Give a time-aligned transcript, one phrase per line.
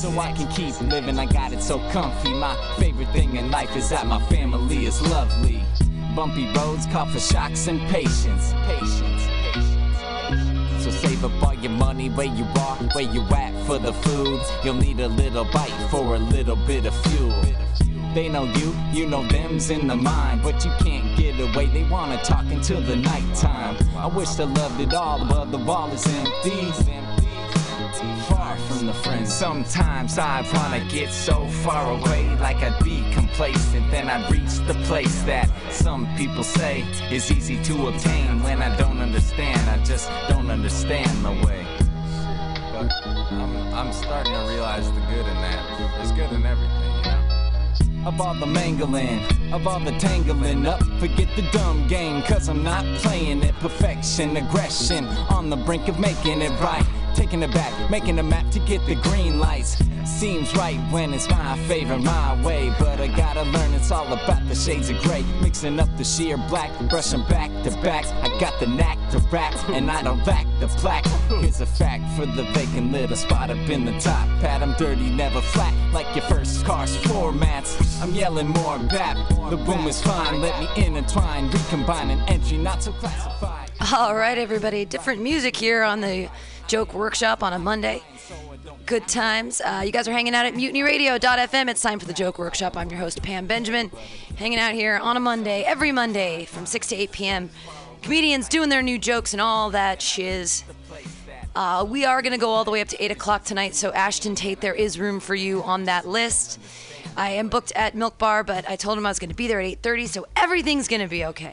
[0.00, 1.18] so I can keep living.
[1.18, 2.32] I got it so comfy.
[2.32, 5.62] My favorite thing in life is that my family is lovely.
[6.16, 8.54] Bumpy roads call for shocks and patience.
[8.64, 9.22] Patience.
[10.82, 14.40] So save up all your money where you are, where you at for the food.
[14.64, 17.44] You'll need a little bite for a little bit of fuel.
[18.14, 21.66] They know you, you know them's in the mind, but you can't get away.
[21.66, 23.76] They wanna talk until the nighttime.
[23.96, 26.99] I wish I loved it all, but the wall is empty.
[28.28, 29.32] Far from the friends.
[29.32, 33.90] Sometimes I wanna get so far away, like I'd be complacent.
[33.90, 38.42] Then I'd reach the place that some people say is easy to obtain.
[38.42, 41.66] When I don't understand, I just don't understand the way.
[42.72, 42.92] But
[43.32, 45.96] I'm, I'm starting to realize the good in that.
[45.96, 48.06] There's good in everything, you know?
[48.06, 49.20] of all the mangling,
[49.52, 50.82] of all the tangling up.
[51.00, 53.54] Forget the dumb game, cause I'm not playing it.
[53.56, 56.86] Perfection, aggression, on the brink of making it right.
[57.14, 59.76] Taking it back, making a map to get the green lights.
[60.04, 62.74] Seems right when it's my favorite, my way.
[62.78, 65.24] But I gotta learn it's all about the shades of gray.
[65.42, 68.06] Mixing up the sheer black, brushing back to back.
[68.06, 71.06] I got the knack to rap, and I don't lack the plaque.
[71.40, 74.26] Here's a fact for the vacant little spot up in the top.
[74.40, 78.00] Pat, I'm dirty, never flat, like your first car's floor mats.
[78.02, 79.16] I'm yelling more bap.
[79.50, 83.70] The boom is fine, let me intertwine, recombine an entry not so classified.
[83.92, 84.84] All right, everybody.
[84.84, 86.28] Different music here on the
[86.70, 88.00] Joke Workshop on a Monday.
[88.86, 89.60] Good times.
[89.60, 91.68] Uh, you guys are hanging out at mutinyradio.fm.
[91.68, 92.76] It's time for the Joke Workshop.
[92.76, 93.90] I'm your host, Pam Benjamin.
[94.36, 97.50] Hanging out here on a Monday, every Monday from 6 to 8 p.m.
[98.02, 100.62] Comedians doing their new jokes and all that shiz.
[101.56, 103.90] Uh, we are going to go all the way up to 8 o'clock tonight, so
[103.90, 106.60] Ashton Tate, there is room for you on that list.
[107.20, 109.46] I am booked at Milk Bar, but I told him I was going to be
[109.46, 111.52] there at 8:30, so everything's going to be okay.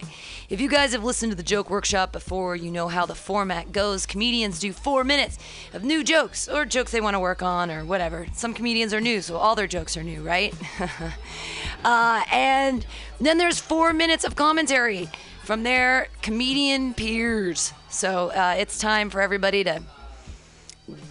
[0.50, 3.74] If you guys have listened to the Joke Workshop before, you know how the format
[3.74, 4.06] goes.
[4.06, 5.38] Comedians do four minutes
[5.74, 8.28] of new jokes or jokes they want to work on or whatever.
[8.34, 10.56] Some comedians are new, so all their jokes are new, right?
[11.84, 12.86] uh, and
[13.20, 15.10] then there's four minutes of commentary
[15.44, 17.74] from their comedian peers.
[17.90, 19.82] So uh, it's time for everybody to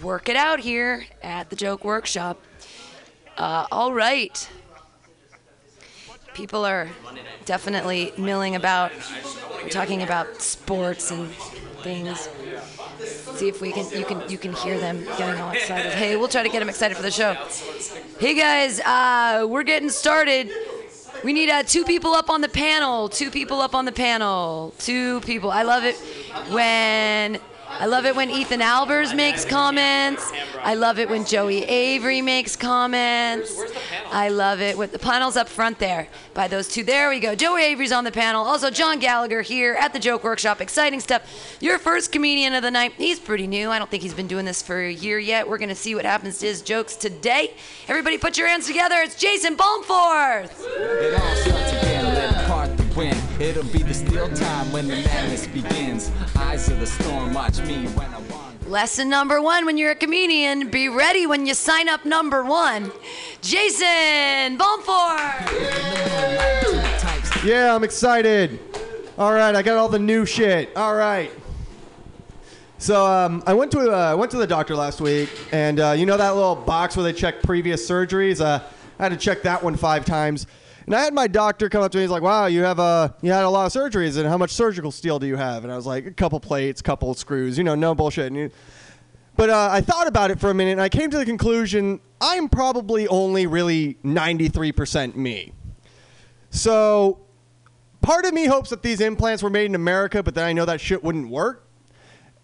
[0.02, 2.40] work it out here at the Joke Workshop.
[3.36, 4.48] Uh, all right.
[6.32, 6.88] People are
[7.44, 8.92] definitely milling about,
[9.70, 11.28] talking about sports and
[11.82, 12.28] things.
[13.00, 15.92] See if we can you can you can hear them getting all excited.
[15.92, 17.36] Hey, we'll try to get them excited for the show.
[18.18, 20.50] Hey guys, uh, we're getting started.
[21.22, 23.08] We need uh, two people up on the panel.
[23.08, 24.74] Two people up on the panel.
[24.78, 25.50] Two people.
[25.50, 25.96] I love it
[26.50, 27.38] when
[27.78, 30.32] I love it when Ethan Albers makes comments.
[30.62, 33.60] I love it when Joey Avery makes comments.
[34.10, 36.82] I love it with the panels up front there by those two.
[36.82, 37.34] There we go.
[37.34, 38.44] Joey Avery's on the panel.
[38.44, 40.60] Also, John Gallagher here at the Joke Workshop.
[40.60, 41.56] Exciting stuff.
[41.60, 42.94] Your first comedian of the night.
[42.96, 43.70] He's pretty new.
[43.70, 45.46] I don't think he's been doing this for a year yet.
[45.48, 47.54] We're going to see what happens to his jokes today.
[47.88, 48.96] Everybody put your hands together.
[49.00, 50.50] It's Jason Balmforth.
[52.98, 53.48] It all starts again, let part the win.
[53.48, 56.10] It'll be the steel time when the madness begins.
[56.36, 58.68] Eyes of the storm, watch me when I wander.
[58.68, 62.90] Lesson number one when you're a comedian, be ready when you sign up number one.
[63.42, 65.46] Jason Balmforth.
[66.98, 68.58] Types Yeah, I'm excited.
[69.18, 70.76] All right, I got all the new shit.
[70.76, 71.30] All right.
[72.78, 75.94] So um, I went to uh, I went to the doctor last week, and uh,
[75.96, 78.40] you know that little box where they check previous surgeries.
[78.40, 78.62] Uh,
[78.98, 80.46] I had to check that one five times,
[80.86, 82.02] and I had my doctor come up to me.
[82.04, 84.38] And he's like, "Wow, you have a you had a lot of surgeries, and how
[84.38, 87.58] much surgical steel do you have?" And I was like, "A couple plates, couple screws,
[87.58, 88.50] you know, no bullshit." And he-
[89.36, 92.00] but uh, I thought about it for a minute, and I came to the conclusion
[92.20, 95.52] I'm probably only really 93% me.
[96.50, 97.18] So
[98.00, 100.64] part of me hopes that these implants were made in America, but then I know
[100.64, 101.68] that shit wouldn't work.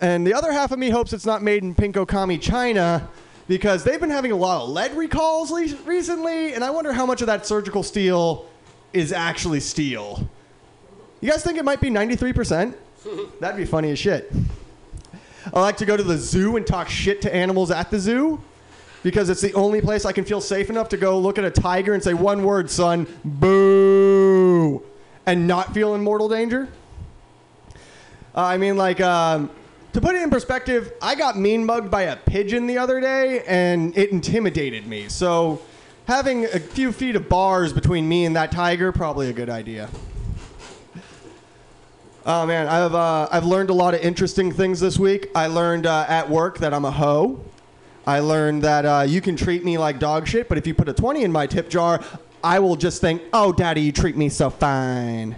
[0.00, 3.08] And the other half of me hopes it's not made in Pinkokami, China,
[3.48, 7.06] because they've been having a lot of lead recalls le- recently, and I wonder how
[7.06, 8.46] much of that surgical steel
[8.92, 10.28] is actually steel.
[11.20, 12.74] You guys think it might be 93%?
[13.40, 14.32] That'd be funny as shit.
[15.52, 18.40] I like to go to the zoo and talk shit to animals at the zoo
[19.02, 21.50] because it's the only place I can feel safe enough to go look at a
[21.50, 24.82] tiger and say one word, son, boo,
[25.26, 26.68] and not feel in mortal danger.
[28.34, 29.50] Uh, I mean, like, um,
[29.92, 33.42] to put it in perspective, I got mean mugged by a pigeon the other day
[33.46, 35.08] and it intimidated me.
[35.08, 35.60] So
[36.06, 39.88] having a few feet of bars between me and that tiger, probably a good idea.
[42.24, 45.28] Oh man, I've uh, I've learned a lot of interesting things this week.
[45.34, 47.40] I learned uh, at work that I'm a hoe.
[48.06, 50.88] I learned that uh, you can treat me like dog shit, but if you put
[50.88, 52.00] a twenty in my tip jar,
[52.44, 55.34] I will just think, "Oh, daddy, you treat me so fine."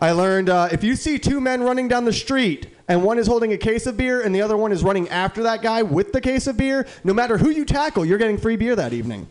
[0.00, 3.26] I learned uh, if you see two men running down the street, and one is
[3.26, 6.12] holding a case of beer, and the other one is running after that guy with
[6.12, 9.28] the case of beer, no matter who you tackle, you're getting free beer that evening.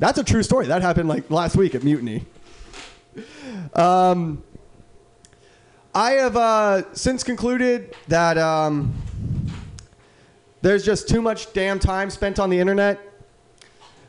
[0.00, 0.66] That's a true story.
[0.66, 2.24] That happened like last week at Mutiny.
[3.74, 4.42] Um,
[5.94, 8.94] I have uh, since concluded that um,
[10.60, 12.98] there's just too much damn time spent on the internet.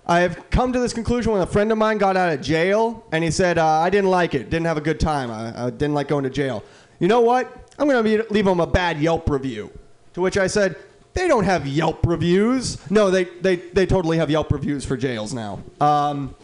[0.05, 3.05] I have come to this conclusion when a friend of mine got out of jail
[3.11, 5.69] and he said, uh, I didn't like it, didn't have a good time, I, I
[5.69, 6.63] didn't like going to jail.
[6.99, 7.71] You know what?
[7.79, 9.71] I'm going to leave him a bad Yelp review.
[10.13, 10.75] To which I said,
[11.13, 12.89] they don't have Yelp reviews.
[12.91, 15.63] No, they, they, they totally have Yelp reviews for jails now.
[15.79, 16.35] Um,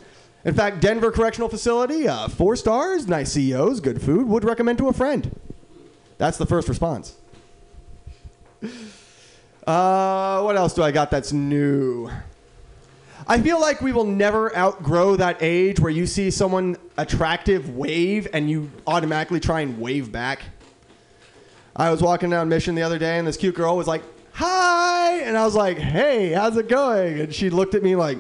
[0.46, 4.88] in fact, Denver Correctional Facility, uh, four stars, nice CEOs, good food, would recommend to
[4.88, 5.38] a friend.
[6.18, 7.16] That's the first response.
[9.68, 12.10] Uh, what else do I got that's new?
[13.31, 18.28] I feel like we will never outgrow that age where you see someone attractive wave
[18.34, 20.42] and you automatically try and wave back.
[21.76, 24.02] I was walking down Mission the other day and this cute girl was like,
[24.34, 25.20] Hi!
[25.20, 27.20] And I was like, Hey, how's it going?
[27.20, 28.18] And she looked at me like,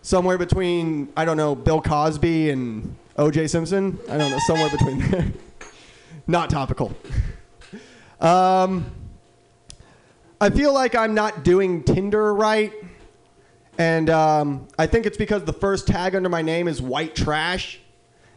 [0.00, 3.98] somewhere between, I don't know, Bill Cosby and OJ Simpson.
[4.08, 5.26] I don't know, somewhere between there.
[6.26, 6.96] Not topical.
[8.18, 8.90] Um,
[10.38, 12.72] I feel like I'm not doing Tinder right.
[13.78, 17.80] And um, I think it's because the first tag under my name is white trash.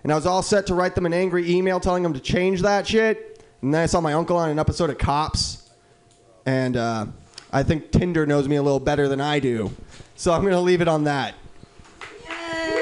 [0.04, 2.62] And I was all set to write them an angry email telling them to change
[2.62, 3.44] that shit.
[3.62, 5.70] And then I saw my uncle on an episode of Cops.
[6.46, 7.08] And uh,
[7.52, 9.72] I think Tinder knows me a little better than I do.
[10.16, 11.36] So I'm going to leave it on that.
[12.30, 12.76] Yay!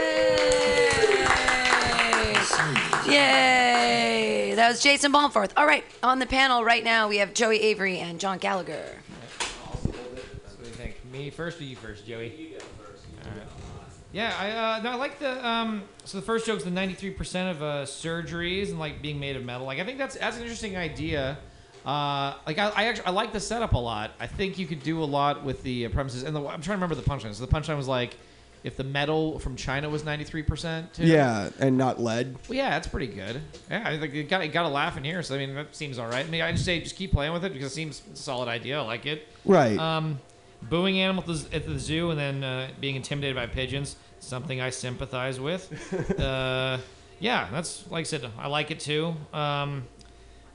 [3.07, 4.53] Yay!
[4.55, 5.51] That was Jason Balmforth.
[5.57, 8.97] All right, on the panel right now we have Joey Avery and John Gallagher.
[9.83, 9.93] What
[10.61, 10.95] do you think?
[11.17, 12.33] Me first or you first, Joey?
[12.37, 13.03] You go first.
[14.13, 15.83] Yeah, I uh, no, I like the um.
[16.05, 19.43] So the first joke's the ninety-three percent of uh, surgeries and like being made of
[19.43, 19.65] metal.
[19.65, 21.37] Like I think that's that's an interesting idea.
[21.85, 24.11] Uh, like I, I actually I like the setup a lot.
[24.19, 26.23] I think you could do a lot with the uh, premises.
[26.23, 27.33] And the, I'm trying to remember the punchline.
[27.33, 28.15] So the punchline was like,
[28.63, 31.05] if the metal from China was ninety-three percent too.
[31.05, 32.37] Yeah, and not lead.
[32.47, 33.41] Well, yeah, that's pretty good.
[33.69, 35.21] Yeah, I think you got you got to laugh in here.
[35.21, 36.25] So I mean, that seems all right.
[36.25, 38.47] I mean, I just say just keep playing with it because it seems a solid
[38.47, 38.79] idea.
[38.79, 39.27] I like it.
[39.45, 39.77] Right.
[39.77, 40.19] Um,
[40.61, 45.39] booing animals at the zoo and then uh, being intimidated by pigeons, something I sympathize
[45.39, 46.19] with.
[46.19, 46.77] uh,
[47.19, 49.15] yeah, that's like I said, I like it too.
[49.33, 49.85] Um,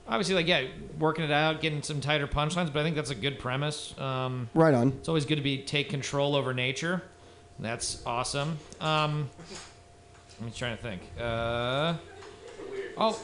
[0.07, 0.65] obviously, like yeah,
[0.99, 3.99] working it out, getting some tighter punchlines, but I think that's a good premise.
[3.99, 4.89] Um, right on.
[4.89, 7.03] it's always good to be take control over nature.
[7.59, 8.59] That's awesome.
[8.81, 9.31] Um,
[10.41, 11.03] I'm trying to think.
[11.21, 11.95] Uh,
[12.97, 13.19] oh,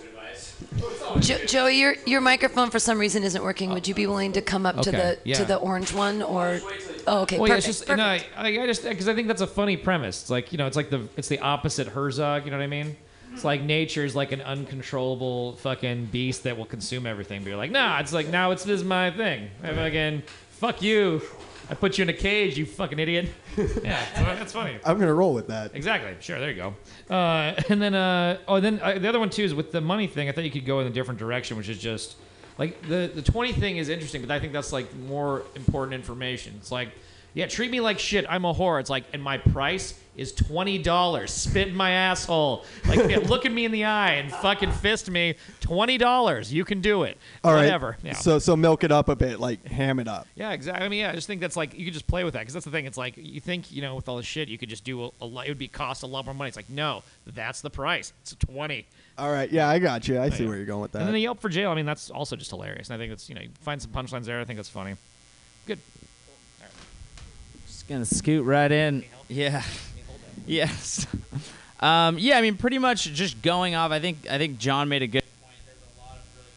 [1.21, 3.71] Jo- Joey, your your microphone for some reason isn't working.
[3.71, 5.37] Would you be willing to come up to Okay, the yeah.
[5.37, 6.61] to the orange one or?
[7.07, 7.39] Oh, okay.
[7.39, 8.27] well, yeah, perfect, it's just perfect.
[8.37, 10.23] no, I, I just because I think that's a funny premise.
[10.23, 12.45] It's like you know, it's like the it's the opposite Herzog.
[12.45, 12.97] You know what I mean?
[13.33, 17.43] It's like nature is like an uncontrollable fucking beast that will consume everything.
[17.43, 19.49] But you're like, nah, it's like now it's this is my thing.
[19.63, 21.23] I fucking fuck you.
[21.71, 23.29] I put you in a cage, you fucking idiot.
[23.83, 24.79] Yeah, that's funny.
[24.85, 25.75] I'm gonna roll with that.
[25.75, 26.15] Exactly.
[26.21, 26.39] Sure.
[26.39, 26.75] There you go.
[27.13, 30.07] Uh, and then, uh, oh, then uh, the other one too is with the money
[30.07, 30.29] thing.
[30.29, 32.17] I thought you could go in a different direction, which is just
[32.57, 36.55] like the the twenty thing is interesting, but I think that's like more important information.
[36.59, 36.91] It's like,
[37.39, 38.27] yeah, treat me like shit.
[38.29, 38.81] I'm a whore.
[38.81, 41.33] It's like, and my price is twenty dollars.
[41.33, 42.65] Spit in my asshole.
[42.89, 45.37] Like, yeah, look at me in the eye and fucking fist me.
[45.61, 46.53] Twenty dollars.
[46.53, 47.17] You can do it.
[47.45, 47.63] All right.
[47.63, 47.97] Whatever.
[48.03, 48.15] Yeah.
[48.15, 50.27] So so milk it up a bit, like ham it up.
[50.35, 50.85] Yeah, exactly.
[50.85, 52.55] I mean, yeah, I just think that's like you could just play with that because
[52.55, 52.87] that's the thing.
[52.87, 55.11] It's like you think you know with all the shit you could just do a,
[55.21, 55.47] a lot.
[55.47, 56.49] It would be cost a lot more money.
[56.49, 58.13] It's like no, that's the price.
[58.23, 58.85] It's twenty.
[59.17, 59.49] All right.
[59.49, 60.21] Yeah, I got you.
[60.21, 60.49] I see yeah.
[60.49, 60.99] where you're going with that.
[60.99, 61.71] And then the Yelp for jail.
[61.71, 62.89] I mean, that's also just hilarious.
[62.91, 64.41] And I think it's you know you find some punchlines there.
[64.41, 64.97] I think that's funny.
[67.89, 67.99] Good.
[68.01, 69.05] Just gonna scoot right in.
[69.29, 69.63] Yeah.
[70.47, 71.07] Yes.
[71.81, 73.93] Um, yeah, I mean, pretty much just going off.
[73.93, 75.55] I think I think John made a good point.
[75.65, 76.51] There's a lot of really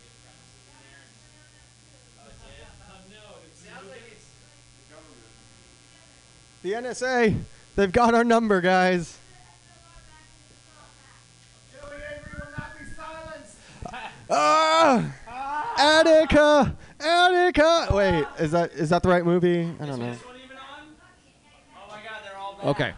[6.64, 7.04] good premises.
[7.04, 7.40] The NSA,
[7.76, 9.20] they've got our number, guys.
[14.34, 15.12] Ah!
[15.78, 16.76] Attica!
[17.00, 17.88] Attica!
[17.92, 19.70] Wait, is that is that the right movie?
[19.80, 20.16] I don't know.
[21.76, 22.51] Oh my God, they're all back.
[22.64, 22.94] Okay.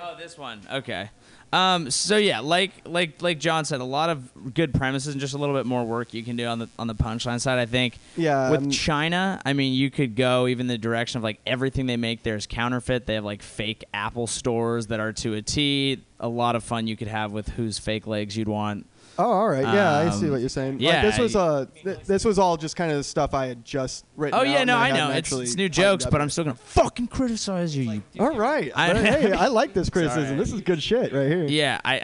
[0.00, 0.60] Oh, this one.
[0.72, 1.10] Okay.
[1.52, 5.34] Um, so yeah, like like like John said, a lot of good premises and just
[5.34, 7.58] a little bit more work you can do on the on the punchline side.
[7.58, 7.98] I think.
[8.16, 11.86] Yeah, With um, China, I mean, you could go even the direction of like everything
[11.86, 13.06] they make there is counterfeit.
[13.06, 16.02] They have like fake Apple stores that are to a T.
[16.20, 18.86] A lot of fun you could have with whose fake legs you'd want.
[19.20, 19.62] Oh, all right.
[19.62, 20.74] Yeah, I see Um, what you're saying.
[20.74, 23.46] Like, yeah, this was uh, th- this was all just kind of the stuff I
[23.46, 24.38] had just written.
[24.38, 25.08] Oh out yeah, and no, I hadn't know.
[25.10, 26.20] It's, actually it's new jokes, but.
[26.20, 27.90] I'm still gonna fucking criticize you.
[27.90, 28.70] you All right.
[28.76, 30.24] I- But, hey, I like this criticism.
[30.26, 30.36] Sorry.
[30.38, 31.44] This is good shit right here.
[31.46, 32.00] Yeah, I.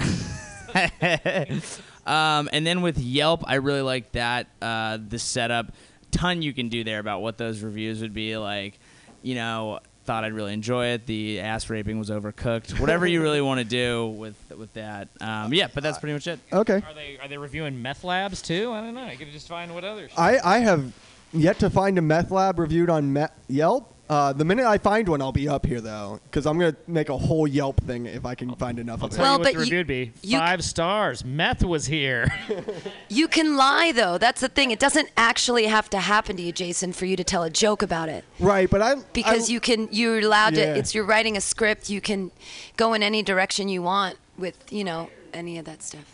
[2.06, 5.72] Um, and then with Yelp, I really like that uh, the setup.
[6.10, 8.78] Ton you can do there about what those reviews would be like.
[9.22, 11.06] You know, thought I'd really enjoy it.
[11.06, 12.78] The ass raping was overcooked.
[12.78, 15.08] Whatever you really want to do with with that.
[15.20, 16.38] Um, yeah, but that's pretty much it.
[16.52, 16.82] Okay.
[16.86, 18.72] Are they are they reviewing meth labs too?
[18.72, 19.04] I don't know.
[19.04, 20.10] I could just find what others.
[20.16, 20.92] I, I have
[21.32, 23.93] yet to find a meth lab reviewed on Me- Yelp.
[24.06, 27.08] Uh, the minute I find one, I'll be up here though, because I'm gonna make
[27.08, 29.16] a whole Yelp thing if I can find enough of it.
[29.16, 31.24] Tell Well, you what but the you- review would be you- five stars.
[31.24, 32.28] Meth was here.
[33.08, 34.18] You can lie though.
[34.18, 34.70] That's the thing.
[34.72, 37.80] It doesn't actually have to happen to you, Jason, for you to tell a joke
[37.82, 38.24] about it.
[38.40, 40.74] right, but I'm Because I- you can, you're allowed Yeah.
[40.74, 40.78] to.
[40.78, 41.88] It's you're writing a script.
[41.88, 42.30] You can
[42.76, 46.04] go in any direction you want with, you know, any of that stuff.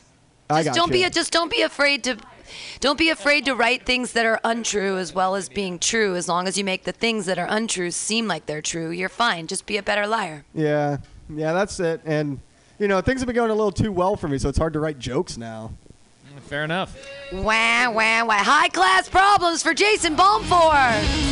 [0.49, 1.06] I Just got don't be you.
[1.06, 2.16] a, just don't be afraid to
[2.80, 6.16] don't be afraid to write things that are untrue as well as being true.
[6.16, 9.09] As long as you make the things that are untrue seem like they're true, you're
[9.09, 9.47] fine.
[9.47, 10.45] Just be a better liar.
[10.54, 12.00] Yeah, yeah, that's it.
[12.04, 12.40] And
[12.78, 14.73] you know, things have been going a little too well for me, so it's hard
[14.73, 15.73] to write jokes now.
[16.47, 16.97] Fair enough.
[17.33, 18.33] Wah wah wah!
[18.42, 21.30] High class problems for Jason Balmforth.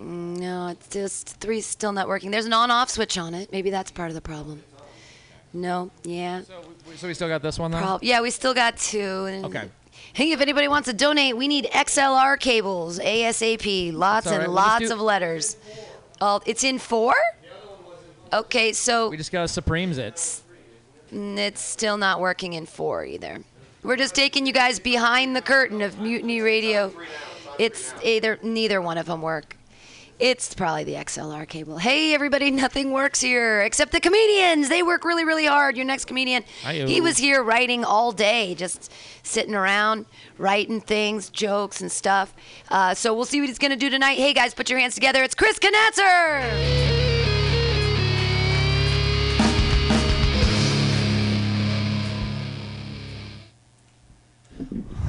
[0.00, 2.30] Mm, No, it's just three's still not working.
[2.30, 3.52] There's an on-off switch on it.
[3.52, 4.62] Maybe that's part of the problem.
[5.54, 6.42] No, yeah.
[6.42, 6.54] So,
[6.88, 7.78] we- so we still got this one though.
[7.78, 9.26] Prob- yeah, we still got two.
[9.26, 9.68] and- Okay.
[10.14, 13.92] Hey, if anybody wants to donate, we need XLR cables ASAP.
[13.92, 14.52] Lots That's all and.
[14.52, 15.56] We'll just lots do- of letters.
[16.20, 17.14] Oh, it's in four.
[18.32, 20.14] Okay, so We just got a Supremes it.
[21.12, 23.42] Mm, It's still not working in four either.
[23.82, 26.92] We're just taking you guys behind the curtain of Mutiny Radio.
[27.58, 29.56] It's either neither one of them work.
[30.22, 31.78] It's probably the XLR cable.
[31.78, 34.68] Hey everybody, nothing works here except the comedians.
[34.68, 35.76] They work really, really hard.
[35.76, 36.86] Your next comedian, Hi-yo.
[36.86, 38.92] he was here writing all day, just
[39.24, 40.06] sitting around
[40.38, 42.32] writing things, jokes and stuff.
[42.68, 44.16] Uh, so we'll see what he's gonna do tonight.
[44.16, 45.24] Hey guys, put your hands together.
[45.24, 47.01] It's Chris Knatzer.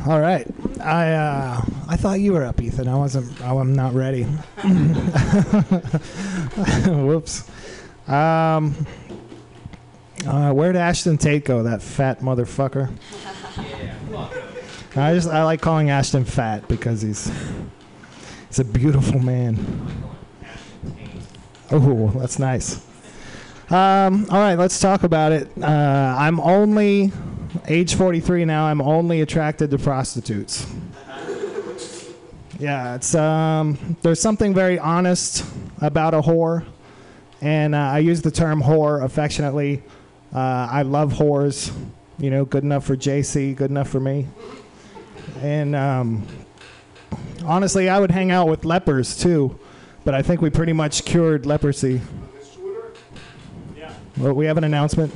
[0.05, 0.45] All right.
[0.81, 2.89] I uh, I thought you were up, Ethan.
[2.89, 3.41] I wasn't.
[3.41, 4.23] I'm not ready.
[6.87, 7.49] Whoops.
[8.07, 8.85] Um.
[10.27, 11.63] Uh, where'd Ashton Tate go?
[11.63, 12.91] That fat motherfucker.
[14.95, 17.31] I just I like calling Ashton fat because he's
[18.47, 19.57] he's a beautiful man.
[21.71, 22.85] Oh, that's nice.
[23.69, 25.49] Um, all right, let's talk about it.
[25.61, 27.11] Uh, I'm only
[27.67, 28.65] age 43 now.
[28.65, 30.65] I'm only attracted to prostitutes.
[32.59, 35.43] Yeah, it's um, there's something very honest
[35.81, 36.65] about a whore,
[37.41, 39.83] and uh, I use the term whore affectionately.
[40.33, 41.73] Uh, I love whores.
[42.19, 44.27] You know, good enough for JC, good enough for me.
[45.41, 46.27] And um,
[47.43, 49.59] honestly, I would hang out with lepers too,
[50.05, 52.01] but I think we pretty much cured leprosy.
[54.17, 55.11] Well, we have an announcement.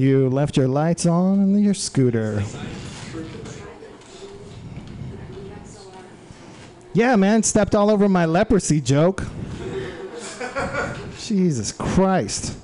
[0.00, 2.42] You left your lights on in your scooter.
[6.94, 9.26] Yeah, man, stepped all over my leprosy joke.
[11.18, 12.56] Jesus Christ.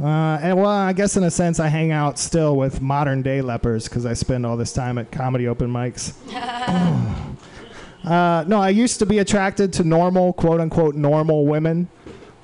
[0.00, 0.06] Uh,
[0.40, 3.88] and well, I guess in a sense, I hang out still with modern day lepers
[3.88, 6.14] because I spend all this time at comedy open mics.
[8.04, 11.88] uh, no, I used to be attracted to normal, quote unquote, normal women.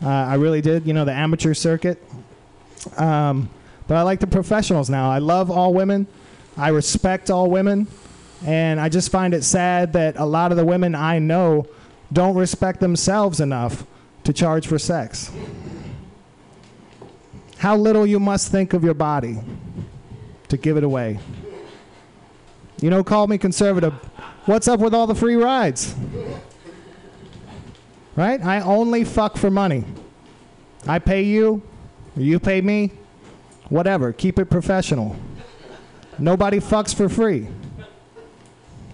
[0.03, 2.03] Uh, I really did, you know, the amateur circuit.
[2.97, 3.49] Um,
[3.89, 5.11] but I like the professionals now.
[5.11, 6.07] I love all women.
[6.57, 7.89] I respect all women.
[8.45, 11.67] And I just find it sad that a lot of the women I know
[12.13, 13.85] don't respect themselves enough
[14.25, 15.33] to charge for sex.
[17.59, 19.39] How little you must think of your body
[20.49, 21.19] to give it away.
[22.81, 23.95] You know, call me conservative.
[24.45, 25.95] What's up with all the free rides?
[28.15, 28.45] Right?
[28.45, 29.85] I only fuck for money.
[30.87, 31.63] I pay you,
[32.17, 32.93] you pay me,
[33.69, 34.13] whatever.
[34.13, 35.17] Keep it professional.
[36.19, 37.49] Nobody fucks for free.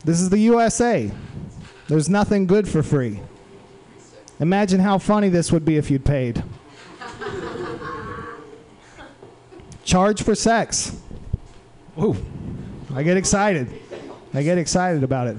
[0.05, 1.11] This is the USA.
[1.89, 3.21] There's nothing good for free.
[4.41, 6.43] Imagine how funny this would be if you'd paid.
[9.85, 10.97] Charge for sex.
[11.99, 12.17] Ooh,
[12.95, 13.69] I get excited.
[14.33, 15.37] I get excited about it.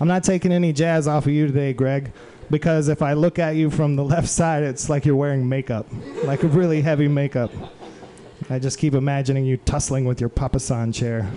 [0.00, 2.10] I'm not taking any jazz off of you today, Greg,
[2.50, 5.86] because if I look at you from the left side, it's like you're wearing makeup,
[6.24, 7.52] like a really heavy makeup.
[8.50, 11.30] I just keep imagining you tussling with your papasan chair.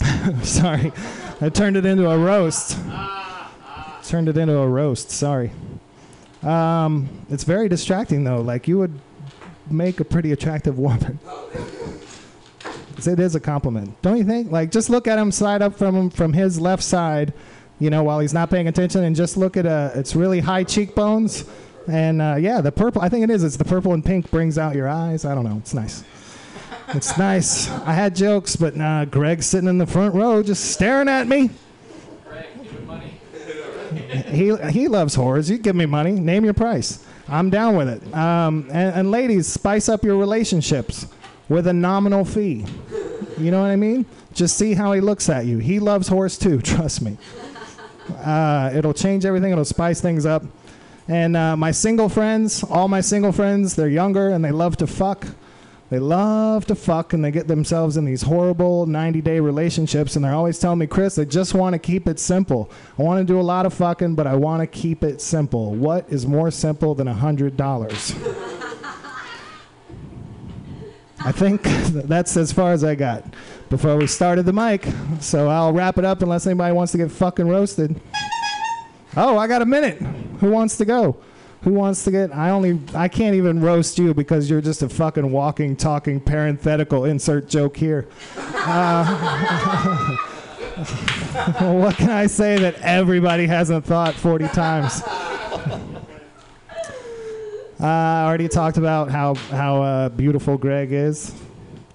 [0.42, 0.92] Sorry,
[1.40, 2.78] I turned it into a roast.
[4.04, 5.10] Turned it into a roast.
[5.10, 5.50] Sorry.
[6.42, 8.40] Um, it's very distracting though.
[8.40, 8.98] Like you would
[9.70, 11.18] make a pretty attractive woman.
[13.06, 14.50] It is a compliment, don't you think?
[14.50, 17.32] Like just look at him slide up from him from his left side,
[17.78, 20.64] you know, while he's not paying attention, and just look at uh, it's really high
[20.64, 21.44] cheekbones,
[21.88, 23.02] and uh, yeah, the purple.
[23.02, 23.42] I think it is.
[23.44, 25.24] It's the purple and pink brings out your eyes.
[25.24, 25.56] I don't know.
[25.58, 26.04] It's nice.
[26.88, 27.70] It's nice.
[27.70, 28.74] I had jokes, but
[29.10, 31.50] Greg's sitting in the front row just staring at me.
[34.26, 35.50] He he loves whores.
[35.50, 36.12] You give me money.
[36.12, 37.04] Name your price.
[37.28, 38.14] I'm down with it.
[38.14, 41.06] Um, and, and ladies, spice up your relationships
[41.48, 42.64] with a nominal fee.
[43.36, 44.06] You know what I mean?
[44.32, 45.58] Just see how he looks at you.
[45.58, 46.60] He loves whores too.
[46.62, 47.18] Trust me.
[48.24, 49.52] Uh, it'll change everything.
[49.52, 50.42] It'll spice things up.
[51.08, 54.86] And uh, my single friends, all my single friends, they're younger and they love to
[54.86, 55.26] fuck.
[55.88, 60.16] They love to fuck and they get themselves in these horrible 90 day relationships.
[60.16, 62.70] And they're always telling me, Chris, I just want to keep it simple.
[62.98, 65.74] I want to do a lot of fucking, but I want to keep it simple.
[65.74, 67.58] What is more simple than $100?
[71.20, 73.24] I think that's as far as I got
[73.70, 74.86] before we started the mic.
[75.20, 77.98] So I'll wrap it up unless anybody wants to get fucking roasted.
[79.16, 79.98] Oh, I got a minute.
[80.40, 81.16] Who wants to go?
[81.62, 82.34] Who wants to get?
[82.34, 82.78] I only.
[82.94, 87.04] I can't even roast you because you're just a fucking walking, talking parenthetical.
[87.04, 88.06] Insert joke here.
[88.36, 90.16] Uh,
[91.58, 95.02] what can I say that everybody hasn't thought 40 times?
[97.80, 101.34] Uh, I already talked about how how uh, beautiful Greg is.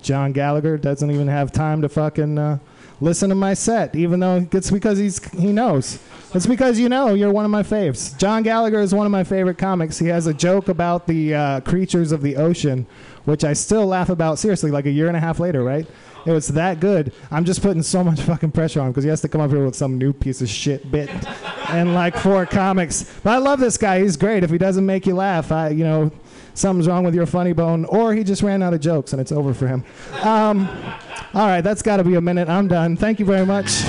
[0.01, 2.60] John Gallagher doesn't even have time to fucking uh,
[3.04, 6.00] listen to my set, even though it's because he's he knows.
[6.34, 8.18] It's because you know you're one of my faves.
[8.18, 10.00] John Gallagher is one of my favorite comics.
[10.00, 12.88] He has a joke about the uh, creatures of the ocean,
[13.26, 14.40] which I still laugh about.
[14.40, 15.86] Seriously, like a year and a half later, right?
[16.26, 17.12] It was that good.
[17.30, 19.52] I'm just putting so much fucking pressure on him because he has to come up
[19.52, 21.10] here with some new piece of shit bit
[21.70, 23.12] and like four comics.
[23.22, 24.02] But I love this guy.
[24.02, 24.44] He's great.
[24.44, 26.12] If he doesn't make you laugh, I you know
[26.54, 29.32] something's wrong with your funny bone, or he just ran out of jokes and it's
[29.32, 29.84] over for him.
[30.22, 30.68] Um,
[31.34, 32.50] all right, that's got to be a minute.
[32.50, 32.96] I'm done.
[32.96, 33.84] Thank you very much.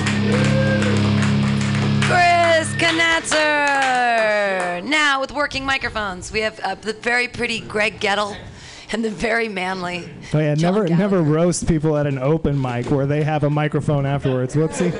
[2.07, 4.83] Chris Knatzer.
[4.83, 8.35] Now with working microphones, we have uh, the very pretty Greg Gettle
[8.91, 10.09] and the very manly.
[10.33, 11.01] Oh yeah, John never Gallagher.
[11.01, 14.55] never roast people at an open mic where they have a microphone afterwards.
[14.55, 14.91] Whoopsie.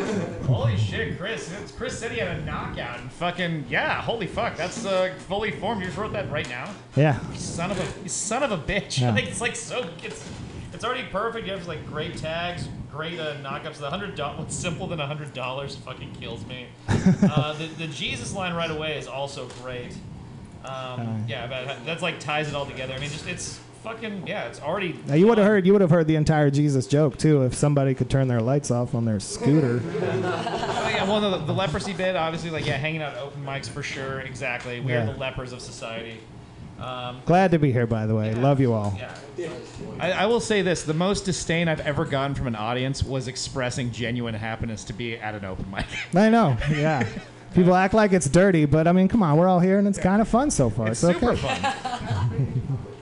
[0.46, 1.52] Holy shit, Chris.
[1.76, 4.56] Chris said he had a knockout and fucking, yeah, holy fuck.
[4.56, 5.82] That's uh, fully formed.
[5.82, 6.72] You just wrote that right now?
[6.96, 7.20] Yeah.
[7.32, 9.02] You son of a son of a bitch.
[9.02, 9.12] Yeah.
[9.16, 10.30] Like, it's like so, it's
[10.74, 11.48] it's already perfect.
[11.48, 13.78] You have like great tags, great uh, knockups.
[13.78, 16.68] The hundred dollars, what's simple than a hundred dollars fucking kills me.
[16.88, 19.94] uh, the, the Jesus line right away is also great.
[20.64, 22.94] Um, yeah, but that's like ties it all together.
[22.94, 24.46] I mean, just it's fucking yeah.
[24.46, 25.00] It's already.
[25.08, 27.54] Now you would have heard you would have heard the entire Jesus joke too if
[27.54, 29.82] somebody could turn their lights off on their scooter.
[30.86, 33.68] Oh, yeah, well, the, the leprosy bit, obviously, like yeah, hanging out at open mics
[33.68, 34.20] for sure.
[34.22, 35.04] Exactly, we Yeah.
[35.04, 36.20] are the lepers of society.
[36.80, 38.34] Um, Glad to be here, by the way.
[38.36, 38.98] Love you all.
[38.98, 39.50] yeah.
[40.00, 43.28] I, I will say this: the most disdain I've ever gotten from an audience was
[43.28, 45.86] expressing genuine happiness to be at an open mic.
[46.16, 46.56] I know.
[46.70, 47.08] Yeah.
[47.54, 50.00] People act like it's dirty, but I mean, come on, we're all here and it's
[50.00, 50.90] kind of fun so far.
[50.90, 51.42] It's It's, super okay.
[51.48, 52.78] fun.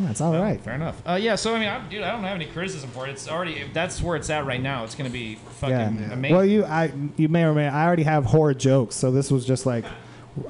[0.00, 0.60] Yeah, it's all right.
[0.60, 1.00] Fair enough.
[1.06, 1.34] Uh, yeah.
[1.36, 3.10] So I mean, I, dude, I don't have any criticism for it.
[3.10, 4.84] It's already if that's where it's at right now.
[4.84, 6.12] It's gonna be fucking Yeah.
[6.12, 6.36] amazing.
[6.36, 9.44] Well, you I you may or may I already have horror jokes, so this was
[9.46, 9.84] just like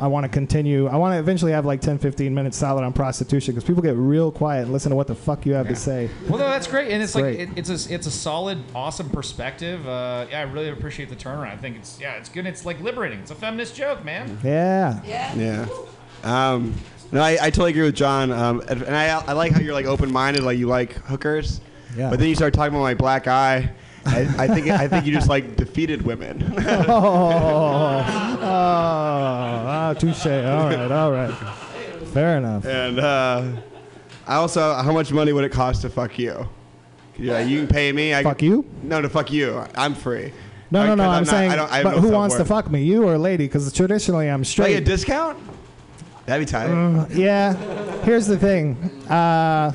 [0.01, 0.87] I want to continue.
[0.87, 3.95] I want to eventually have like 10, 15 minutes solid on prostitution because people get
[3.97, 6.09] real quiet and listen to what the fuck you have to say.
[6.27, 7.41] Well, no, that's great, and it's like Great.
[7.41, 9.87] it, it's a it's a solid, awesome perspective.
[9.87, 11.53] Uh, yeah, I really appreciate the turnaround.
[11.53, 12.47] I think it's yeah, it's good.
[12.47, 13.19] It's like liberating.
[13.19, 14.39] It's a feminist joke, man.
[14.43, 15.03] Yeah.
[15.37, 15.67] Yeah.
[16.23, 16.73] Um,
[17.15, 18.31] no, I, I totally agree with John.
[18.31, 21.61] Um, and I, I like how you're like open-minded, like you like hookers.
[21.97, 22.11] Yeah.
[22.11, 23.71] But then you start talking about my black eye.
[24.07, 26.53] I, I think I think you just like defeated women.
[26.59, 28.05] Oh,
[28.43, 30.27] oh, oh, touche.
[30.27, 31.33] All right, all right.
[32.13, 32.67] Fair enough.
[32.67, 33.45] and uh,
[34.27, 36.49] I also, how much money would it cost to fuck you?
[37.17, 38.15] Yeah, you can pay me.
[38.15, 38.65] I Fuck can- you?
[38.83, 39.65] No, to fuck you.
[39.77, 40.33] I'm free.
[40.71, 41.05] No, no, no.
[41.05, 43.05] 'cause I'm, not- saying, I don't, I but no who wants to fuck me, you
[43.05, 43.47] or a lady?
[43.47, 44.77] Because traditionally I'm Like straight.
[44.77, 45.39] a discount?
[46.27, 46.69] That'd be tight.
[46.71, 47.53] Uh, yeah.
[48.03, 48.77] Here's the thing.
[49.11, 49.73] Uh,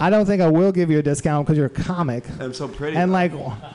[0.00, 2.24] I don't think I will give you a discount because you're a comic.
[2.40, 2.96] I'm so pretty.
[2.96, 3.32] And like,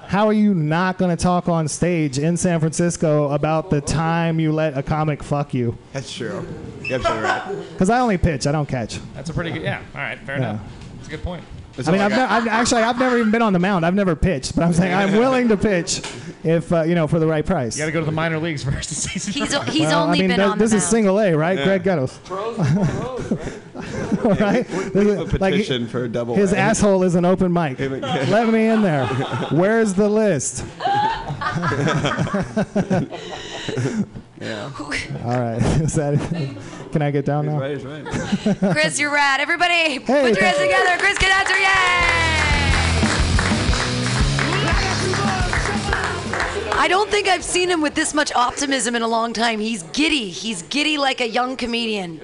[0.08, 4.40] how are you not going to talk on stage in San Francisco about the time
[4.40, 5.78] you let a comic fuck you?
[5.92, 6.48] That's true.
[6.84, 7.56] You're absolutely right.
[7.74, 9.00] Because I only pitch, I don't catch.
[9.16, 9.64] That's a pretty good.
[9.64, 9.82] Yeah.
[9.94, 10.18] All right.
[10.20, 10.50] Fair Yeah.
[10.52, 10.62] enough.
[10.96, 11.44] That's a good point.
[11.76, 13.86] That's I mean, all I've, ne- I've actually I've never even been on the mound.
[13.86, 16.02] I've never pitched, but I'm saying I'm willing to pitch
[16.44, 17.76] if uh, you know for the right price.
[17.78, 19.34] You got to go to the minor leagues first to see some.
[19.34, 20.92] He's, he's Well, only I mean, been th- on this the is mound.
[20.92, 21.58] single A, right?
[21.58, 21.64] Yeah.
[21.66, 22.20] Greg Gettos.
[24.40, 24.70] right?
[24.94, 26.36] We have a Like, petition for a double.
[26.36, 26.58] His A.
[26.58, 27.80] asshole is an open mic.
[28.30, 29.06] Let me in there.
[29.52, 30.66] Where's the list?
[34.42, 34.72] Yeah.
[35.26, 35.62] All right.
[35.82, 36.58] Is that?
[36.92, 37.60] Can I get down now?
[37.60, 38.06] Right, is right.
[38.74, 39.40] Chris, you're rad.
[39.40, 40.98] Everybody, put your hands together.
[41.00, 42.53] Chris Knatzer, yay!
[46.76, 49.60] I don't think I've seen him with this much optimism in a long time.
[49.60, 50.30] He's giddy.
[50.30, 52.20] He's giddy like a young comedian.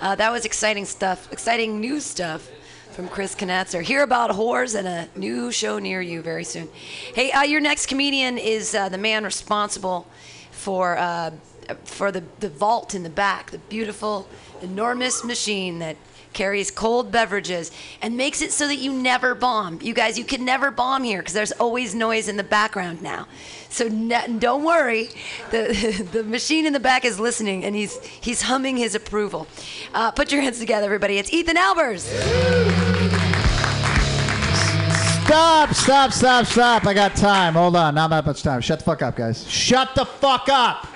[0.00, 2.50] Uh, that was exciting stuff, exciting new stuff
[2.92, 3.82] from Chris Knatzer.
[3.82, 6.68] Hear about whores and a new show near you very soon.
[7.14, 10.06] Hey, uh, your next comedian is uh, the man responsible
[10.50, 11.32] for uh,
[11.84, 14.26] for the, the vault in the back, the beautiful,
[14.62, 15.96] enormous machine that
[16.32, 17.70] carries cold beverages
[18.02, 19.80] and makes it so that you never bomb.
[19.82, 23.26] You guys, you can never bomb here because there's always noise in the background now.
[23.68, 25.08] So ne- don't worry,
[25.50, 29.46] the the machine in the back is listening and he's he's humming his approval.
[29.94, 31.18] Uh, put your hands together, everybody.
[31.18, 33.10] It's Ethan Albers.
[35.30, 36.86] Stop, stop, stop, stop.
[36.86, 37.54] I got time.
[37.54, 37.94] Hold on.
[37.94, 38.60] Not that much time.
[38.60, 39.48] Shut the fuck up, guys.
[39.48, 40.88] Shut the fuck up.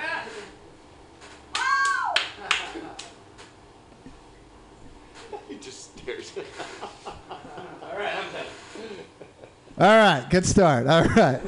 [9.79, 10.87] All right, good start.
[10.87, 11.41] All right.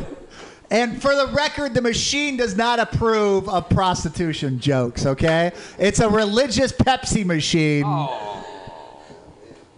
[0.71, 5.53] And for the record, the machine does not approve of prostitution jokes, okay?
[5.79, 7.85] It's a religious Pepsi machine.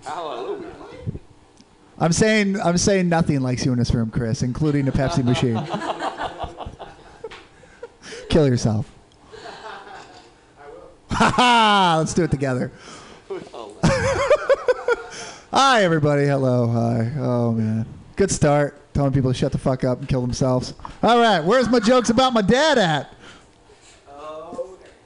[0.03, 0.73] Hallelujah.
[1.99, 5.57] I'm saying I'm saying nothing likes you in this room, Chris, including the Pepsi machine.
[8.31, 8.91] Kill yourself.
[11.11, 11.97] Ha ha!
[11.99, 12.71] Let's do it together.
[15.51, 16.27] Hi, everybody.
[16.27, 16.67] Hello.
[16.67, 17.11] Hi.
[17.17, 18.93] Oh man, good start.
[18.93, 20.75] Telling people to shut the fuck up and kill themselves.
[21.03, 23.15] All right, where's my jokes about my dad at?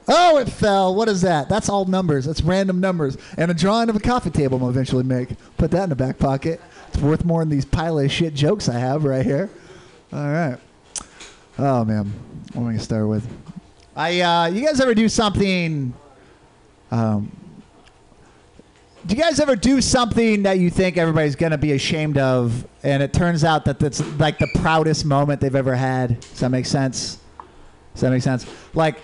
[0.05, 0.93] Oh, it fell.
[0.95, 1.47] What is that?
[1.47, 2.25] That's all numbers.
[2.25, 3.17] That's random numbers.
[3.37, 5.29] And a drawing of a coffee table I'm eventually make.
[5.57, 6.59] Put that in the back pocket.
[6.89, 9.49] It's worth more than these pile of shit jokes I have right here.
[10.11, 10.57] All right.
[11.57, 12.11] Oh man,
[12.51, 13.25] what am I gonna start with?
[13.95, 15.93] I uh, you guys ever do something?
[16.91, 17.31] Um,
[19.05, 23.03] do you guys ever do something that you think everybody's gonna be ashamed of, and
[23.03, 26.19] it turns out that that's like the proudest moment they've ever had?
[26.21, 27.19] Does that make sense?
[27.93, 28.45] Does that make sense?
[28.73, 28.97] Like,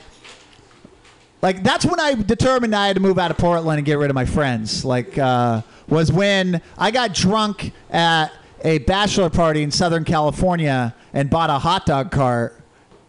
[1.42, 4.10] like that's when I determined I had to move out of Portland and get rid
[4.10, 4.86] of my friends.
[4.86, 8.32] Like, uh, was when I got drunk at
[8.64, 12.56] a bachelor party in Southern California and bought a hot dog cart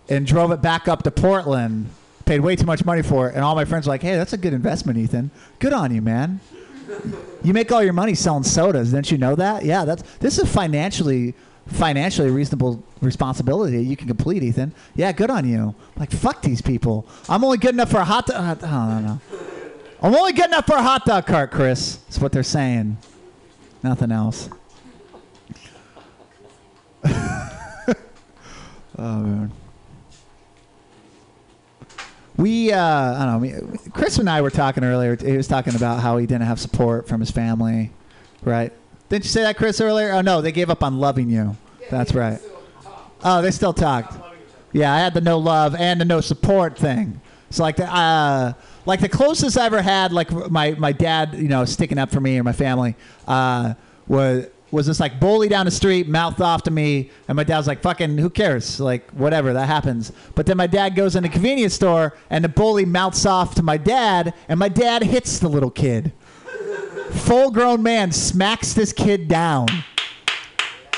[0.09, 1.89] and drove it back up to Portland.
[2.25, 4.33] Paid way too much money for it, and all my friends were like, "Hey, that's
[4.33, 5.31] a good investment, Ethan.
[5.59, 6.41] Good on you, man.
[7.43, 8.93] You make all your money selling sodas.
[8.93, 9.65] Didn't you know that?
[9.65, 11.35] Yeah, that's this is financially
[11.67, 14.75] financially reasonable responsibility you can complete, Ethan.
[14.95, 15.75] Yeah, good on you.
[15.97, 17.07] Like fuck these people.
[17.29, 18.63] I'm only good enough for a hot dog.
[18.63, 19.21] Uh, oh, no, no.
[20.03, 21.97] I'm only good enough for a hot dog cart, Chris.
[21.97, 22.97] That's what they're saying.
[23.83, 24.49] Nothing else.
[27.05, 27.53] oh
[28.99, 29.53] man.
[32.41, 33.79] We, uh, I don't know.
[33.93, 35.15] Chris and I were talking earlier.
[35.15, 37.93] He was talking about how he didn't have support from his family,
[38.43, 38.73] right?
[39.11, 40.13] Didn't you say that, Chris, earlier?
[40.13, 41.55] Oh no, they gave up on loving you.
[41.91, 42.41] That's right.
[43.23, 44.17] Oh, they still talked.
[44.73, 47.21] Yeah, I had the no love and the no support thing.
[47.51, 48.55] So like the uh,
[48.87, 52.21] like the closest I ever had, like my my dad, you know, sticking up for
[52.21, 52.95] me or my family,
[53.29, 53.75] uh,
[54.09, 57.59] was was this like bully down the street, mouthed off to me, and my dad
[57.59, 58.79] was like, "Fucking, who cares?
[58.81, 62.49] Like, whatever, that happens." But then my dad goes in the convenience store, and the
[62.49, 66.13] bully mouths off to my dad, and my dad hits the little kid.
[67.11, 69.67] Full grown man smacks this kid down.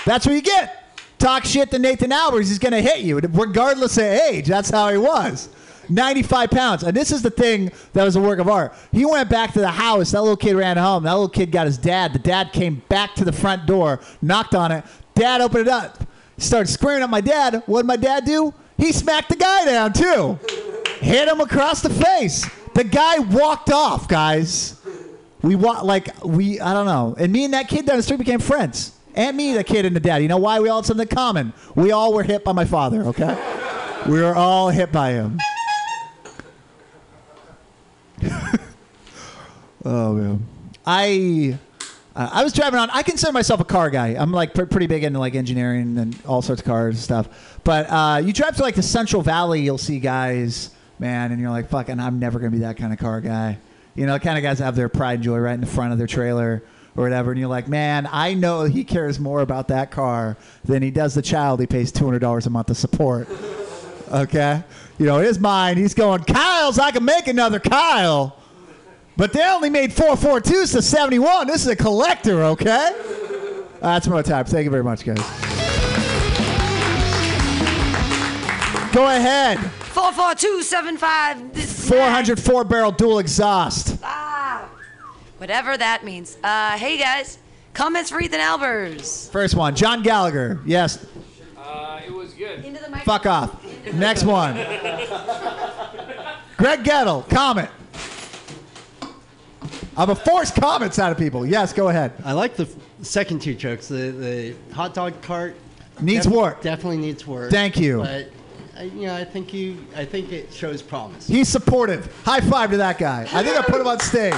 [0.05, 0.79] That's what you get.
[1.19, 4.47] Talk shit to Nathan Albers, he's to hit you, regardless of age.
[4.47, 5.49] That's how he was.
[5.95, 6.83] 95 pounds.
[6.83, 8.75] And this is the thing that was a work of art.
[8.93, 10.11] He went back to the house.
[10.13, 11.05] That little kid ran home.
[11.05, 12.13] That little kid got his dad.
[12.13, 14.85] The dad came back to the front door, knocked on it.
[15.15, 15.99] Dad opened it up.
[16.39, 17.63] Started screaming at my dad.
[17.67, 18.53] What did my dad do?
[18.79, 20.39] He smacked the guy down, too.
[21.01, 22.49] Hit him across the face.
[22.75, 24.81] The guy walked off, guys.
[25.43, 27.15] We wa- like we I don't know.
[27.19, 28.93] And me and that kid down the street became friends.
[29.15, 30.23] And me, the kid and the dad.
[30.23, 30.59] You know why?
[30.61, 31.53] We all had something in common.
[31.75, 33.03] We all were hit by my father.
[33.07, 33.37] Okay,
[34.09, 35.39] we were all hit by him.
[39.85, 40.47] oh man,
[40.87, 41.59] I
[42.15, 42.91] uh, I was driving on.
[42.91, 44.09] I consider myself a car guy.
[44.09, 47.61] I'm like pr- pretty big into like engineering and all sorts of cars and stuff.
[47.65, 51.51] But uh, you drive to like the Central Valley, you'll see guys, man, and you're
[51.51, 53.59] like, fucking, I'm never gonna be that kind of car guy.
[53.95, 55.67] You know, the kind of guys that have their pride and joy right in the
[55.67, 56.63] front of their trailer
[56.97, 60.83] or whatever, and you're like, man, I know he cares more about that car than
[60.83, 63.29] he does the child he pays two hundred dollars a month to support.
[64.13, 64.63] Okay,
[65.03, 68.39] you know, his mind, he's going, Kyle's, I can make another Kyle.
[69.17, 71.49] But they only made 442s to 71.
[71.49, 72.93] This is a collector, okay?
[73.81, 74.45] That's my time.
[74.45, 75.19] Thank you very much, guys.
[78.93, 79.59] Go ahead.
[79.59, 81.53] 44275.
[81.89, 83.99] 404 barrel dual exhaust.
[84.05, 84.69] Ah,
[85.39, 86.37] whatever that means.
[86.45, 87.39] Uh, hey guys,
[87.75, 89.29] comments for Ethan Albers.
[89.33, 90.61] First one, John Gallagher.
[90.65, 91.05] Yes.
[91.57, 92.65] Uh, it was good.
[93.05, 93.65] Fuck off.
[93.93, 94.55] Next one.
[96.57, 97.69] Greg Gettle, comment.
[99.97, 101.45] I'm a force comments out of people.
[101.45, 102.13] Yes, go ahead.
[102.25, 102.69] I like the
[103.03, 103.89] second two jokes.
[103.89, 105.57] The the hot dog cart
[106.01, 106.63] Needs work.
[106.63, 107.51] Definitely needs work.
[107.51, 107.99] Thank you.
[107.99, 108.31] But
[108.77, 109.85] I, you know, I think you.
[109.95, 111.27] I think it shows promise.
[111.29, 112.13] He's supportive.
[112.25, 113.23] High five to that guy.
[113.33, 114.35] I think I put him on stage.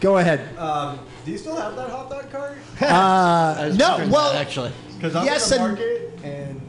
[0.00, 0.56] Go ahead.
[0.58, 2.58] Um, do you still have that hot dog cart?
[2.80, 6.60] Uh, no, well, actually, Because I'm yes in the and- and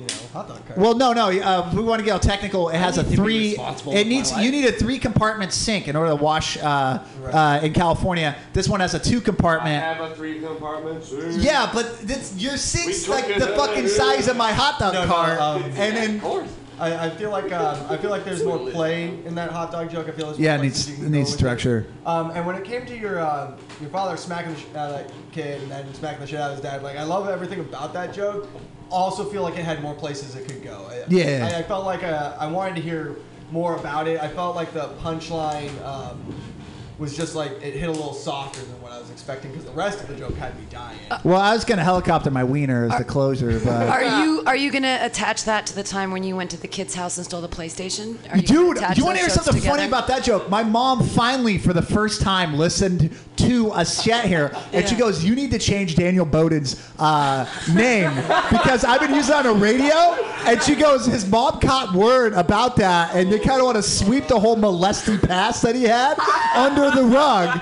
[0.00, 0.78] you know hot dog cart.
[0.78, 1.28] Well, no, no.
[1.30, 2.68] Uh, we want to get technical.
[2.70, 3.92] It has a need to be three.
[3.94, 4.36] It needs.
[4.36, 6.56] You need a three compartment sink in order to wash.
[6.56, 9.82] Uh, uh, in California, this one has a two compartment.
[9.82, 11.42] Have a three compartment sink.
[11.42, 15.02] Yeah, but this, your sink's like the fucking of size of my hot dog No,
[15.02, 16.20] no, cart, um, and then
[16.78, 19.90] I, I feel like um, I feel like there's more play in that hot dog
[19.90, 20.08] joke.
[20.08, 21.86] I feel there's Yeah, it needs- it needs structure.
[22.06, 24.92] Um, and when it came to your uh, your father smacking the sh- out of
[24.96, 27.60] that kid and then smacking the shit out of his dad, like I love everything
[27.60, 28.48] about that joke.
[28.90, 30.86] Also, feel like it had more places it could go.
[30.90, 31.48] I- Yeah.
[31.52, 33.16] I, I felt like uh, I wanted to hear
[33.52, 34.20] more about it.
[34.20, 36.34] I felt like the punchline um,
[36.98, 39.72] was just like it hit a little softer than what I was expecting because the
[39.72, 40.98] rest of the joke had me dying.
[41.24, 44.70] well, I was gonna helicopter my wiener as the closure, but Are you are you
[44.70, 47.40] gonna attach that to the time when you went to the kid's house and stole
[47.40, 48.18] the PlayStation?
[48.32, 50.50] Are you Dude, gonna you want to hear jokes something funny about that joke?
[50.50, 53.10] My mom finally, for the first time, listened
[53.46, 58.14] to a set here, and she goes, "You need to change Daniel Bowden's uh, name
[58.50, 59.94] because I've been using it on a radio."
[60.46, 63.82] And she goes, "His mom caught word about that, and they kind of want to
[63.82, 66.18] sweep the whole molesting past that he had
[66.54, 67.60] under the rug."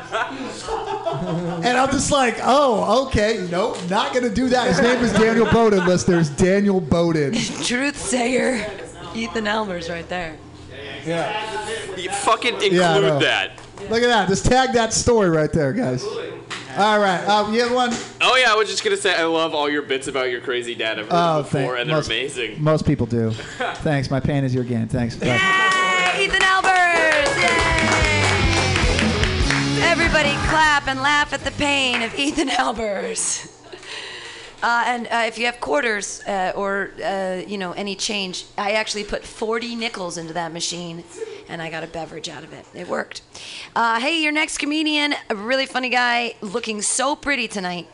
[1.64, 5.46] And I'm just like, "Oh, okay, nope, not gonna do that." His name is Daniel
[5.50, 6.28] Bowden, listeners.
[6.30, 7.32] Daniel Bowden.
[7.34, 8.64] Truth sayer,
[9.14, 10.36] Ethan Albers right there.
[11.04, 11.96] Yeah.
[11.96, 13.18] You fucking include Yeah, I know.
[13.20, 13.52] that.
[13.88, 14.28] Look at that.
[14.28, 16.04] Just tag that story right there, guys.
[16.76, 17.24] All right.
[17.26, 17.90] Um, you have one?
[18.20, 20.74] Oh yeah, I was just gonna say I love all your bits about your crazy
[20.74, 22.62] dad I've heard Oh, before, thank- and they're most- amazing.
[22.62, 23.30] Most people do.
[23.32, 24.10] Thanks.
[24.10, 24.86] My pain is your gain.
[24.88, 25.16] Thanks.
[25.16, 25.26] Bye.
[25.26, 27.42] Yay, Ethan Albers!
[27.42, 27.58] Yay!
[29.82, 33.54] Everybody clap and laugh at the pain of Ethan Albers.
[34.60, 38.72] Uh, and uh, if you have quarters uh, or uh, you know any change, I
[38.72, 41.04] actually put 40 nickels into that machine,
[41.48, 42.66] and I got a beverage out of it.
[42.74, 43.22] It worked.
[43.76, 47.86] Uh, hey, your next comedian, a really funny guy, looking so pretty tonight,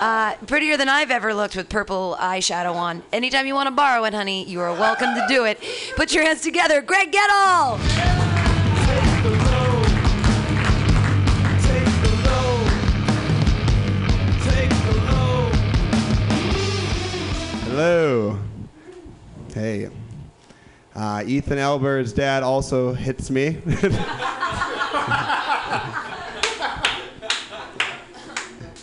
[0.00, 3.04] uh, prettier than I've ever looked with purple eyeshadow on.
[3.12, 5.62] Anytime you want to borrow it, honey, you are welcome to do it.
[5.94, 7.78] Put your hands together, Greg Gettle.
[17.80, 18.36] Hello.
[19.54, 19.88] Hey.
[20.96, 23.46] Uh, Ethan Albers' dad also hits me.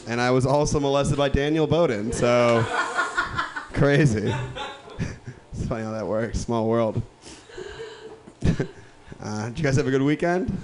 [0.07, 2.65] and I was also molested by Daniel Bowden, so
[3.73, 4.33] crazy.
[5.51, 6.39] it's funny how that works.
[6.39, 7.01] Small world.
[8.45, 10.57] uh, did you guys have a good weekend?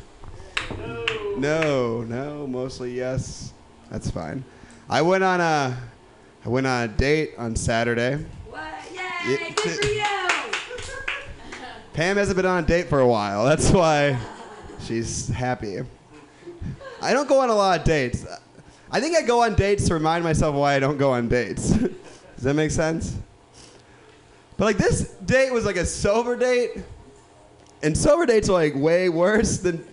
[0.80, 1.06] No.
[1.38, 3.52] No, no, mostly yes.
[3.89, 4.46] That's fine.
[4.89, 5.78] I went on a
[6.45, 8.17] I went on a date on Saturday.
[8.17, 8.25] Yay,
[8.93, 9.38] Yeah.
[9.56, 10.04] good for you.
[11.93, 13.45] Pam hasn't been on a date for a while.
[13.45, 14.17] That's why
[14.82, 15.80] she's happy.
[17.01, 18.25] I don't go on a lot of dates.
[18.91, 21.69] I think I go on dates to remind myself why I don't go on dates.
[22.36, 23.15] Does that make sense?
[24.58, 26.71] But like this date was like a sober date,
[27.84, 29.84] and sober dates are like way worse than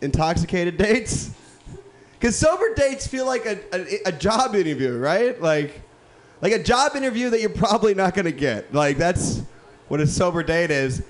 [0.00, 1.30] intoxicated dates.
[2.24, 5.38] Because sober dates feel like a, a, a job interview, right?
[5.42, 5.82] Like,
[6.40, 8.72] like a job interview that you're probably not gonna get.
[8.72, 9.42] Like that's
[9.88, 11.02] what a sober date is.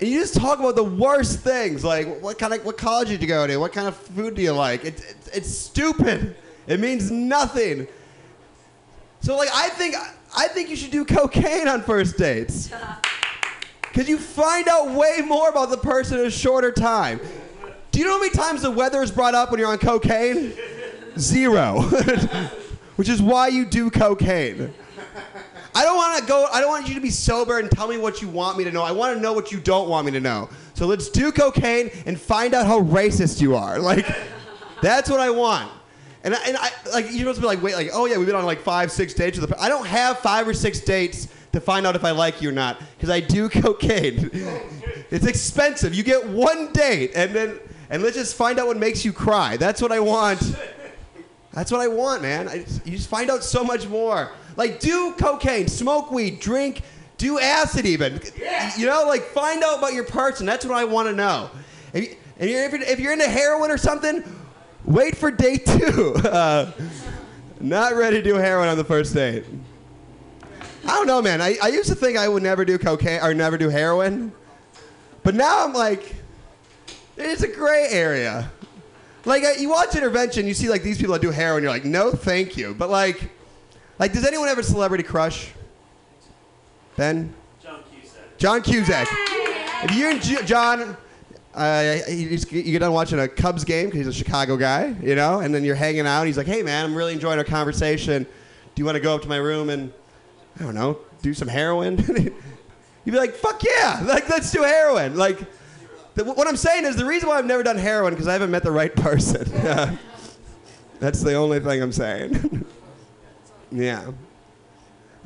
[0.00, 3.20] And you just talk about the worst things, like what kind of what college did
[3.20, 3.58] you go to?
[3.58, 4.86] What kind of food do you like?
[4.86, 6.34] It's it's, it's stupid.
[6.66, 7.86] It means nothing.
[9.20, 9.94] So like I think
[10.34, 12.70] I think you should do cocaine on first dates.
[13.92, 17.20] Cause you find out way more about the person in a shorter time.
[17.96, 20.52] Do you know how many times the weather is brought up when you're on cocaine?
[21.18, 21.80] Zero.
[22.96, 24.74] Which is why you do cocaine.
[25.74, 26.46] I don't want to go.
[26.52, 28.70] I don't want you to be sober and tell me what you want me to
[28.70, 28.82] know.
[28.82, 30.50] I want to know what you don't want me to know.
[30.74, 33.78] So let's do cocaine and find out how racist you are.
[33.78, 34.06] Like,
[34.82, 35.72] that's what I want.
[36.22, 38.26] And I, and I like you're supposed to be like, wait, like, oh yeah, we've
[38.26, 39.48] been on like five, six dates with.
[39.48, 42.50] The, I don't have five or six dates to find out if I like you
[42.50, 44.28] or not because I do cocaine.
[45.10, 45.94] it's expensive.
[45.94, 47.58] You get one date and then
[47.90, 49.56] and let's just find out what makes you cry.
[49.56, 50.56] That's what I want.
[51.52, 52.48] That's what I want, man.
[52.48, 54.30] I, you just find out so much more.
[54.56, 56.82] Like, do cocaine, smoke weed, drink,
[57.16, 58.20] do acid, even.
[58.76, 61.50] You know, like, find out about your parts, and That's what I want to know.
[61.92, 64.22] If, you, if, you're, if, you're, if you're into heroin or something,
[64.84, 66.14] wait for day two.
[66.16, 66.72] Uh,
[67.60, 69.44] not ready to do heroin on the first date.
[70.84, 71.40] I don't know, man.
[71.40, 74.30] I, I used to think I would never do cocaine or never do heroin,
[75.22, 76.14] but now I'm like,
[77.16, 78.50] it's a gray area.
[79.24, 81.84] Like I, you watch intervention, you see like these people that do heroin, you're like,
[81.84, 82.74] no, thank you.
[82.74, 83.30] But like,
[83.98, 85.52] like, does anyone have a celebrity crush?
[86.96, 87.34] Ben.
[87.62, 88.38] John Cusack.
[88.38, 89.08] John Cusack.
[89.84, 90.96] If you and J- John,
[91.54, 95.14] uh, he's, you get done watching a Cubs game because he's a Chicago guy, you
[95.14, 96.20] know, and then you're hanging out.
[96.20, 98.24] And he's like, "Hey, man, I'm really enjoying our conversation.
[98.24, 99.92] Do you want to go up to my room and
[100.60, 101.96] I don't know, do some heroin?"
[103.04, 104.02] You'd be like, "Fuck yeah!
[104.04, 105.40] Like, let's do heroin." Like,
[106.16, 108.50] the, what I'm saying is the reason why I've never done heroin because I haven't
[108.50, 109.44] met the right person.
[110.98, 112.64] That's the only thing I'm saying.
[113.70, 114.10] yeah.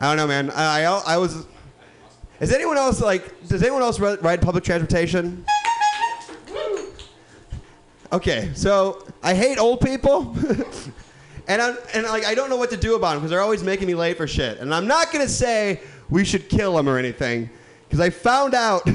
[0.00, 0.50] I don't know, man.
[0.50, 1.46] I, I, I was.
[2.40, 3.46] Is anyone else like?
[3.46, 5.44] Does anyone else ride public transportation?
[8.12, 10.36] Okay, so I hate old people,
[11.46, 13.62] and I'm, and like I don't know what to do about them because they're always
[13.62, 14.58] making me late for shit.
[14.58, 17.48] And I'm not gonna say we should kill them or anything,
[17.84, 18.88] because I found out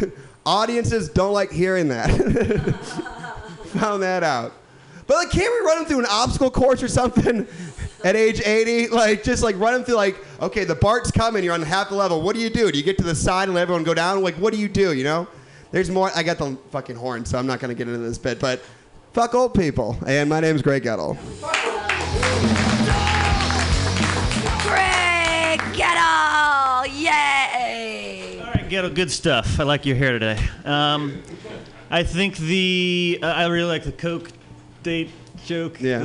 [0.45, 2.10] audiences don't like hearing that.
[3.75, 4.53] found that out.
[5.08, 7.47] But like, can't we run them through an obstacle course or something
[8.03, 8.88] at age 80?
[8.89, 11.95] Like, just like run them through like, okay, the BART's coming, you're on half the
[11.95, 12.21] level.
[12.21, 12.71] What do you do?
[12.71, 14.21] Do you get to the side and let everyone go down?
[14.23, 14.93] Like, what do you do?
[14.93, 15.27] You know?
[15.71, 16.10] There's more.
[16.15, 18.62] I got the fucking horn, so I'm not gonna get into this bit, but
[19.12, 19.97] fuck old people.
[20.08, 21.17] And my name's Greg Gettle.
[24.63, 26.88] Greg Gettle!
[26.97, 28.14] Yay!
[28.65, 29.60] Right, Ghetto, good stuff.
[29.60, 30.39] I like your hair today.
[30.65, 31.21] Um,
[31.91, 34.32] I think the uh, I really like the Coke
[34.82, 35.12] date
[35.45, 35.80] joke.
[35.80, 35.99] Yeah.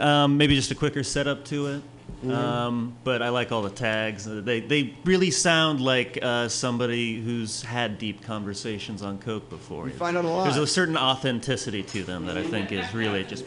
[0.00, 1.82] Um, maybe just a quicker setup to it.
[2.24, 2.34] Mhm.
[2.34, 4.26] Um, but I like all the tags.
[4.26, 9.86] Uh, They they really sound like uh, somebody who's had deep conversations on Coke before.
[9.86, 10.44] You find out a lot.
[10.44, 13.44] There's a certain authenticity to them that I think is really just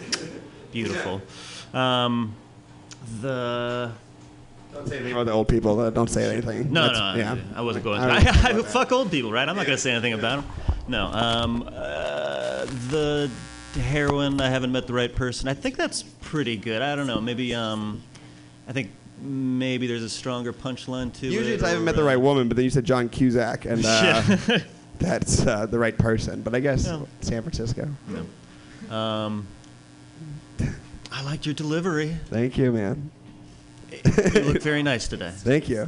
[0.72, 1.20] beautiful.
[1.74, 2.36] Um,
[3.22, 3.92] the
[4.74, 5.80] Don't say anything about the old people.
[5.80, 6.72] uh, Don't say anything.
[6.72, 7.36] no, That's- no, yeah.
[7.56, 8.02] I, I wasn't going.
[8.02, 8.14] All to.
[8.14, 8.28] right.
[8.46, 9.48] I, fuck old people, right?
[9.48, 10.52] I'm not going to say anything about them.
[10.88, 11.06] No.
[11.08, 13.30] Um, uh, the
[13.76, 14.40] heroin.
[14.42, 15.48] I haven't met the right person.
[15.48, 16.82] I think that's pretty good.
[16.82, 17.22] I don't know.
[17.22, 17.54] Maybe.
[17.54, 18.02] Um,
[18.68, 21.32] I think maybe there's a stronger punchline to it.
[21.32, 23.84] Usually it's I haven't met the right woman, but then you said John Cusack, and
[23.86, 24.38] uh,
[25.00, 26.42] that's uh, the right person.
[26.42, 27.08] But I guess No.
[27.22, 27.88] San Francisco.
[28.08, 28.96] No.
[28.96, 29.48] Um,
[31.12, 32.16] I liked your delivery.
[32.30, 33.12] Thank you, man.
[33.92, 35.32] You look very nice today.
[35.34, 35.88] Thank you.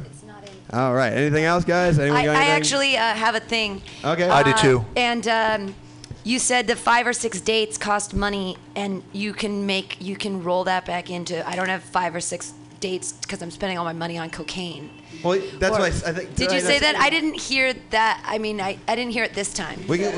[0.72, 1.12] All right.
[1.12, 1.98] Anything else, guys?
[1.98, 2.56] Anyone I, got I anything?
[2.56, 3.82] actually uh, have a thing.
[4.04, 4.28] Okay.
[4.28, 4.84] I do Uh, too.
[4.96, 5.74] And um,
[6.24, 10.42] you said the five or six dates cost money, and you can make you can
[10.42, 11.46] roll that back into.
[11.48, 14.90] I don't have five or six dates because I'm spending all my money on cocaine.
[15.22, 16.34] Well, that's Or- what I, s- I think.
[16.34, 16.96] Did you say that?
[16.96, 18.22] I didn't hear that.
[18.26, 19.80] I mean, I, I didn't hear it this time.
[19.88, 20.12] We can,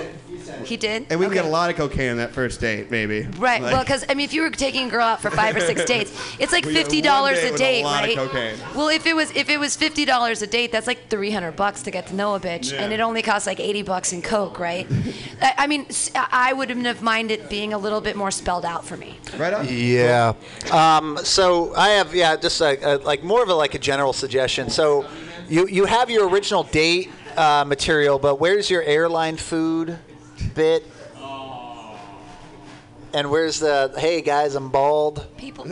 [0.65, 1.07] He did.
[1.11, 1.35] and we Okay.
[1.37, 3.23] get a lot of cocaine on that first date, maybe.
[3.39, 3.61] Right.
[3.63, 5.61] Like- well, because I mean, if you were taking a girl out for five or
[5.61, 8.03] six dates, it's like We get fifty one dollars date a with a date, lot
[8.05, 8.17] of right?
[8.17, 8.57] cocaine.
[8.75, 11.57] Well, if it was if it was fifty dollars a date, that's like three hundred
[11.57, 12.83] bucks to get to know a bitch, Yeah.
[12.83, 14.87] and it only costs like eighty bucks in coke, right?
[15.43, 18.97] I, I mean, I wouldn't have minded being a little bit more spelled out for
[18.97, 19.17] me.
[19.37, 19.67] Right on.
[19.69, 20.33] Yeah.
[20.71, 24.13] Um, so I have yeah, just a, a, like more of a like a general
[24.13, 24.71] suggestion.
[24.71, 24.86] So
[25.49, 29.99] you you have your original date uh, material, but where's your airline food
[30.55, 30.85] bit?
[33.15, 35.27] And where's the hey guys, I'm bald.
[35.39, 35.67] People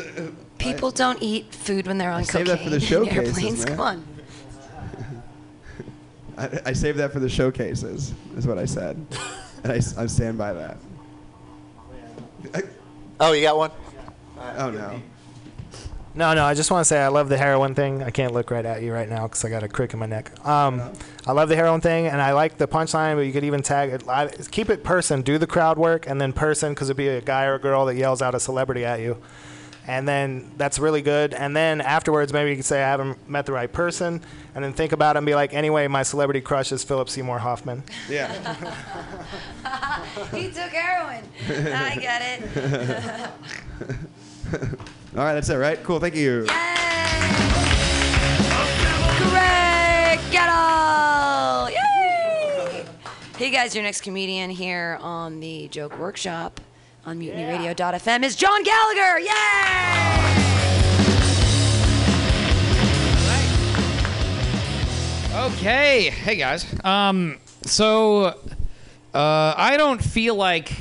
[0.59, 3.67] people don't eat food when they're on save cocaine that for the showcases, airplanes.
[3.67, 3.77] man.
[3.77, 4.05] Come on.
[6.39, 8.97] I, I saved that for the showcases, is what I said.
[9.63, 10.77] and I, s- I stand by that.
[13.21, 13.71] Oh, you got one?
[14.59, 15.01] Oh, no.
[16.17, 16.45] No, no.
[16.45, 18.03] I just want to say I love the heroin thing.
[18.03, 20.07] I can't look right at you right now because I got a crick in my
[20.07, 20.31] neck.
[20.47, 20.93] Um,
[21.27, 23.17] I love the heroin thing, and I like the punchline.
[23.17, 24.09] But you could even tag it.
[24.09, 25.23] I, keep it person.
[25.23, 27.87] Do the crowd work, and then person because it'd be a guy or a girl
[27.87, 29.17] that yells out a celebrity at you,
[29.89, 31.35] and then that's really good.
[31.35, 34.23] And then afterwards, maybe you could say I haven't met the right person,
[34.55, 37.41] and then think about it and be like, anyway, my celebrity crush is Philip Seymour
[37.41, 37.83] Hoffman.
[38.09, 38.33] Yeah.
[40.33, 41.25] he took heroin.
[41.49, 42.41] I get
[43.83, 44.79] it.
[45.17, 45.81] All right, that's it, right?
[45.85, 46.41] Cool, thank you.
[46.41, 46.47] Yay!
[49.31, 51.71] Greg Gettle!
[51.71, 52.85] Yay!
[53.37, 56.61] Hey guys, your next comedian here on the Joke Workshop
[57.07, 59.21] on MutinyRadio.fm is John Gallagher!
[59.21, 59.31] Yay!
[65.33, 66.67] Okay, hey guys.
[66.83, 68.37] Um, so
[69.15, 70.73] uh, I don't feel like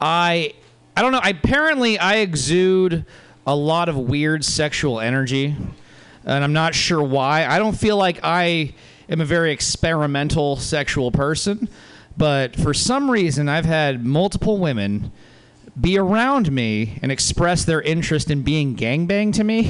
[0.00, 0.54] I,
[0.96, 1.20] I don't know.
[1.22, 3.06] Apparently, I exude
[3.50, 5.56] a lot of weird sexual energy,
[6.24, 7.46] and I'm not sure why.
[7.46, 8.74] I don't feel like I
[9.08, 11.68] am a very experimental sexual person,
[12.16, 15.10] but for some reason, I've had multiple women
[15.80, 19.66] be around me and express their interest in being gangbanged to me.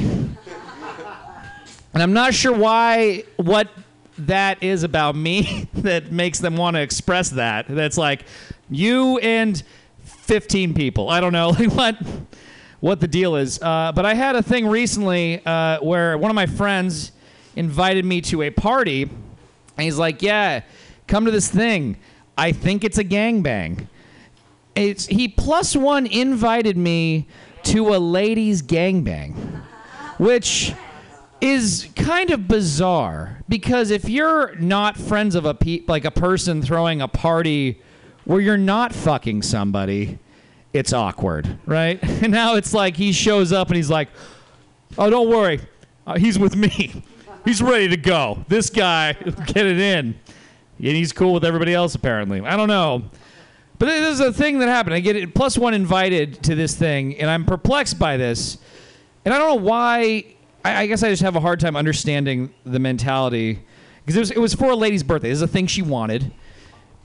[1.94, 3.70] and I'm not sure why what
[4.18, 7.64] that is about me that makes them want to express that.
[7.66, 8.26] That's like
[8.68, 9.62] you and
[10.04, 11.08] 15 people.
[11.08, 11.96] I don't know like what
[12.80, 13.60] what the deal is.
[13.62, 17.12] Uh, but I had a thing recently uh, where one of my friends
[17.56, 19.12] invited me to a party, and
[19.76, 20.62] he's like, "Yeah,
[21.06, 21.96] come to this thing.
[22.36, 23.86] I think it's a gangbang."
[24.74, 27.26] It's he plus one invited me
[27.64, 29.34] to a ladies' gangbang,
[30.18, 30.72] which
[31.40, 36.62] is kind of bizarre because if you're not friends of a pe- like a person
[36.62, 37.80] throwing a party
[38.24, 40.18] where you're not fucking somebody,
[40.72, 41.98] it's awkward, right?
[42.22, 44.08] And now it's like he shows up and he's like,
[44.98, 45.60] "Oh, don't worry,
[46.06, 47.02] uh, he's with me.
[47.42, 48.44] He's ready to go.
[48.48, 49.14] This guy,
[49.46, 50.14] get it in."
[50.78, 52.40] And he's cool with everybody else apparently.
[52.42, 53.04] I don't know.
[53.78, 54.94] But this is a thing that happened.
[54.94, 58.58] I get it plus one invited to this thing, and I'm perplexed by this.
[59.24, 60.24] And I don't know why.
[60.62, 63.60] I, I guess I just have a hard time understanding the mentality
[64.04, 65.30] because it was, it was for a lady's birthday.
[65.30, 66.30] This is a thing she wanted,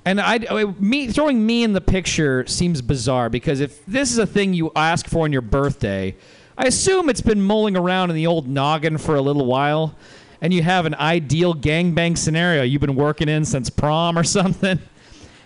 [0.06, 4.28] and I me throwing me in the picture seems bizarre because if this is a
[4.28, 6.16] thing you ask for on your birthday,
[6.58, 9.95] I assume it's been mulling around in the old noggin for a little while,
[10.41, 14.80] and you have an ideal gangbang scenario you've been working in since prom or something.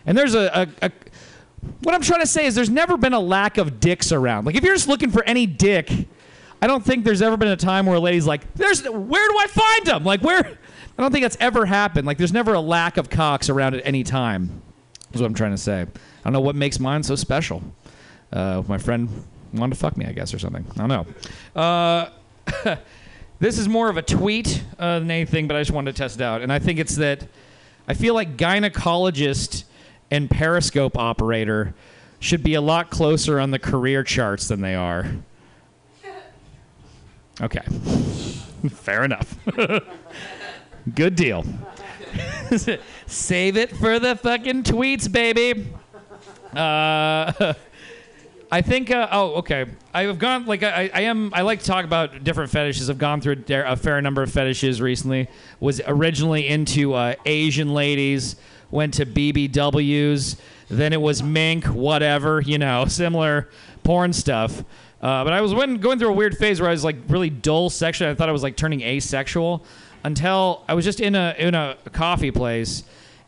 [0.05, 0.91] And there's a, a, a
[1.82, 4.45] what I'm trying to say is there's never been a lack of dicks around.
[4.45, 5.89] Like if you're just looking for any dick,
[6.62, 9.38] I don't think there's ever been a time where a lady's like, "There's where do
[9.39, 10.57] I find them?" Like where?
[10.99, 12.05] I don't think that's ever happened.
[12.05, 14.61] Like there's never a lack of cocks around at any time.
[15.13, 15.83] Is what I'm trying to say.
[15.83, 15.87] I
[16.25, 17.63] don't know what makes mine so special.
[18.33, 19.09] Uh, my friend
[19.53, 20.65] wanted to fuck me, I guess, or something.
[20.77, 20.89] I don't
[21.55, 21.61] know.
[21.61, 22.75] Uh,
[23.39, 26.17] this is more of a tweet uh, than anything, but I just wanted to test
[26.17, 26.41] it out.
[26.41, 27.25] And I think it's that
[27.87, 29.63] I feel like gynecologist
[30.11, 31.73] and Periscope operator
[32.19, 35.09] should be a lot closer on the career charts than they are.
[37.41, 37.61] Okay.
[38.69, 39.33] Fair enough.
[40.95, 41.45] Good deal.
[43.05, 45.67] Save it for the fucking tweets, baby.
[46.55, 47.53] Uh,
[48.51, 48.89] I think.
[48.89, 49.65] Uh, oh, okay.
[49.93, 51.32] I've gone like I, I am.
[51.34, 52.89] I like to talk about different fetishes.
[52.89, 55.27] I've gone through a, fair number of fetishes recently.
[55.59, 58.36] Was originally into uh, Asian ladies.
[58.71, 60.39] Went to BBWs.
[60.69, 61.65] Then it was mink.
[61.65, 63.49] Whatever you know, similar
[63.84, 64.63] porn stuff.
[65.01, 67.30] Uh, but I was when, going through a weird phase where I was like really
[67.30, 68.11] dull sexually.
[68.11, 69.63] I thought I was like turning asexual
[70.03, 72.83] until I was just in a in a coffee place,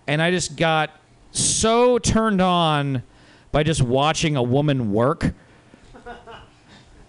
[0.08, 0.92] and I just got
[1.32, 3.04] so turned on
[3.52, 5.34] by just watching a woman work.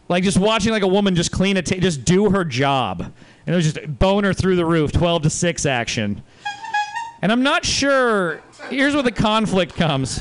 [0.08, 3.00] Like just watching like a woman just clean a just do her job.
[3.00, 6.22] And it was just boner through the roof, 12 to 6 action.
[7.22, 10.20] And I'm not sure here's where the conflict comes.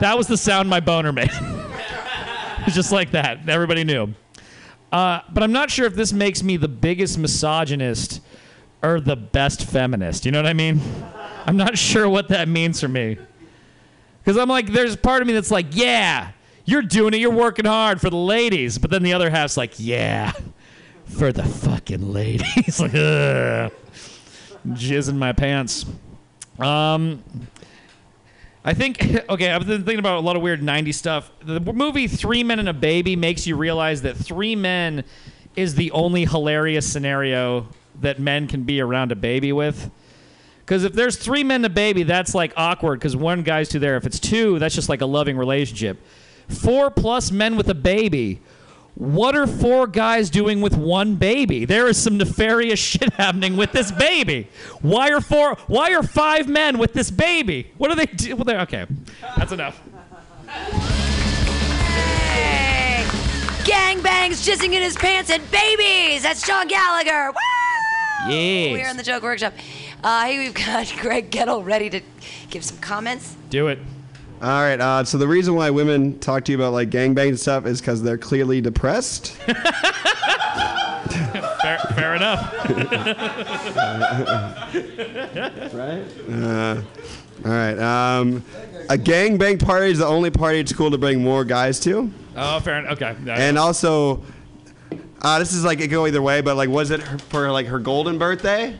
[0.00, 1.30] That was the sound my boner made.
[2.66, 3.48] it's just like that.
[3.48, 4.14] Everybody knew.
[4.90, 8.20] Uh, but I'm not sure if this makes me the biggest misogynist
[8.82, 10.24] or the best feminist.
[10.24, 10.80] You know what I mean?
[11.46, 13.18] I'm not sure what that means for me.
[14.20, 16.32] Because I'm like, there's part of me that's like, yeah,
[16.64, 17.18] you're doing it.
[17.18, 18.78] You're working hard for the ladies.
[18.78, 20.32] But then the other half's like, yeah,
[21.06, 22.78] for the fucking ladies.
[22.80, 23.72] like, ugh.
[24.66, 25.86] Jizz in my pants.
[26.58, 27.24] Um,
[28.64, 31.30] I think, okay, I've been thinking about a lot of weird 90s stuff.
[31.42, 35.04] The movie Three Men and a Baby makes you realize that three men
[35.56, 37.66] is the only hilarious scenario
[38.00, 39.90] that men can be around a baby with.
[40.60, 43.96] Because if there's three men a baby, that's like awkward because one guy's too there.
[43.96, 45.98] If it's two, that's just like a loving relationship.
[46.48, 48.40] Four plus men with a baby.
[48.94, 51.64] What are four guys doing with one baby?
[51.64, 54.48] There is some nefarious shit happening with this baby.
[54.82, 55.54] Why are four?
[55.68, 57.70] Why are five men with this baby?
[57.78, 58.06] What are they?
[58.06, 58.34] Do?
[58.36, 58.86] Well, they're- okay,
[59.36, 59.80] that's enough.
[60.48, 63.04] Hey!
[63.64, 66.22] Gangbangs jizzing in his pants and babies.
[66.22, 67.30] That's John Gallagher.
[67.30, 67.67] Woo!
[68.28, 68.72] Yes.
[68.72, 69.52] We're in the Joke Workshop.
[70.02, 72.00] Uh, hey, we've got Greg Gettle ready to
[72.50, 73.36] give some comments.
[73.50, 73.78] Do it.
[74.42, 74.80] All right.
[74.80, 77.80] Uh, so the reason why women talk to you about like gangbang and stuff is
[77.80, 79.36] because they're clearly depressed.
[81.62, 82.54] Fair, fair enough.
[85.74, 86.04] right?
[86.30, 86.82] Uh,
[87.44, 87.78] all right.
[87.78, 88.44] Um,
[88.88, 92.10] a gangbang party is the only party it's cool to bring more guys to.
[92.36, 92.92] Oh, fair enough.
[93.02, 93.16] Okay.
[93.28, 94.22] And also,
[95.22, 97.66] uh, this is like it go either way, but like, was it her, for like
[97.66, 98.76] her golden birthday?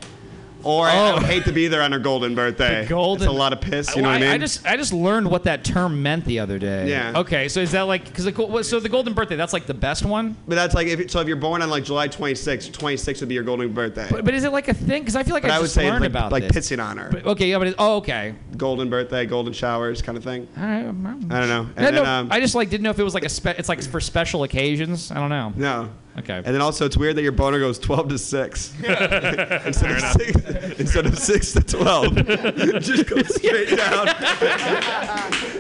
[0.65, 1.15] Or I, I Oh.
[1.15, 2.85] would hate to be there on her golden birthday.
[2.89, 3.95] golden- It's a lot of piss.
[3.95, 4.31] You know I, what I mean?
[4.35, 6.89] I just I just learned what that term meant the other day.
[6.91, 7.13] Yeah.
[7.21, 10.05] Okay, so is that like because the so the golden birthday that's like the best
[10.05, 10.37] one?
[10.49, 13.37] But that's like if so if you're born on like July 26th, 26th would be
[13.37, 14.09] your golden birthday.
[14.11, 15.03] But, but is it like a thing?
[15.03, 16.69] Because I feel like But I, I would just say learned like, about like this.
[16.71, 17.09] pissing on her.
[17.13, 18.35] But- okay, yeah, but it, oh, okay.
[18.57, 20.49] golden birthday, golden showers, kind of thing.
[20.57, 21.61] Um, I don't know.
[21.61, 23.29] And Yeah, then, no, um, I just like didn't know if it was like a
[23.29, 25.13] spe- it's like for special occasions.
[25.13, 25.53] I don't know.
[25.55, 25.89] No.
[26.19, 26.37] Okay.
[26.37, 28.75] And then also, it's weird that your boner goes 12 to 6.
[28.83, 32.19] instead, of six instead of 6 to 12.
[32.19, 34.07] It just goes straight down.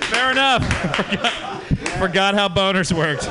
[0.02, 0.64] Fair enough.
[0.96, 1.62] Forgot,
[1.98, 3.28] forgot how boners worked.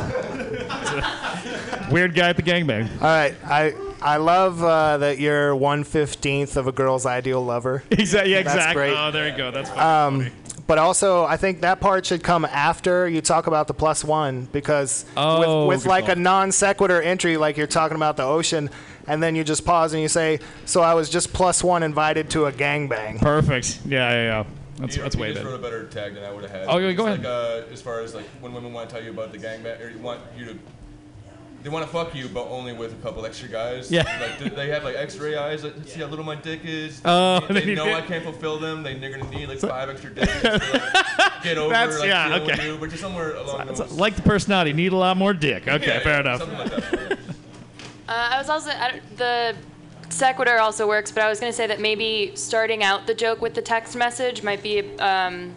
[1.92, 2.90] Weird guy at the gangbang.
[3.02, 7.84] All right, I I love uh, that you're one fifteenth of a girl's ideal lover.
[7.92, 8.32] Exactly.
[8.34, 8.74] Yeah, That's exactly.
[8.90, 8.94] great.
[8.98, 9.52] Oh, there you go.
[9.52, 9.84] That's fucking
[10.28, 10.32] Um,
[10.68, 14.48] but also, I think that part should come after you talk about the plus one
[14.52, 16.14] because Oh, with, with like call.
[16.14, 18.70] a non sequitur entry, like you're talking about the ocean,
[19.08, 22.30] and then you just pause and you say, "So I was just plus one invited
[22.32, 23.80] to a gangbang." Perfect.
[23.86, 24.44] Yeah, yeah, yeah.
[24.80, 25.50] That's You- that's you way just better.
[25.50, 26.66] wrote a better tag than I would have had.
[26.68, 27.26] Oh, yeah, It's go like, ahead.
[27.26, 29.90] uh, as far as like when women want to tell you about the gangbang, or
[29.90, 30.56] you want you to,
[31.68, 33.92] they want to fuck you, but only with a couple extra guys.
[33.92, 34.04] Yeah.
[34.22, 35.66] Like th- they have like X-ray eyes.
[35.66, 37.02] Like, see how little my dick is.
[37.04, 38.84] Oh, they, they they know I can't fulfill them.
[38.84, 40.32] They, they're gonna need like five extra dicks.
[40.44, 42.68] to like, get over That's- like yeah, deal with okay.
[42.72, 43.92] you, but just somewhere along It's those.
[44.00, 45.68] like the personality, need a lot more dick.
[45.68, 46.40] Okay, Yeah, fair yeah, enough.
[46.40, 47.20] something like that.
[48.08, 49.54] Uh, I was also I the
[50.08, 53.42] sequitur also works, but I was going to say that maybe starting out the joke
[53.42, 55.54] with the text message might be um,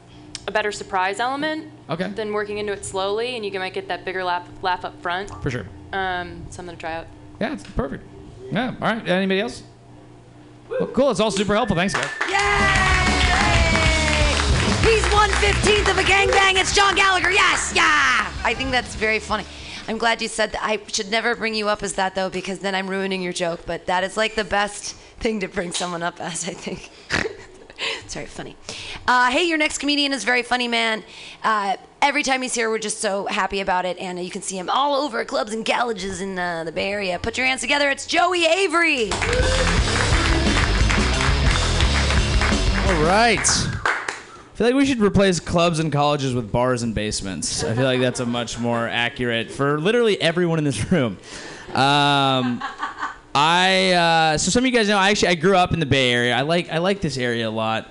[0.46, 2.08] a better surprise element Okay.
[2.08, 5.30] than working into it slowly, and you might get that bigger laugh laugh up front.
[5.42, 5.66] For sure.
[5.92, 7.06] Um, something to try out.
[7.40, 8.04] Yeah, it's perfect.
[8.50, 8.74] Yeah.
[8.80, 9.08] All right.
[9.08, 9.62] Anybody else?
[10.68, 11.10] Well, cool.
[11.10, 11.76] It's all super helpful.
[11.76, 12.08] Thanks, guys.
[14.82, 16.54] He's one fifteenth of a gangbang.
[16.60, 17.30] It's John Gallagher.
[17.30, 18.32] Yes, yeah.
[18.44, 19.44] I think that's very funny.
[19.88, 20.62] I'm glad you said that.
[20.62, 23.60] I should never bring you up as that though, because then I'm ruining your joke.
[23.66, 26.48] But that is like the best thing to bring someone up as.
[26.48, 26.90] I think.
[28.10, 28.56] it's very funny.
[29.06, 31.04] Uh, hey, your next comedian is very funny, man.
[31.44, 34.58] Uh, every time he's here, we're just so happy about it, and you can see
[34.58, 37.20] him all over clubs and colleges in uh, the Bay Area.
[37.20, 37.88] Put your hands together.
[37.88, 39.12] It's Joey Avery.
[39.12, 39.18] All
[43.04, 43.38] right.
[43.38, 47.62] I feel like we should replace clubs and colleges with bars and basements.
[47.62, 51.16] I feel like that's a much more accurate for literally everyone in this room.
[51.74, 52.60] Um,
[53.34, 55.86] I uh, so some of you guys know I actually I grew up in the
[55.86, 56.34] Bay Area.
[56.34, 57.88] I like I like this area a lot.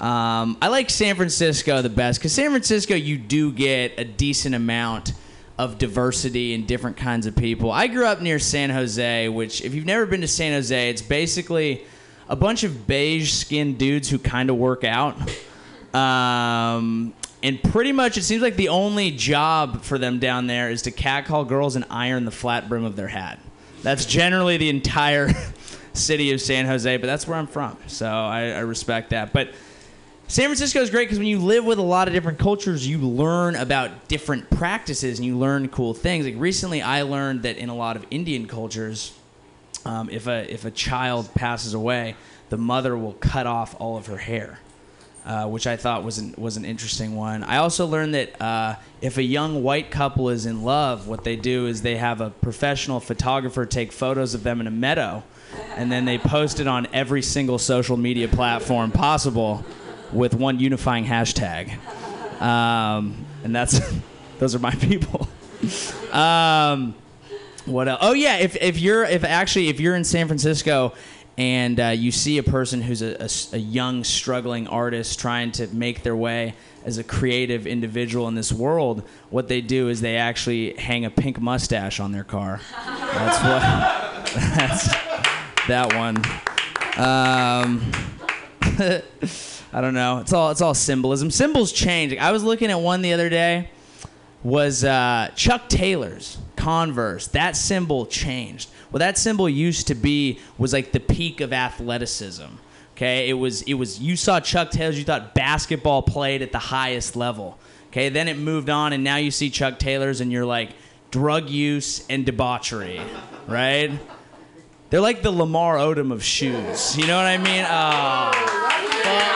[0.00, 4.54] Um, I like San Francisco the best because San Francisco you do get a decent
[4.54, 5.12] amount
[5.58, 7.72] of diversity and different kinds of people.
[7.72, 11.02] I grew up near San Jose, which if you've never been to San Jose, it's
[11.02, 11.84] basically
[12.28, 15.16] a bunch of beige skinned dudes who kind of work out.
[15.92, 20.82] Um, and pretty much it seems like the only job for them down there is
[20.82, 23.40] to catcall girls and iron the flat brim of their hat.
[23.82, 25.30] That's generally the entire
[25.92, 27.76] city of San Jose, but that's where I'm from.
[27.88, 29.32] So I, I respect that.
[29.32, 29.50] But
[30.30, 32.98] San Francisco is great because when you live with a lot of different cultures, you
[32.98, 36.26] learn about different practices and you learn cool things.
[36.26, 39.14] Like recently, I learned that in a lot of Indian cultures,
[39.86, 42.14] um, if a if a child passes away,
[42.50, 44.58] the mother will cut off all of her hair,
[45.24, 47.42] uh, which I thought was an, was an interesting one.
[47.42, 51.36] I also learned that uh, if a young white couple is in love, what they
[51.36, 55.22] do is they have a professional photographer take photos of them in a meadow,
[55.74, 59.64] and then they post it on every single social media platform possible
[60.12, 61.72] with one unifying hashtag.
[62.40, 63.80] Um, and that's
[64.38, 65.28] those are my people.
[66.12, 66.94] um,
[67.66, 67.98] what else?
[68.02, 70.94] Oh yeah, if, if you're if actually if you're in San Francisco
[71.36, 76.16] and uh, you see a person who's a young struggling artist trying to make their
[76.16, 76.54] way
[76.84, 81.10] as a creative individual in this world, what they do is they actually hang a
[81.10, 82.60] pink mustache on their car.
[82.86, 83.98] That's what.
[84.34, 84.88] That's
[85.68, 86.16] that one.
[86.98, 87.92] Um,
[89.72, 90.18] I don't know.
[90.18, 91.30] It's all it's all symbolism.
[91.30, 92.16] Symbols change.
[92.16, 93.70] I was looking at one the other day.
[94.42, 97.26] Was uh, Chuck Taylor's Converse?
[97.28, 98.70] That symbol changed.
[98.90, 102.46] What that symbol used to be was like the peak of athleticism.
[102.96, 106.58] Okay, it was it was you saw Chuck Taylor's, you thought basketball played at the
[106.58, 107.58] highest level.
[107.88, 110.70] Okay, then it moved on, and now you see Chuck Taylor's, and you're like
[111.10, 113.00] drug use and debauchery,
[113.46, 113.92] right?
[114.90, 116.96] They're like the Lamar Odom of shoes.
[116.96, 117.64] You know what I mean?
[117.68, 119.27] Oh.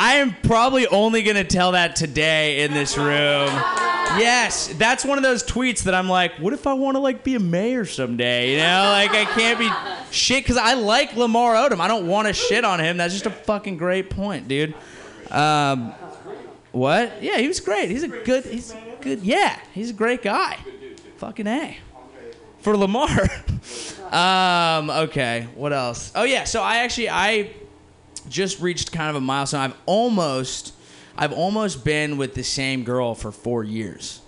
[0.00, 3.50] I am probably only going to tell that today in this room.
[4.16, 7.22] Yes, that's one of those tweets that I'm like, what if I want to like
[7.22, 8.52] be a mayor someday?
[8.52, 9.68] You know, like I can't be
[10.10, 11.80] shit because I like Lamar Odom.
[11.80, 12.96] I don't want to shit on him.
[12.96, 14.74] That's just a fucking great point, dude.
[15.30, 15.92] Um,
[16.72, 17.22] what?
[17.22, 17.90] Yeah, he was great.
[17.90, 18.46] He's a good.
[18.46, 19.20] He's good.
[19.20, 20.58] Yeah, he's a great guy.
[21.18, 21.76] Fucking a.
[22.60, 23.10] For Lamar.
[24.10, 25.46] um, okay.
[25.54, 26.10] What else?
[26.14, 26.44] Oh yeah.
[26.44, 27.50] So I actually I
[28.30, 29.60] just reached kind of a milestone.
[29.60, 30.72] I've almost
[31.18, 34.22] I've almost been with the same girl for four years.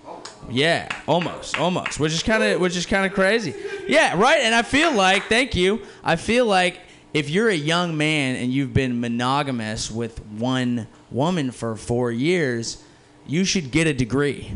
[0.50, 3.54] Yeah, almost, almost, which is kind of which is kind of crazy.
[3.86, 4.40] Yeah, right.
[4.40, 5.82] And I feel like, thank you.
[6.04, 6.80] I feel like
[7.14, 12.82] if you're a young man and you've been monogamous with one woman for four years,
[13.26, 14.52] you should get a degree.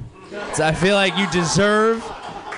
[0.55, 2.05] So I feel like you deserve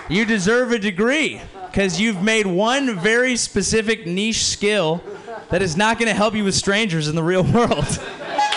[0.09, 5.03] you deserve a degree because you've made one very specific niche skill
[5.51, 7.71] that is not going to help you with strangers in the real world,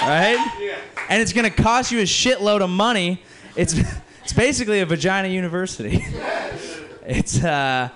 [0.02, 0.54] right?
[0.60, 0.78] Yeah.
[1.10, 3.22] And it's going to cost you a shitload of money.
[3.56, 3.74] It's
[4.24, 6.06] it's basically a vagina university.
[7.04, 7.90] It's uh,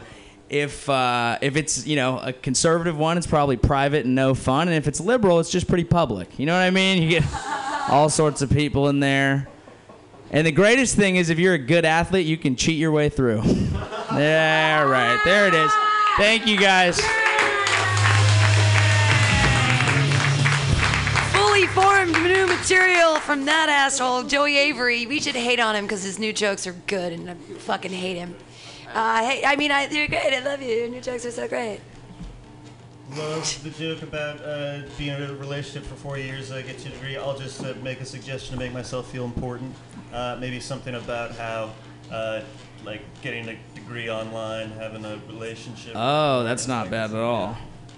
[0.50, 4.68] if uh, if it's you know a conservative one, it's probably private and no fun,
[4.68, 6.39] and if it's liberal, it's just pretty public.
[6.39, 7.04] You know what I mean?
[7.04, 7.24] You get
[7.88, 9.48] all sorts of people in there.
[10.32, 13.10] And the greatest thing is if you're a good athlete, you can cheat your way
[13.10, 13.43] through.
[14.12, 15.20] yeah, right.
[15.24, 15.72] There it is.
[16.18, 17.00] Thank you guys.
[22.66, 25.05] Material from that asshole, Joey Avery.
[25.05, 28.18] We should hate on him because his new jokes are good, and I fucking hate
[28.18, 28.36] him.
[28.91, 30.34] Uh, hey, I mean, I, you're great.
[30.34, 30.70] I love you.
[30.70, 31.80] Your new jokes are so great.
[33.16, 36.89] Love the joke about uh, being in a relationship for four years, uh, get you
[36.89, 37.18] a degree.
[37.18, 39.76] I'll just uh, make a suggestion to make myself feel important.
[40.11, 41.72] Uh, maybe something about how,
[42.11, 42.41] uh,
[42.84, 45.93] like, getting a degree online, having a relationship.
[45.95, 47.55] Oh, that's not bad at all.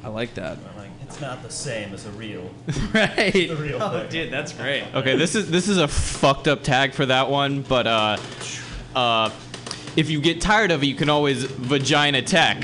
[0.08, 0.58] I like that.
[0.78, 2.49] Like, it's not the same as a real.
[2.93, 3.34] right.
[3.34, 4.10] The real Oh, thing.
[4.10, 4.86] dude, that's great.
[4.95, 8.16] Okay, this is this is a fucked up tag for that one, but uh,
[8.95, 9.30] uh,
[9.97, 12.62] if you get tired of it, you can always vagina tech.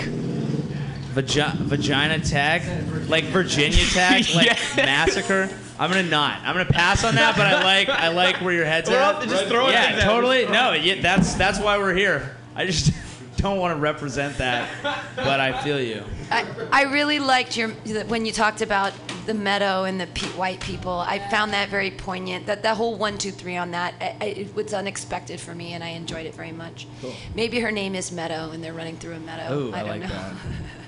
[1.14, 2.62] Vagi- vagina tag,
[3.10, 4.86] like Virginia Tech, like Yeah.
[4.86, 5.50] massacre.
[5.78, 6.40] I'm gonna not.
[6.44, 9.16] I'm gonna pass on that, but I like I like where your head's We're at.
[9.16, 10.46] up to just throwing yeah, things at totally.
[10.46, 12.38] No, yeah, that's that's why we're here.
[12.56, 12.94] I just
[13.38, 14.70] don't want to represent that,
[15.16, 16.04] but I feel you.
[16.32, 17.70] I, I really liked your
[18.08, 18.94] when you talked about
[19.26, 20.92] the meadow and the pe- white people.
[20.92, 22.46] I found that very poignant.
[22.46, 25.74] That that whole one, two, three on that, I, I, it was unexpected for me,
[25.74, 26.88] and I enjoyed it very much.
[27.02, 27.14] Cool.
[27.36, 29.54] Maybe her name is Meadow, and they're running through a meadow.
[29.54, 30.08] Ooh, I, don't like know.
[30.08, 30.34] that.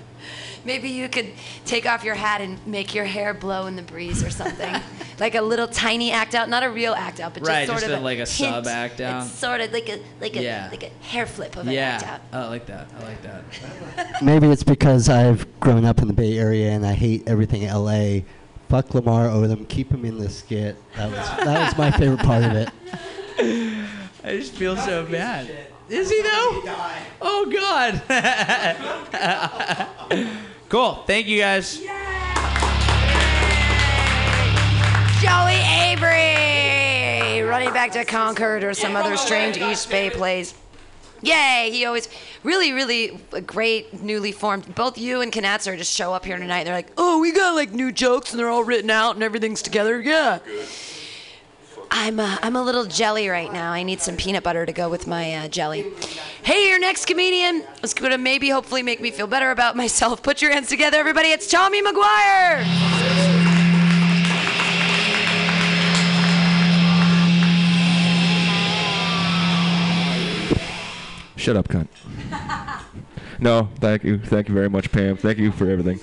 [0.66, 1.30] Maybe you could
[1.66, 4.82] take off your hat and make your hair blow in the breeze or something,
[5.20, 7.82] like a little tiny act out, not a real act out, but just Right, sort
[7.82, 8.28] just of a- like a hint.
[8.28, 9.24] sub act out.
[9.28, 10.68] It's sort of like a like a Yeah.
[10.72, 12.22] like a hair flip of an act Yeah, out.
[12.34, 12.88] Oh, I like that.
[12.99, 14.22] I like that.
[14.24, 17.72] Maybe it's because I've grown up in the Bay Area and I hate everything in
[17.74, 18.22] LA.
[18.68, 19.68] Fuck Lamar Odom.
[19.70, 20.76] Keep him in the skit.
[20.97, 22.70] That was that was my favorite part of it.
[24.24, 25.47] I just feel so bad.
[25.88, 26.63] Is he though?
[27.22, 28.01] Oh God.
[30.70, 31.03] Cool.
[31.07, 31.80] Thank you guys.
[35.22, 35.61] Joey
[35.91, 40.53] Avery running back to Concord or some other strange East Bay place.
[41.22, 41.70] Yay!
[41.72, 42.07] He always
[42.43, 44.76] really, really a great newly formed.
[44.76, 46.66] Both you and Kanatzer just show up here tonight.
[46.66, 49.61] They're like, "Oh, we got like new jokes and they're all written out and everything's
[49.61, 50.39] together." Yeah.
[51.91, 53.71] I'm uh, I'm a little jelly right now.
[53.71, 55.91] I need some peanut butter to go with my uh, jelly.
[56.43, 60.21] Hey, your next comedian is going to maybe hopefully make me feel better about myself.
[60.21, 61.29] Put your hands together, everybody.
[61.29, 62.63] It's Tommy McGuire.
[71.36, 71.88] Shut up, cunt.
[73.39, 74.17] no, thank you.
[74.17, 75.17] Thank you very much, Pam.
[75.17, 75.99] Thank you for everything.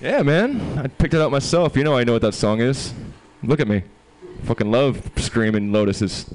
[0.00, 0.78] Yeah, man.
[0.78, 1.76] I picked it out myself.
[1.76, 2.94] You know I know what that song is.
[3.42, 3.82] Look at me.
[4.46, 6.32] Fucking love screaming lotuses.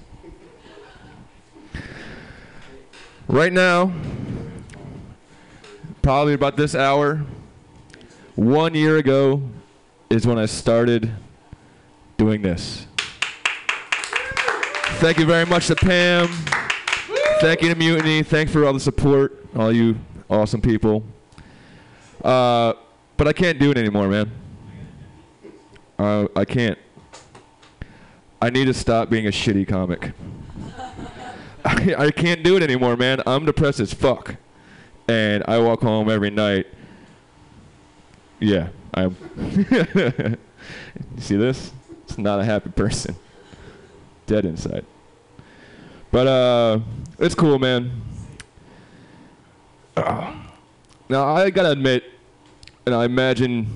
[3.29, 3.93] Right now,
[6.01, 7.21] probably about this hour,
[8.35, 9.41] one year ago
[10.09, 11.09] is when I started
[12.17, 12.85] doing this.
[14.99, 16.27] Thank you very much to Pam.
[17.39, 18.23] Thank you to Mutiny.
[18.23, 19.97] Thanks for all the support, all you
[20.29, 21.01] awesome people.
[22.21, 22.73] Uh,
[23.15, 24.29] but I can't do it anymore, man.
[25.97, 26.77] Uh, I can't.
[28.41, 30.13] I need to stop being a shitty comic.
[31.65, 33.21] I, I can't do it anymore, man.
[33.27, 34.35] I'm depressed as fuck.
[35.07, 36.65] And I walk home every night.
[38.39, 39.15] Yeah, I'm.
[39.69, 40.37] you
[41.19, 41.71] see this?
[42.03, 43.15] It's not a happy person.
[44.25, 44.85] Dead inside.
[46.09, 46.79] But uh,
[47.19, 48.01] it's cool, man.
[49.95, 50.33] Uh,
[51.09, 52.05] now I gotta admit,
[52.85, 53.67] and I imagine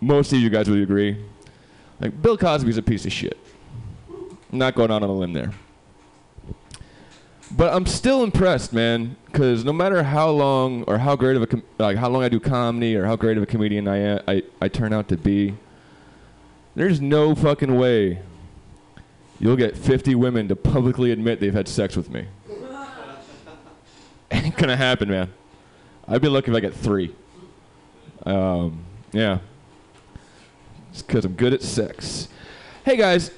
[0.00, 1.24] most of you guys would agree,
[2.00, 3.38] like Bill Cosby's a piece of shit.
[4.54, 5.50] Not going out on a limb there.
[7.50, 11.46] But I'm still impressed, man, because no matter how long or how great of a
[11.48, 14.20] com- like how long I do comedy or how great of a comedian I am,
[14.28, 15.56] I, I turn out to be,
[16.76, 18.20] there's no fucking way
[19.40, 22.26] you'll get 50 women to publicly admit they've had sex with me.
[24.30, 25.32] Ain't gonna happen, man.
[26.06, 27.12] I'd be lucky if I get three.
[28.24, 29.38] Um, yeah.
[30.92, 32.28] It's because I'm good at sex.
[32.84, 33.32] Hey guys,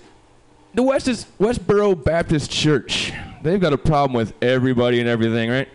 [0.76, 3.10] the West is Westboro Baptist Church.
[3.42, 5.68] They've got a problem with everybody and everything, right?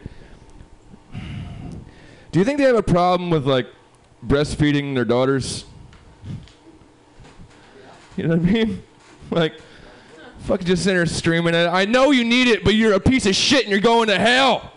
[2.31, 3.67] Do you think they have a problem with like
[4.25, 5.65] breastfeeding their daughters?
[8.15, 8.83] You know what I mean?
[9.31, 9.53] Like,
[10.41, 11.67] Fucking just sitting there streaming it.
[11.67, 14.19] I know you need it, but you're a piece of shit and you're going to
[14.19, 14.73] hell.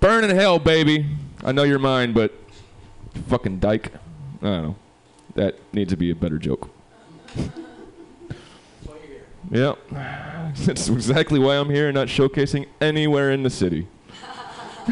[0.00, 1.04] Burn in hell, baby.
[1.44, 2.32] I know you're mine, but
[3.26, 3.92] fucking dyke.
[4.40, 4.76] I don't know.
[5.34, 6.70] That needs to be a better joke.
[9.50, 9.74] yeah.
[10.56, 13.86] That's exactly why I'm here, and not showcasing anywhere in the city.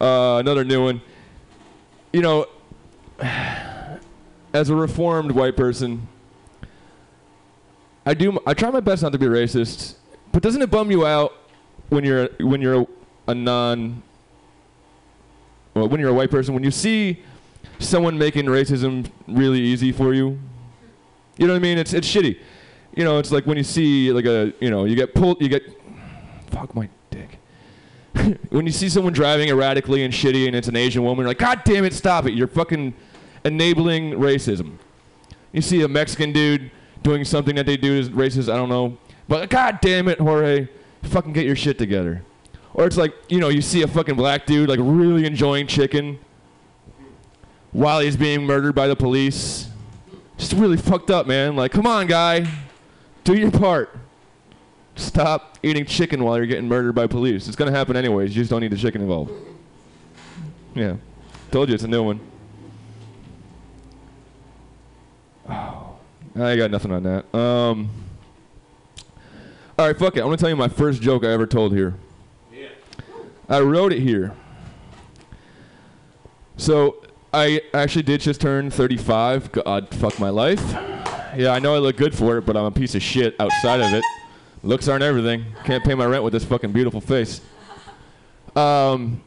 [0.00, 1.00] uh, another new one.
[2.12, 2.46] You know,
[3.20, 6.08] as a reformed white person,
[8.04, 8.38] I do.
[8.46, 9.96] I try my best not to be racist,
[10.32, 11.32] but doesn't it bum you out
[11.88, 12.86] when you're when you're a,
[13.28, 14.02] a non
[15.74, 17.22] well, when you're a white person, when you see
[17.78, 20.38] someone making racism really easy for you,
[21.36, 21.78] you know what I mean?
[21.78, 22.38] It's it's shitty.
[22.98, 25.48] You know, it's like when you see like a you know you get pulled, you
[25.48, 25.62] get
[26.50, 27.38] fuck my dick.
[28.50, 31.38] when you see someone driving erratically and shitty, and it's an Asian woman, you're like,
[31.38, 32.32] God damn it, stop it!
[32.32, 32.92] You're fucking
[33.44, 34.78] enabling racism.
[35.52, 36.72] You see a Mexican dude
[37.04, 38.52] doing something that they do is racist.
[38.52, 40.66] I don't know, but God damn it, Jorge,
[41.04, 42.24] fucking get your shit together.
[42.74, 46.18] Or it's like, you know, you see a fucking black dude like really enjoying chicken
[47.70, 49.68] while he's being murdered by the police.
[50.36, 51.54] Just really fucked up, man.
[51.54, 52.48] Like, come on, guy.
[53.28, 53.94] Do your part.
[54.96, 57.46] Stop eating chicken while you're getting murdered by police.
[57.46, 58.34] It's gonna happen anyways.
[58.34, 59.32] You just don't need the chicken involved.
[60.74, 60.96] Yeah.
[61.50, 62.20] Told you it's a new one.
[65.46, 65.98] Oh,
[66.36, 67.34] I got nothing on that.
[67.38, 67.90] Um.
[69.78, 70.20] All right, fuck it.
[70.20, 71.96] I'm gonna tell you my first joke I ever told here.
[72.50, 72.68] Yeah.
[73.46, 74.34] I wrote it here.
[76.56, 77.04] So
[77.34, 79.52] I actually did just turn 35.
[79.52, 80.97] God, fuck my life.
[81.38, 83.80] Yeah, I know I look good for it, but I'm a piece of shit outside
[83.80, 84.02] of it.
[84.64, 85.44] Looks aren't everything.
[85.62, 87.40] Can't pay my rent with this fucking beautiful face.
[88.56, 89.22] Um,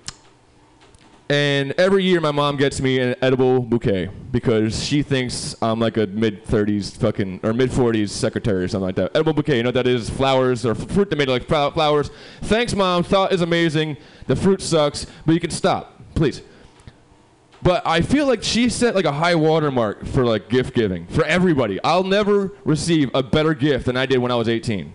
[1.30, 5.95] and every year my mom gets me an edible bouquet because she thinks I'm like
[5.95, 9.12] a mid 30s fucking or mid 40s secretary or something like that.
[9.16, 10.09] Edible bouquet, you know what that is?
[10.09, 12.12] Flowers or fruit that made like flowers.
[12.41, 13.03] Thanks, mom.
[13.03, 13.95] Thought is amazing.
[14.28, 16.41] The fruit sucks, but you can stop, please.
[17.64, 21.24] But I feel like she set like a high watermark for like gift giving for
[21.26, 21.80] everybody.
[21.84, 24.91] I'll never receive a better gift than I did when I was 18.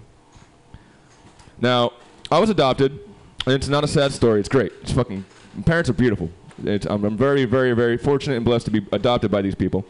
[1.61, 1.93] Now,
[2.31, 2.99] I was adopted,
[3.47, 4.41] and it's not a sad story.
[4.41, 4.73] It's great.
[4.83, 5.25] It's fucking.
[5.55, 6.31] My parents are beautiful.
[6.65, 9.85] It's, I'm, I'm very, very, very fortunate and blessed to be adopted by these people.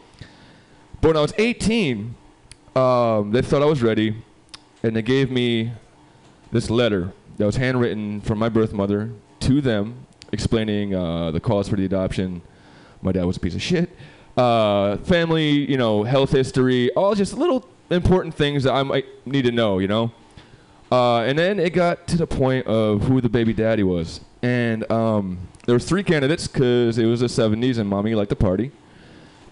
[1.01, 2.15] But when I was 18,
[2.75, 4.15] um, they thought I was ready,
[4.83, 5.71] and they gave me
[6.51, 9.11] this letter that was handwritten from my birth mother
[9.41, 12.41] to them, explaining uh, the cause for the adoption.
[13.01, 13.89] My dad was a piece of shit.
[14.35, 19.43] Uh, family, you know, health history, all just little important things that I might need
[19.43, 20.11] to know, you know.
[20.91, 24.89] Uh, and then it got to the point of who the baby daddy was, and
[24.91, 28.71] um, there was three candidates because it was the 70s and mommy liked to party,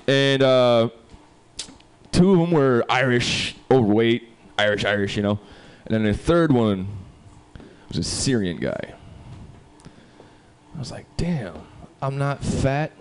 [0.07, 0.89] and uh,
[2.13, 5.39] two of them were Irish, overweight, Irish, Irish, you know,
[5.85, 6.87] and then the third one
[7.89, 8.93] was a Syrian guy.
[10.75, 11.55] I was like, damn,
[12.01, 12.91] I'm not fat.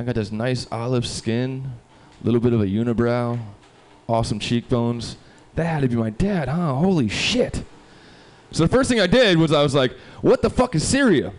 [0.00, 1.72] I got this nice olive skin,
[2.22, 3.38] a little bit of a unibrow,
[4.08, 5.18] awesome cheekbones.
[5.56, 6.72] That had to be my dad, huh?
[6.72, 7.62] Holy shit.
[8.50, 9.92] So the first thing I did was I was like,
[10.22, 11.34] what the fuck is Syria?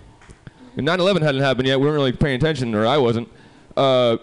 [0.78, 1.80] And 9-11 hadn't happened yet.
[1.80, 3.30] We weren't really paying attention, or I wasn't.
[3.76, 4.18] Uh,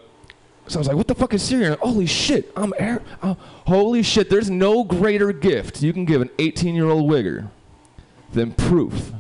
[0.68, 1.76] so I was like, what the fuck is Syria?
[1.82, 7.11] Holy shit, I'm Air- Holy shit, there's no greater gift you can give an 18-year-old
[7.11, 7.51] wigger
[8.32, 9.11] than proof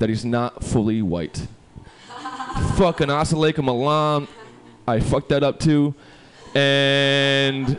[0.00, 1.46] that he's not fully white.
[2.76, 4.28] Fucking assalamualaikum alam.
[4.90, 5.94] I fucked that up too.
[6.54, 7.78] And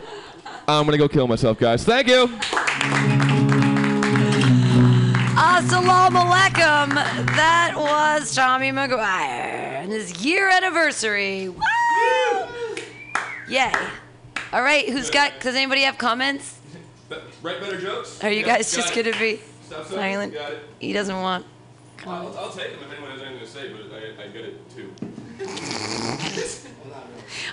[0.66, 1.84] I'm gonna go kill myself, guys.
[1.84, 2.26] Thank you.
[5.34, 6.94] Assalamu alaikum.
[7.36, 11.48] That was Tommy McGuire and his year anniversary.
[11.48, 11.58] Woo!
[13.48, 13.72] Yay.
[14.52, 16.58] All right, who's got, does anybody have comments?
[17.42, 18.22] Write better jokes?
[18.22, 19.02] Are you Yeah, guys just it.
[19.04, 20.34] going to be Stop silent?
[20.78, 21.44] He doesn't want.
[22.06, 24.60] I'll, I'll take them if anyone has anything to say, but I, I get it
[24.74, 24.92] too.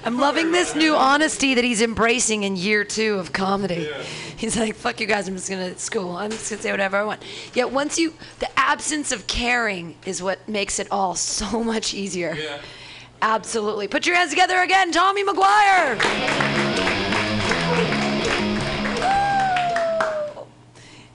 [0.03, 3.89] I'm loving this new honesty that he's embracing in year two of comedy.
[4.37, 6.15] He's like, fuck you guys, I'm just gonna school.
[6.15, 7.21] I'm just gonna say whatever I want.
[7.53, 12.37] Yet once you, the absence of caring is what makes it all so much easier.
[13.21, 13.87] Absolutely.
[13.87, 15.99] Put your hands together again, Tommy McGuire.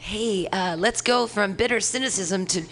[0.05, 2.63] Hey, uh, let's go from bitter cynicism to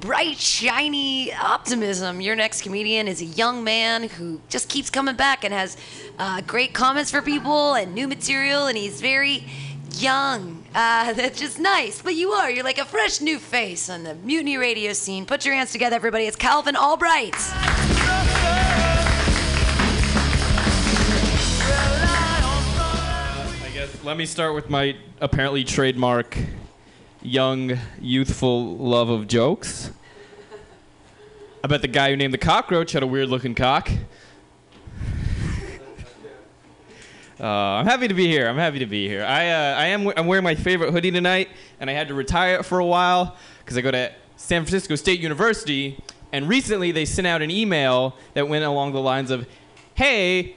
[0.00, 2.20] bright, shiny optimism.
[2.20, 5.78] Your next comedian is a young man who just keeps coming back and has
[6.18, 9.46] uh, great comments for people and new material, and he's very
[9.94, 10.62] young.
[10.74, 12.02] Uh, that's just nice.
[12.02, 12.50] But you are.
[12.50, 15.24] You're like a fresh new face on the mutiny radio scene.
[15.24, 16.24] Put your hands together, everybody.
[16.24, 17.32] It's Calvin Albright.
[23.64, 26.36] I guess Let me start with my apparently trademark
[27.22, 29.90] young, youthful love of jokes.
[31.64, 33.90] I bet the guy who named the cockroach had a weird looking cock.
[37.40, 38.46] Uh, I'm happy to be here.
[38.46, 39.24] I'm happy to be here.
[39.24, 40.12] I, uh, I am.
[40.16, 41.48] I'm wearing my favorite hoodie tonight,
[41.80, 44.94] and I had to retire it for a while because I go to San Francisco
[44.94, 45.98] State University,
[46.32, 49.48] and recently they sent out an email that went along the lines of,
[49.94, 50.54] "Hey,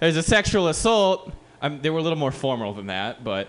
[0.00, 1.32] there's a sexual assault."
[1.62, 3.48] They were a little more formal than that, but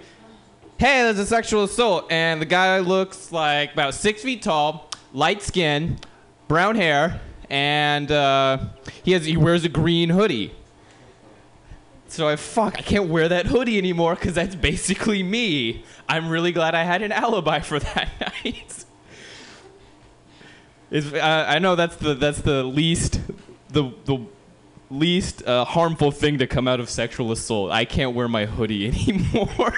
[0.79, 5.41] hey, there's a sexual assault, and the guy looks like about six feet tall, light
[5.41, 5.99] skin,
[6.47, 7.19] brown hair,
[7.49, 8.59] and uh,
[9.03, 10.55] he has he wears a green hoodie.
[12.07, 15.83] So I fuck, I can't wear that hoodie anymore because that's basically me.
[16.07, 18.09] I'm really glad I had an alibi for that
[18.43, 18.85] night.
[20.91, 23.19] Uh, I know that's the that's the least
[23.67, 24.25] the the
[24.91, 27.71] least uh, harmful thing to come out of sexual assault.
[27.71, 29.73] I can't wear my hoodie anymore.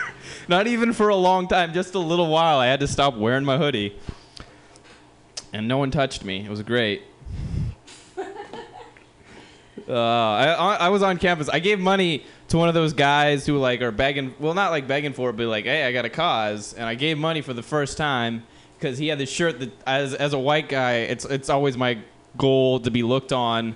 [0.48, 2.60] Not even for a long time, just a little while.
[2.60, 3.96] I had to stop wearing my hoodie,
[5.54, 6.46] and no one touched me.
[6.46, 7.04] It was great.
[9.90, 11.50] Uh, I, I was on campus.
[11.50, 14.34] I gave money to one of those guys who like are begging.
[14.40, 16.96] Well, not like begging for it, but like, hey, I got a cause, and I
[16.96, 18.44] gave money for the first time
[18.78, 21.98] because he had this shirt that, as as a white guy, it's it's always my
[22.38, 23.76] goal to be looked on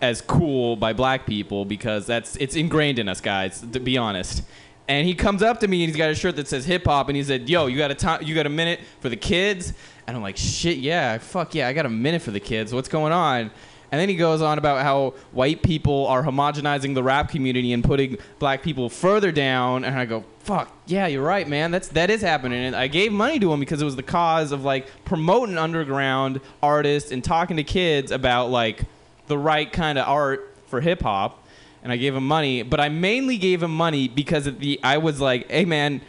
[0.00, 3.64] as cool by black people because that's it's ingrained in us guys.
[3.72, 4.42] To be honest.
[4.86, 7.08] And he comes up to me and he's got a shirt that says hip hop
[7.08, 8.22] and he said, "Yo, you got a time?
[8.22, 9.72] You got a minute for the kids?"
[10.06, 12.74] And I'm like, "Shit, yeah, fuck yeah, I got a minute for the kids.
[12.74, 13.50] What's going on?"
[13.90, 17.84] And then he goes on about how white people are homogenizing the rap community and
[17.84, 19.84] putting black people further down.
[19.84, 21.70] And I go, "Fuck, yeah, you're right, man.
[21.70, 24.52] That's that is happening." And I gave money to him because it was the cause
[24.52, 28.82] of like promoting underground artists and talking to kids about like
[29.26, 31.46] the right kind of art for hip hop.
[31.82, 34.98] And I gave him money, but I mainly gave him money because of the I
[34.98, 36.00] was like, "Hey, man."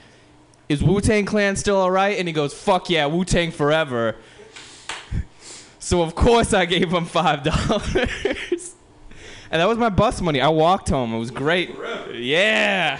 [0.67, 2.17] Is Wu Tang Clan still alright?
[2.17, 4.15] And he goes, "Fuck yeah, Wu Tang forever."
[5.85, 7.95] So of course I gave him five dollars,
[9.51, 10.41] and that was my bus money.
[10.41, 11.13] I walked home.
[11.13, 11.75] It was great.
[12.11, 12.99] Yeah.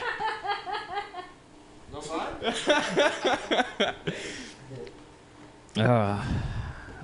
[5.75, 6.23] Uh,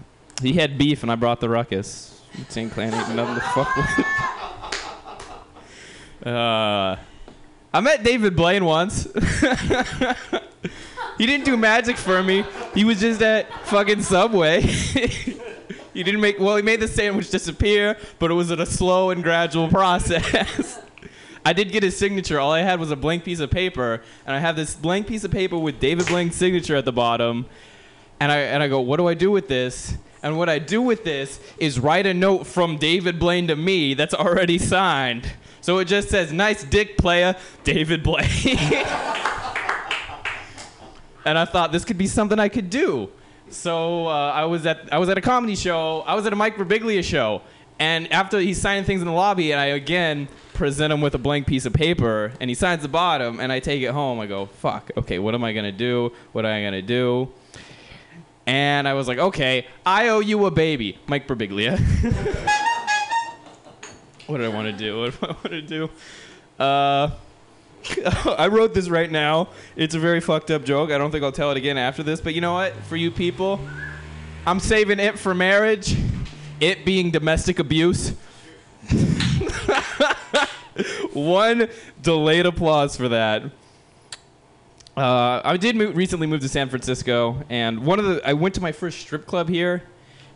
[0.44, 2.21] he had beef, and I brought the ruckus.
[2.38, 4.06] Wu-Tang Clan ain't nothing to fuck with.
[6.24, 6.98] Uh,
[7.74, 9.06] I met David Blaine once.
[11.18, 12.46] he didn't do magic for me.
[12.76, 14.62] He was just at fucking Subway.
[14.62, 16.58] he didn't make well.
[16.58, 20.80] He made the sandwich disappear, but it was a slow and gradual process.
[21.44, 22.40] I did get his signature.
[22.40, 25.24] All I had was a blank piece of paper, and I have this blank piece
[25.24, 27.48] of paper with David Blaine's signature at the bottom.
[28.20, 29.98] And I and I go, what do I do with this?
[30.24, 33.94] And what I do with this is write a note from David Blaine to me
[33.96, 35.32] that's already signed.
[35.62, 38.26] So it just says, "Nice dick, player, David Blaine."
[41.26, 43.10] and I thought this could be something I could do.
[43.50, 46.02] So uh, I was at I was at a comedy show.
[46.02, 47.42] I was at a Mike Birbiglia show,
[47.80, 51.18] and after he's signing things in the lobby, and I again present him with a
[51.18, 54.20] blank piece of paper, and he signs the bottom, and I take it home.
[54.20, 56.12] I go, "Fuck, okay, what am I gonna do?
[56.32, 57.30] What am I gonna do?"
[58.46, 61.80] And I was like, "Okay, I owe you a baby, Mike Birbiglia."
[64.28, 65.00] what did I want to do?
[65.00, 65.90] What do I want to do?
[66.60, 67.12] Uh,
[68.38, 69.50] I wrote this right now.
[69.76, 70.92] It's a very fucked up joke.
[70.92, 72.22] I don't think I'll tell it again after this.
[72.22, 72.74] But you know what?
[72.84, 73.60] For you people,
[74.46, 75.96] I'm saving it for marriage.
[76.60, 78.14] It being domestic abuse.
[81.14, 81.68] One
[82.02, 83.44] delayed applause for that.
[84.96, 88.56] Uh, I did move, recently move to San Francisco, and one of the I went
[88.56, 89.84] to my first strip club here,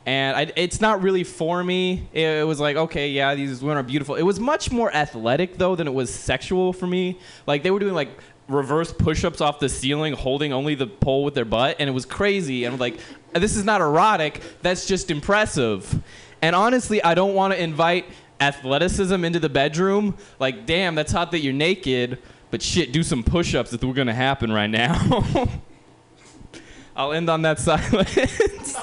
[0.06, 2.08] and I, it's not really for me.
[2.14, 4.16] It, it was like, okay, yeah, these women are beautiful.
[4.16, 7.20] It was much more athletic though than it was sexual for me.
[7.46, 8.10] Like they were doing like
[8.48, 12.06] reverse push-ups off the ceiling, holding only the pole with their butt, and it was
[12.06, 12.64] crazy.
[12.64, 12.98] And I'm like,
[13.34, 14.42] this is not erotic.
[14.62, 16.02] That's just impressive.
[16.42, 18.06] And honestly, I don't want to invite
[18.40, 20.16] athleticism into the bedroom.
[20.40, 22.20] Like, damn, that's hot that you're naked.
[22.52, 25.26] But shit, do some push-ups if we're gonna happen right now.
[26.96, 28.16] I'll end on that silence.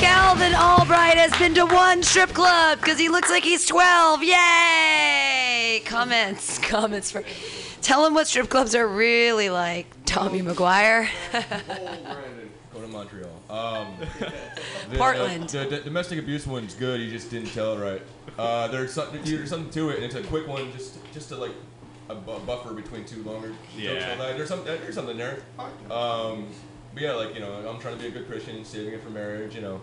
[0.00, 4.22] Calvin Albright has been to one strip club because he looks like he's 12.
[4.22, 5.80] Yay!
[5.86, 7.24] Comments, comments for.
[7.80, 9.86] Tell him what strip clubs are really like.
[10.04, 11.08] Tommy McGuire.
[12.72, 13.30] Go to Montreal.
[13.48, 13.94] Um,
[14.90, 15.48] the, Portland.
[15.48, 17.00] The, the domestic abuse one's good.
[17.00, 18.02] You just didn't tell it right.
[18.38, 21.36] Uh, there's something, there's something to it, and it's a quick one, just just to
[21.36, 21.52] like
[22.08, 23.58] a bu- buffer between two longer jokes.
[23.76, 24.10] Yeah.
[24.12, 24.36] all night.
[24.36, 25.38] There's some, there's something there.
[25.90, 26.48] Um,
[26.92, 29.10] but yeah, like you know, I'm trying to be a good Christian, saving it for
[29.10, 29.54] marriage.
[29.54, 29.80] You know,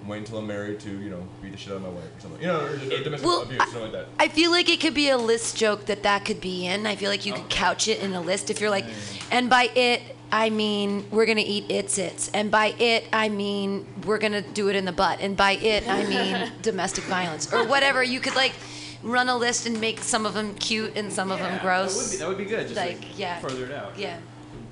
[0.00, 2.16] I'm waiting until I'm married to, you know, beat the shit out of my wife
[2.16, 2.40] or something.
[2.40, 4.06] You know, or, or domestic Well, abuse, something like that.
[4.18, 6.86] I feel like it could be a list joke that that could be in.
[6.86, 8.86] I feel like you could couch it in a list if you're like,
[9.30, 10.02] and by it
[10.32, 14.68] I mean we're gonna eat its its, and by it I mean we're gonna do
[14.70, 18.02] it in the butt, and by it I mean domestic violence or whatever.
[18.02, 18.54] You could like
[19.02, 22.18] run a list and make some of them cute and some of them gross.
[22.18, 22.68] That would be, that would be good.
[22.68, 23.38] Just like, Like, yeah.
[23.40, 23.98] further it out.
[23.98, 24.18] Yeah.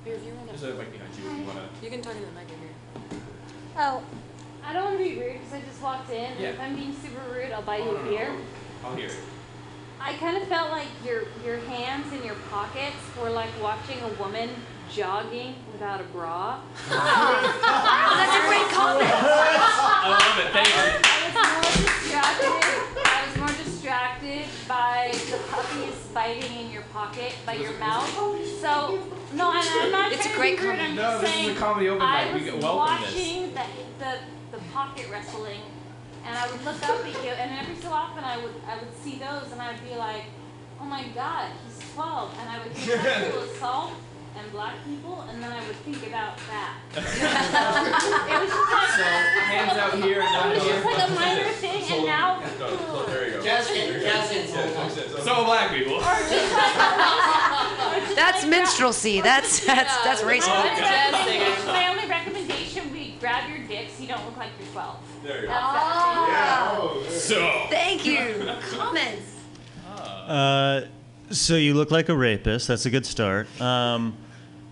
[0.04, 1.68] Just like behind you you wanna.
[1.82, 3.20] You can talk in the mic here.
[3.76, 4.02] Oh,
[4.64, 6.32] I don't want to be rude because I just walked in.
[6.38, 6.50] Yeah.
[6.50, 8.32] If I'm being super rude, I'll buy you a beer.
[8.84, 9.14] I'll hear it.
[10.00, 14.08] I kind of felt like your your hands in your pockets were like watching a
[14.20, 14.48] woman
[14.92, 16.58] jogging without a bra.
[16.88, 19.06] That's a great comment.
[19.12, 20.52] I love it.
[20.52, 21.00] Thank you.
[21.32, 23.04] I was more distracted.
[23.06, 28.08] I was more distracted by the puppies biting in your pocket, by your mouth.
[28.60, 28.98] So
[29.34, 30.80] no, and I'm not It's a great to comment.
[30.82, 32.34] I'm No, just this is a comedy open I mic.
[32.34, 33.14] We was get- welcome this.
[33.14, 33.64] watching the,
[34.04, 34.12] the
[34.58, 35.60] the pocket wrestling,
[36.26, 38.94] and I would look up at you, and every so often I would I would
[39.04, 40.24] see those, and I'd be like,
[40.80, 43.92] oh my god, he's 12, and I would hear sexual assault
[44.36, 46.74] and black people, and then I would think about that.
[46.96, 51.12] it was just like So, hands out here and not it was just like a
[51.14, 52.40] minor thing, and now.
[53.06, 53.54] there you go.
[55.22, 56.00] So black people.
[58.14, 59.20] That's minstrelsy.
[59.22, 60.64] That's that's that's My, racist.
[60.64, 64.96] recommendation- my only recommendation: we grab your dick so you don't look like you're 12.
[65.24, 65.54] There you go.
[65.54, 67.04] Oh.
[67.10, 67.66] So.
[67.70, 68.34] Thank you.
[68.72, 69.36] Comments.
[69.86, 70.82] Uh,
[71.30, 72.68] so you look like a rapist.
[72.68, 73.48] That's a good start.
[73.60, 74.16] Um,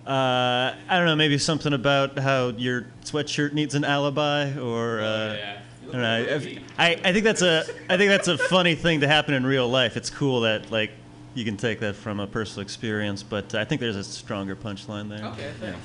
[0.07, 5.37] uh, I don't know, maybe something about how your sweatshirt needs an alibi, or uh,
[5.37, 6.41] I don't know.
[6.79, 9.69] I, I think that's a I think that's a funny thing to happen in real
[9.69, 9.97] life.
[9.97, 10.93] It's cool that like
[11.35, 15.09] you can take that from a personal experience, but I think there's a stronger punchline
[15.09, 15.25] there.
[15.33, 15.77] Okay, Yeah.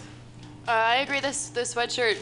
[0.66, 1.20] Uh, I agree.
[1.20, 2.18] This the sweatshirt,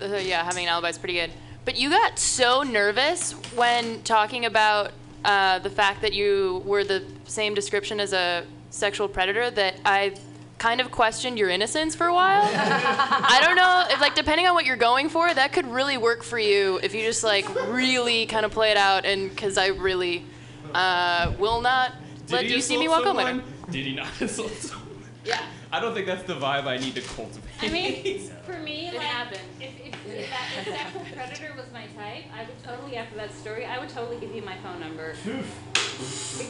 [0.00, 1.30] uh, yeah, having an alibi is pretty good.
[1.66, 4.92] But you got so nervous when talking about
[5.26, 10.14] uh, the fact that you were the same description as a sexual predator that I
[10.58, 12.42] kind of questioned your innocence for a while.
[12.54, 16.22] I don't know if like depending on what you're going for, that could really work
[16.22, 19.66] for you if you just like really kind of play it out and because I
[19.68, 20.24] really
[20.72, 21.92] uh, will not
[22.30, 23.70] let Did he you see me assault walk home with someone?
[23.70, 24.86] Did he not assault someone?
[25.24, 25.42] Yeah.
[25.72, 27.42] I don't think that's the vibe I need to cultivate.
[27.60, 29.40] I mean, for me, It like, happened.
[29.60, 33.32] if, if, if that if sexual predator was my type, I would totally, after that
[33.34, 35.14] story, I would totally give you my phone number.
[35.14, 36.46] because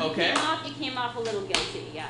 [0.00, 2.08] you came off, you came off a little guilty, yeah.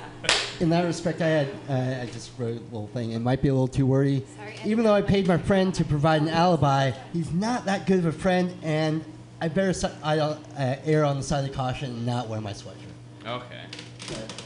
[0.61, 3.13] In that respect, I had uh, I just wrote a little thing.
[3.13, 4.25] It might be a little too wordy.
[4.37, 7.99] Sorry, Even though I paid my friend to provide an alibi, he's not that good
[8.01, 9.05] of a friend, and
[9.41, 12.53] I better si- I uh, err on the side of caution and not wear my
[12.53, 13.27] sweatshirt.
[13.27, 13.63] Okay.
[14.09, 14.43] But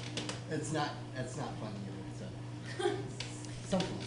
[0.50, 2.24] it's not that's not funny either.
[2.78, 2.90] So.
[3.68, 3.98] Something.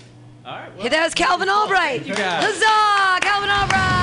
[0.44, 0.72] All right.
[0.78, 2.02] Hey, that was Calvin Albright.
[2.02, 2.44] Thank you guys.
[2.44, 4.02] Huzzah, Calvin Albright.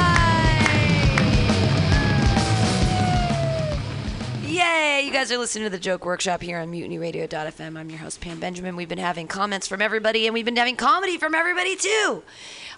[4.49, 5.03] Yay!
[5.05, 7.76] You guys are listening to the Joke Workshop here on MutinyRadio.fm.
[7.76, 8.76] I'm your host Pam Benjamin.
[8.76, 12.22] We've been having comments from everybody, and we've been having comedy from everybody too.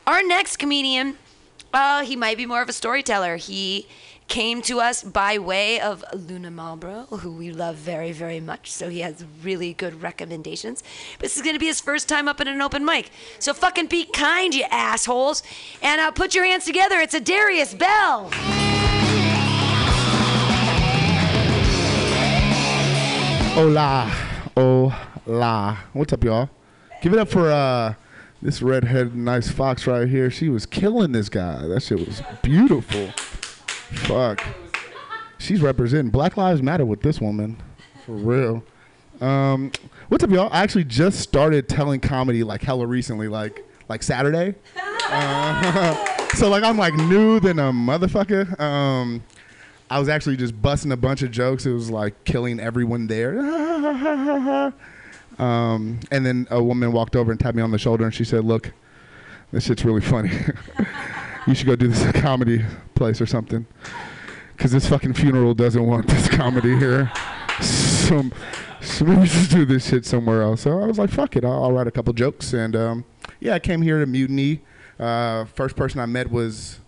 [0.06, 1.18] Our next comedian,
[1.74, 3.36] uh, he might be more of a storyteller.
[3.36, 3.86] He
[4.30, 8.70] came to us by way of Luna Marlborough, who we love very, very much.
[8.70, 10.84] So he has really good recommendations.
[11.18, 13.10] But this is going to be his first time up in an open mic.
[13.40, 15.42] So fucking be kind, you assholes.
[15.82, 17.00] And uh, put your hands together.
[17.00, 18.30] It's a Darius Bell.
[23.54, 24.12] Hola.
[24.56, 25.78] Hola.
[25.92, 26.48] What's up, y'all?
[27.02, 27.94] Give it up for uh,
[28.40, 30.30] this redhead nice fox right here.
[30.30, 31.66] She was killing this guy.
[31.66, 33.12] That shit was beautiful.
[33.92, 34.44] Fuck.
[35.38, 37.56] She's representing Black Lives Matter with this woman.
[38.06, 38.64] For real.
[39.20, 39.72] Um,
[40.08, 40.48] what's up, y'all?
[40.52, 44.54] I actually just started telling comedy like hella recently, like like Saturday.
[45.10, 48.58] Uh, so like I'm like new than a motherfucker.
[48.60, 49.22] Um,
[49.90, 51.66] I was actually just busting a bunch of jokes.
[51.66, 53.38] It was like killing everyone there.
[55.38, 58.24] um, and then a woman walked over and tapped me on the shoulder and she
[58.24, 58.72] said, "Look,
[59.52, 60.30] this shit's really funny.
[61.46, 62.64] you should go do this at a comedy
[62.94, 63.66] place or something,
[64.56, 67.10] because this fucking funeral doesn't want this comedy here.
[67.60, 68.24] So,
[69.04, 71.72] maybe just do this shit somewhere else." So I was like, "Fuck it, I'll, I'll
[71.72, 73.04] write a couple jokes." And um,
[73.40, 74.60] yeah, I came here to Mutiny.
[74.98, 76.80] Uh, first person I met was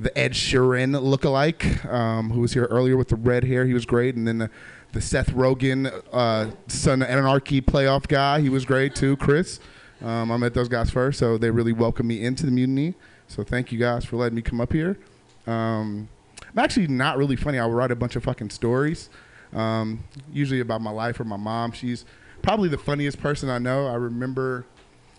[0.00, 3.66] the Ed Sheeran lookalike, um, who was here earlier with the red hair.
[3.66, 4.14] He was great.
[4.14, 4.50] And then the,
[4.92, 9.60] the Seth Rogen, uh, Son of Anarchy playoff guy, he was great too, Chris.
[10.02, 12.94] Um, I met those guys first, so they really welcomed me into the mutiny.
[13.28, 14.98] So thank you guys for letting me come up here.
[15.46, 16.08] Um,
[16.50, 17.58] I'm actually not really funny.
[17.58, 19.10] I write a bunch of fucking stories,
[19.52, 20.02] um,
[20.32, 21.72] usually about my life or my mom.
[21.72, 22.04] She's
[22.42, 23.86] probably the funniest person I know.
[23.86, 24.64] I remember,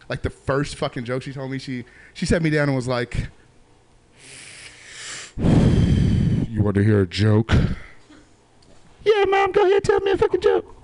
[0.10, 1.60] like the first fucking joke she told me.
[1.60, 3.30] She she sat me down and was like,
[5.38, 7.54] You want to hear a joke?
[9.06, 10.76] Yeah, mom, go ahead, tell me a fucking joke.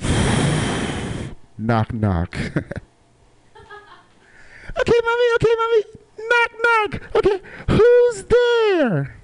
[1.58, 2.36] knock, knock.
[4.80, 5.82] okay, mommy, okay, mommy.
[6.18, 7.16] Knock, knock.
[7.16, 9.16] Okay, who's there?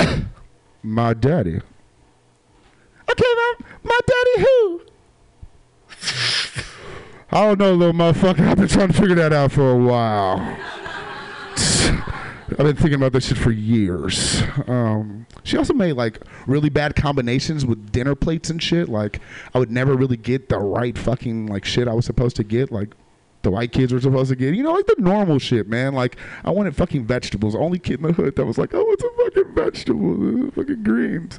[0.82, 1.60] My daddy.
[3.10, 4.82] Okay, mom, my daddy who?
[7.32, 8.40] I don't know, little motherfucker.
[8.40, 10.38] I've been trying to figure that out for a while.
[12.50, 14.42] I've been thinking about this shit for years.
[14.66, 18.88] Um, she also made like really bad combinations with dinner plates and shit.
[18.88, 19.20] Like
[19.54, 22.70] I would never really get the right fucking like shit I was supposed to get.
[22.72, 22.94] Like
[23.42, 24.54] the white kids were supposed to get.
[24.54, 25.94] You know, like the normal shit, man.
[25.94, 27.54] Like I wanted fucking vegetables.
[27.54, 30.82] Only kid in the hood that was like, oh, it's a fucking vegetable, It's fucking
[30.82, 31.38] greens.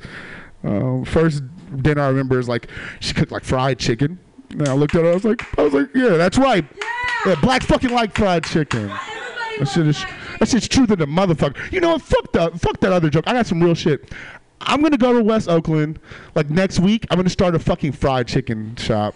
[0.63, 1.43] Um, first
[1.81, 2.67] dinner I remember is like
[2.99, 4.19] she cooked like fried chicken.
[4.51, 5.11] And I looked at her.
[5.11, 6.65] I was like, I was like, yeah, that's right.
[7.25, 8.87] Yeah, black fucking like fried chicken.
[9.59, 10.03] That shit is
[10.39, 11.71] that shit's true to the motherfucker.
[11.71, 12.01] You know what?
[12.01, 12.59] Fuck that.
[12.59, 13.25] Fuck that other joke.
[13.27, 14.11] I got some real shit.
[14.61, 15.99] I'm gonna go to West Oakland
[16.35, 17.05] like next week.
[17.09, 19.15] I'm gonna start a fucking fried chicken shop,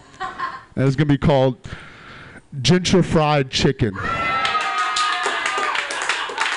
[0.75, 1.57] and it's gonna be called
[2.61, 3.93] Gentrified Chicken.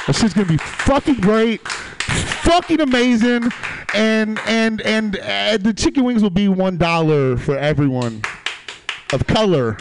[0.07, 3.51] That shit's gonna be fucking great, fucking amazing,
[3.95, 8.23] and and and uh, the chicken wings will be one dollar for everyone
[9.13, 9.77] of color.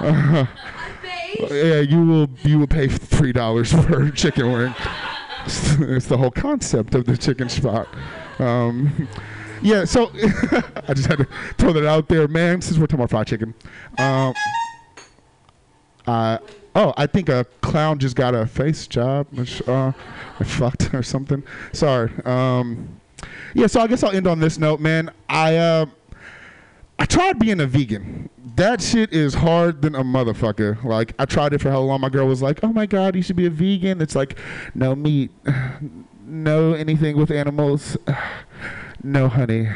[0.02, 4.74] yeah, you will you will pay three dollars for chicken wing.
[5.46, 7.88] it's the whole concept of the chicken spot.
[8.38, 9.08] Um,
[9.62, 10.10] yeah, so
[10.88, 11.28] I just had to
[11.58, 12.60] throw that out there, man.
[12.60, 13.54] Since we're talking about fried chicken,
[13.98, 14.34] um,
[16.10, 16.38] uh,
[16.74, 19.26] oh, I think a clown just got a face job.
[19.30, 19.92] Which, uh,
[20.38, 21.42] I fucked or something.
[21.72, 22.10] Sorry.
[22.24, 23.00] Um,
[23.54, 25.10] yeah, so I guess I'll end on this note, man.
[25.28, 25.86] I uh,
[26.98, 28.28] I tried being a vegan.
[28.56, 30.82] That shit is hard than a motherfucker.
[30.84, 32.00] Like I tried it for how long.
[32.00, 34.38] My girl was like, "Oh my god, you should be a vegan." It's like,
[34.74, 35.30] no meat,
[36.26, 37.96] no anything with animals,
[39.02, 39.68] no honey.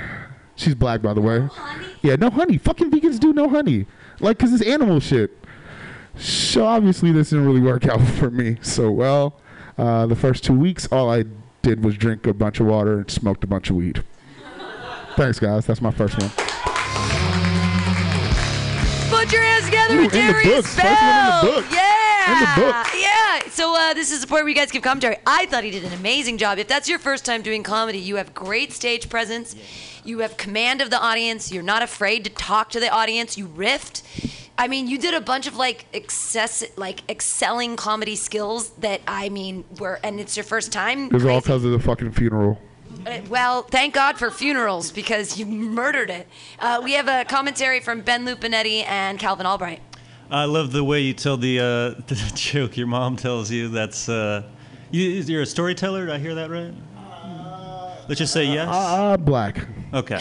[0.57, 1.49] She's black, by the way.
[2.03, 2.59] Yeah, no honey.
[2.59, 3.87] Fucking vegans do no honey.
[4.21, 5.33] Like, cause it's animal shit.
[6.17, 9.41] So obviously this didn't really work out for me so well.
[9.77, 11.25] Uh, the first two weeks, all I
[11.63, 14.05] did was drink a bunch of water and smoked a bunch of weed.
[15.17, 15.67] Thanks, guys.
[15.67, 16.31] That's my first one.
[19.11, 20.75] Put your hands together Ooh, for Darius books.
[20.75, 21.65] First one in the Bell.
[21.73, 22.33] Yeah.
[22.33, 22.91] In the books.
[23.01, 23.49] Yeah.
[23.51, 25.19] So uh, this is the point where you guys give commentary.
[25.27, 26.59] I thought he did an amazing job.
[26.59, 29.55] If that's your first time doing comedy, you have great stage presence.
[30.05, 31.53] You have command of the audience.
[31.53, 33.39] You're not afraid to talk to the audience.
[33.39, 34.03] You riffed.
[34.57, 39.29] I mean, you did a bunch of like excess, like excelling comedy skills that I
[39.29, 41.07] mean were, and it's your first time.
[41.07, 41.41] It was all Crazy.
[41.41, 42.61] because of the fucking funeral.
[43.07, 46.29] Uh, well, thank God for funerals because you murdered it.
[46.61, 49.81] Uh, we have a commentary from Ben Lupinetti and Calvin Albright.
[50.31, 53.69] I love the way you tell the, uh, the joke your mom tells you.
[53.69, 54.45] That's uh,
[54.91, 56.07] you, you're a storyteller.
[56.07, 56.73] Did I hear that right?
[58.09, 58.69] Let's just say yes.
[58.71, 59.67] Uh, black.
[59.95, 60.19] Okay.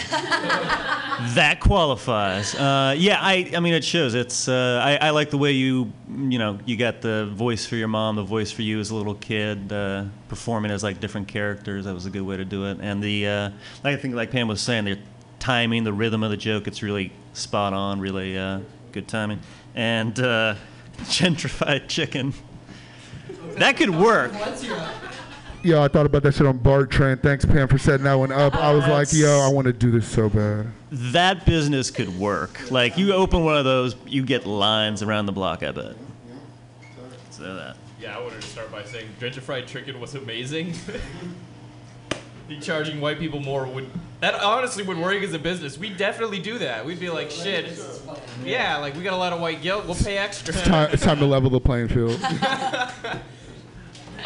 [1.33, 2.53] that qualifies.
[2.53, 4.13] Uh, yeah, I, I mean, it shows.
[4.13, 4.47] It's.
[4.47, 7.87] Uh, I, I like the way you, you know, you got the voice for your
[7.87, 11.85] mom, the voice for you as a little kid, uh, performing as like different characters.
[11.85, 12.77] That was a good way to do it.
[12.81, 13.49] And the, uh,
[13.83, 14.99] I think, like Pam was saying, the
[15.39, 17.99] timing, the rhythm of the joke, it's really spot on.
[17.99, 18.59] Really uh,
[18.91, 19.39] good timing.
[19.73, 20.55] And uh,
[20.97, 22.33] gentrified chicken.
[23.55, 24.31] That could work.
[25.63, 27.15] Yo, I thought about that shit on BART train.
[27.15, 28.53] Thanks, Pam, for setting that one up.
[28.53, 30.67] I was like, yo, I want to do this so bad.
[30.91, 32.69] That business could work.
[32.69, 35.63] Like you open one of those, you get lines around the block.
[35.63, 35.95] I bet.
[37.29, 37.77] So that.
[37.97, 40.73] Yeah, I wanted to start by saying gentrified chicken was amazing.
[42.49, 45.77] Be charging white people more would that honestly would work as a business.
[45.77, 46.85] We definitely do that.
[46.85, 47.81] We'd be like, shit,
[48.43, 49.85] yeah, like we got a lot of white guilt.
[49.85, 50.53] We'll pay extra.
[50.53, 52.19] It's time, it's time to level the playing field.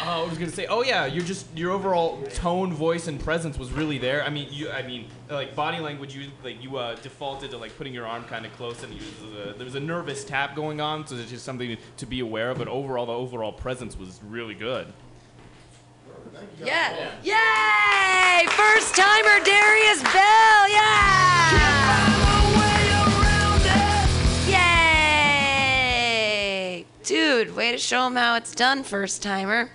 [0.00, 3.58] Oh, I was gonna say, oh yeah, you're just your overall tone, voice, and presence
[3.58, 4.22] was really there.
[4.24, 7.76] I mean, you, I mean, like body language, you like you uh, defaulted to like
[7.76, 9.00] putting your arm kind of close, and you,
[9.42, 12.50] a, there was a nervous tap going on, so it's just something to be aware
[12.50, 12.58] of.
[12.58, 14.86] But overall, the overall presence was really good.
[16.64, 17.10] Yeah.
[17.22, 18.46] Yay!
[18.50, 20.68] First timer Darius Bell.
[20.68, 21.88] Yeah!
[26.70, 26.86] Yay!
[27.02, 29.70] Dude, way to show him how it's done, first timer.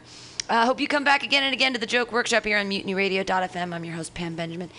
[0.53, 2.69] I uh, hope you come back again and again to the Joke Workshop here on
[2.69, 3.73] MutinyRadio.fm.
[3.73, 4.69] I'm your host, Pam Benjamin.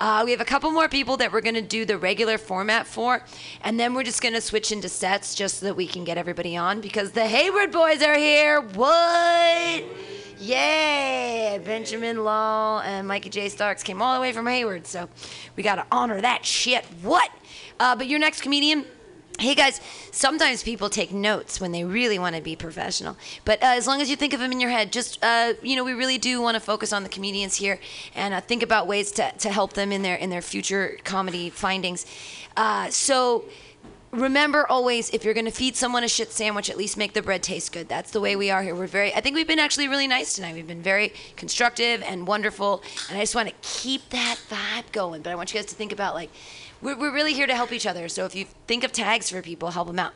[0.00, 2.84] Uh, we have a couple more people that we're going to do the regular format
[2.84, 3.22] for,
[3.62, 6.18] and then we're just going to switch into sets just so that we can get
[6.18, 8.60] everybody on because the Hayward boys are here.
[8.60, 9.84] What?
[10.40, 13.50] Yeah, Benjamin Law and Mikey J.
[13.50, 15.08] Starks came all the way from Hayward, so
[15.54, 16.84] we got to honor that shit.
[17.02, 17.30] What?
[17.78, 18.84] Uh, but your next comedian
[19.40, 19.80] Hey guys,
[20.10, 23.16] sometimes people take notes when they really want to be professional.
[23.46, 25.76] But uh, as long as you think of them in your head, just uh, you
[25.76, 27.80] know, we really do want to focus on the comedians here
[28.14, 31.48] and uh, think about ways to, to help them in their in their future comedy
[31.48, 32.04] findings.
[32.54, 33.46] Uh, so
[34.12, 37.22] remember always if you're going to feed someone a shit sandwich at least make the
[37.22, 39.60] bread taste good that's the way we are here we're very i think we've been
[39.60, 43.54] actually really nice tonight we've been very constructive and wonderful and i just want to
[43.62, 46.28] keep that vibe going but i want you guys to think about like
[46.82, 48.08] we're, we're really here to help each other.
[48.08, 50.12] So if you think of tags for people help them out.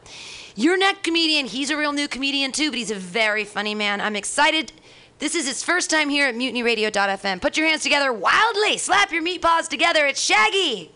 [0.56, 4.00] Your next comedian he's a real new comedian too but he's a very funny man.
[4.00, 4.72] I'm excited.
[5.18, 8.78] This is his first time here at mutinyradio.fm put your hands together wildly.
[8.78, 10.06] Slap your meat paws together.
[10.06, 10.90] It's shaggy.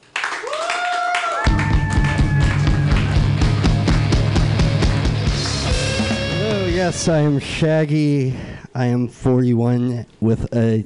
[6.41, 8.35] Hello, yes, I am Shaggy.
[8.75, 10.85] I am 41 with a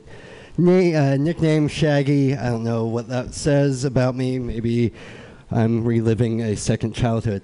[0.58, 2.34] na- uh, nickname Shaggy.
[2.34, 4.38] I don't know what that says about me.
[4.38, 4.92] Maybe
[5.50, 7.42] I'm reliving a second childhood.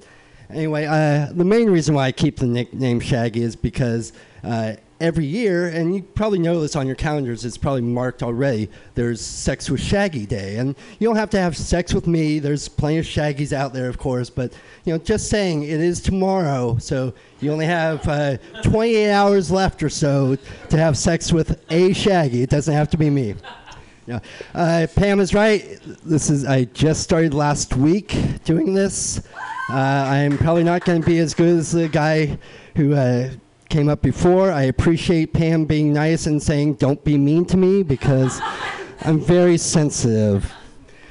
[0.50, 4.12] Anyway, uh, the main reason why I keep the nickname Shaggy is because
[4.42, 8.70] uh, every year, and you probably know this on your calendars, it's probably marked already,
[8.94, 10.56] there's Sex with Shaggy Day.
[10.56, 12.38] And you don't have to have sex with me.
[12.38, 14.52] There's plenty of Shaggies out there, of course, but
[14.84, 19.82] you know, just saying it is tomorrow, so you only have uh, 28 hours left
[19.82, 20.36] or so
[20.68, 22.42] to have sex with a Shaggy.
[22.42, 23.34] It doesn't have to be me.
[24.06, 24.20] Yeah.
[24.54, 25.78] Uh, Pam is right.
[26.04, 29.22] This is I just started last week doing this.
[29.70, 32.38] Uh, I'm probably not going to be as good as the guy
[32.74, 33.30] who uh,
[33.68, 34.50] came up before.
[34.50, 38.40] I appreciate Pam being nice and saying don't be mean to me because
[39.02, 40.50] I'm very sensitive.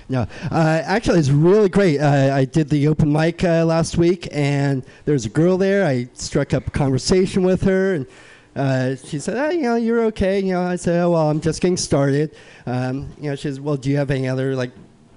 [0.09, 0.21] No,
[0.51, 1.99] uh, actually, it's really great.
[1.99, 5.85] Uh, I did the open mic uh, last week, and there's a girl there.
[5.85, 8.07] I struck up a conversation with her, and
[8.55, 11.41] uh, she said, oh, "You know, you're okay." You know, I said, "Oh, well, I'm
[11.41, 12.33] just getting started."
[12.65, 14.71] Um, you know, she says, "Well, do you have any other like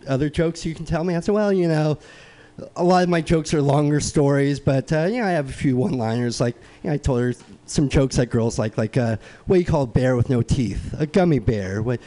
[0.08, 1.98] other jokes you can tell me?" I said, "Well, you know."
[2.76, 5.52] A lot of my jokes are longer stories, but uh, you know I have a
[5.52, 6.42] few one-liners.
[6.42, 7.32] Like you know, I told her
[7.70, 9.16] some jokes that girls like, like uh,
[9.46, 10.94] what do you call a bear with no teeth?
[10.98, 11.82] A gummy bear.
[11.82, 12.00] What,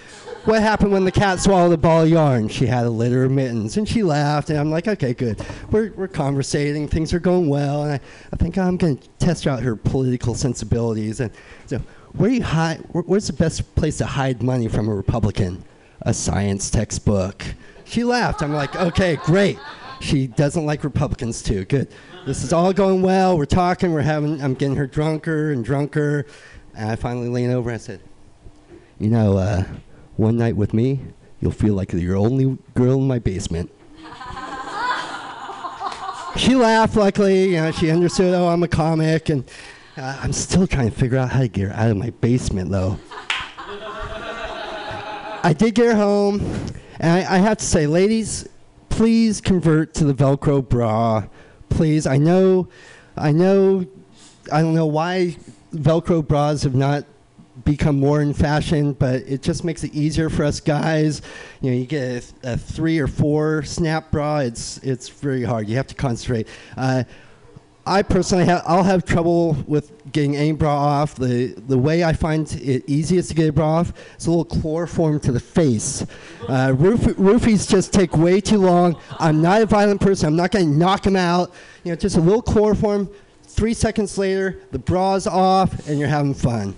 [0.45, 2.49] what happened when the cat swallowed a ball of yarn?
[2.49, 4.49] She had a litter of mittens, and she laughed.
[4.49, 5.43] And I'm like, okay, good.
[5.71, 6.87] We're we're conversating.
[6.87, 7.99] Things are going well, and I,
[8.31, 11.19] I think I'm going to test out her political sensibilities.
[11.19, 11.31] And
[11.65, 11.79] so,
[12.13, 12.79] where do you hide?
[12.91, 15.63] Where, where's the best place to hide money from a Republican?
[16.01, 17.45] A science textbook.
[17.85, 18.41] She laughed.
[18.41, 19.57] I'm like, okay, great.
[20.01, 21.63] She doesn't like Republicans too.
[21.63, 21.87] Good.
[22.25, 23.37] This is all going well.
[23.37, 23.91] We're talking.
[23.91, 24.41] We're having.
[24.41, 26.25] I'm getting her drunker and drunker.
[26.73, 27.99] And I finally lean over and I said,
[28.97, 29.65] "You know, uh,
[30.15, 31.01] one night with me,
[31.41, 33.69] you'll feel like you're the only girl in my basement."
[36.37, 36.95] she laughed.
[36.95, 38.33] Luckily, you know, she understood.
[38.33, 39.43] Oh, I'm a comic, and
[39.97, 42.71] uh, I'm still trying to figure out how to get her out of my basement,
[42.71, 42.97] though.
[45.45, 46.39] I did get her home,
[47.01, 48.47] and I, I have to say, ladies,
[48.87, 51.25] please convert to the Velcro bra.
[51.73, 52.67] Please, I know,
[53.17, 53.85] I know,
[54.51, 55.37] I don't know why
[55.73, 57.05] Velcro bras have not
[57.65, 61.23] become more in fashion, but it just makes it easier for us guys.
[61.61, 64.39] You know, you get a, a three or four snap bra.
[64.39, 65.67] It's it's very hard.
[65.67, 66.47] You have to concentrate.
[66.77, 67.05] Uh,
[67.85, 71.15] I personally, ha- I'll have trouble with getting any bra off.
[71.15, 74.45] The the way I find it easiest to get a bra off is a little
[74.45, 76.05] chloroform to the face.
[76.47, 78.97] Uh, roof, roofies just take way too long.
[79.19, 80.27] I'm not a violent person.
[80.27, 81.53] I'm not going to knock them out.
[81.83, 83.09] You know, just a little chloroform.
[83.43, 86.75] Three seconds later, the bra's off, and you're having fun.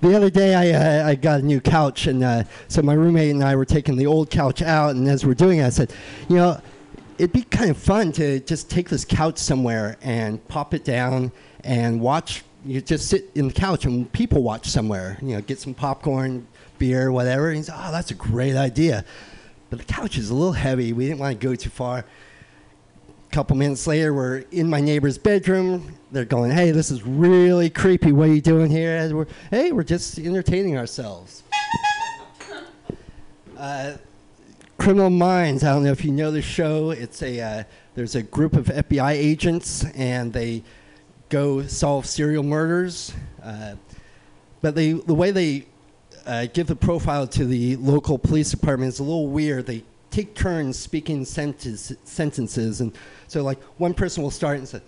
[0.00, 3.30] The other day, I, uh, I got a new couch, and uh, so my roommate
[3.30, 5.94] and I were taking the old couch out, and as we're doing it, I said,
[6.28, 6.60] you know,
[7.18, 11.32] it'd be kind of fun to just take this couch somewhere and pop it down
[11.62, 12.42] and watch.
[12.64, 15.18] You just sit in the couch and people watch somewhere.
[15.20, 16.46] You know, get some popcorn,
[16.78, 17.48] beer, whatever.
[17.48, 19.04] And he said, "Oh, that's a great idea,"
[19.70, 20.92] but the couch is a little heavy.
[20.92, 21.98] We didn't want to go too far.
[21.98, 25.96] A couple minutes later, we're in my neighbor's bedroom.
[26.10, 28.12] They're going, "Hey, this is really creepy.
[28.12, 31.42] What are you doing here?" And we're, "Hey, we're just entertaining ourselves."
[33.56, 33.96] Uh,
[34.78, 35.62] Criminal Minds.
[35.62, 36.90] I don't know if you know the show.
[36.90, 37.64] It's a uh,
[37.94, 40.62] there's a group of FBI agents and they
[41.28, 43.12] go solve serial murders.
[43.42, 43.76] Uh,
[44.62, 45.66] but they the way they
[46.26, 49.66] uh, give the profile to the local police department is a little weird.
[49.66, 52.96] They take turns speaking sentence, sentences, and
[53.28, 54.80] so like one person will start and say,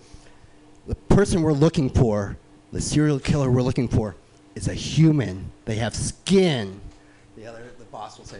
[0.87, 2.37] "The person we're looking for,
[2.71, 4.15] the serial killer we're looking for,
[4.55, 5.51] is a human.
[5.65, 6.81] They have skin."
[7.35, 8.39] The other, the boss will say,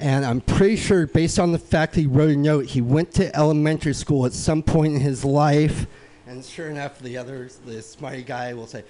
[0.00, 3.12] and I'm pretty sure, based on the fact that he wrote a note, he went
[3.14, 5.86] to elementary school at some point in his life.
[6.26, 8.84] And sure enough, the other, the smarty guy will say,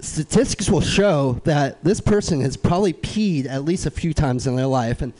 [0.00, 4.54] statistics will show that this person has probably peed at least a few times in
[4.54, 5.02] their life.
[5.02, 5.12] And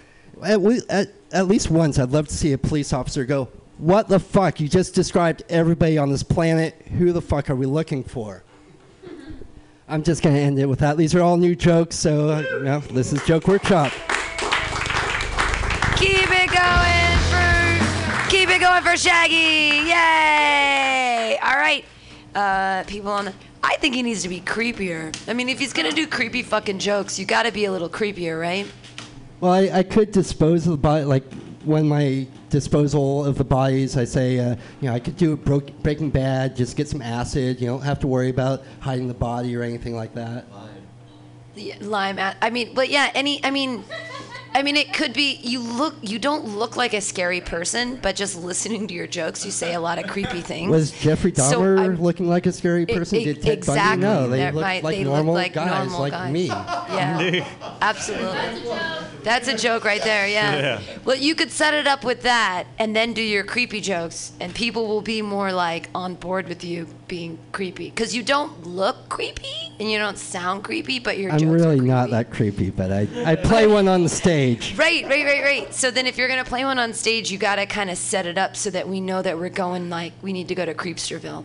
[0.42, 0.60] At,
[0.90, 3.48] at, at least once, I'd love to see a police officer go,
[3.78, 4.60] "What the fuck?
[4.60, 6.74] You just described everybody on this planet.
[6.98, 8.44] Who the fuck are we looking for?"
[9.88, 10.96] I'm just gonna end it with that.
[10.96, 13.92] These are all new jokes, so uh, you know, this is Joke Workshop.
[16.80, 19.88] Keep it going for keep it going for Shaggy.
[19.88, 21.38] Yay!
[21.42, 21.84] All right.
[22.34, 25.16] Uh, people on the I think he needs to be creepier.
[25.28, 28.38] I mean, if he's gonna do creepy fucking jokes, you gotta be a little creepier,
[28.38, 28.70] right?
[29.40, 31.24] Well, I, I could dispose of the body, like
[31.64, 35.60] when my disposal of the bodies, I say, uh, you know, I could do bro-
[35.82, 37.60] Breaking Bad, just get some acid.
[37.60, 40.50] You don't have to worry about hiding the body or anything like that.
[40.52, 40.70] Lime.
[41.56, 42.18] Yeah, lime.
[42.42, 43.44] I mean, but yeah, any.
[43.44, 43.84] I mean,
[44.56, 45.40] I mean, it could be.
[45.42, 45.96] You look.
[46.02, 49.74] You don't look like a scary person, but just listening to your jokes, you say
[49.74, 50.70] a lot of creepy things.
[50.70, 53.18] Was Jeffrey So Dahmer I'm- looking like a scary person?
[53.18, 54.02] e- Did Ted exactly.
[54.02, 54.20] Bundy?
[54.22, 56.32] No, they They're looked my- like they normal like guys, normal like guys.
[56.32, 56.46] me.
[56.46, 57.48] Yeah,
[57.80, 58.62] absolutely.
[59.24, 60.28] That's a joke right there.
[60.28, 60.56] Yeah.
[60.56, 60.80] Yeah.
[61.04, 64.54] Well, you could set it up with that, and then do your creepy jokes, and
[64.54, 69.08] people will be more like on board with you being creepy, because you don't look
[69.08, 73.08] creepy and you don't sound creepy, but your I'm really not that creepy, but I,
[73.24, 74.74] I play one on the stage.
[74.84, 75.74] Right, right, right, right.
[75.74, 78.36] So then, if you're gonna play one on stage, you gotta kind of set it
[78.38, 81.44] up so that we know that we're going like we need to go to Creepsterville.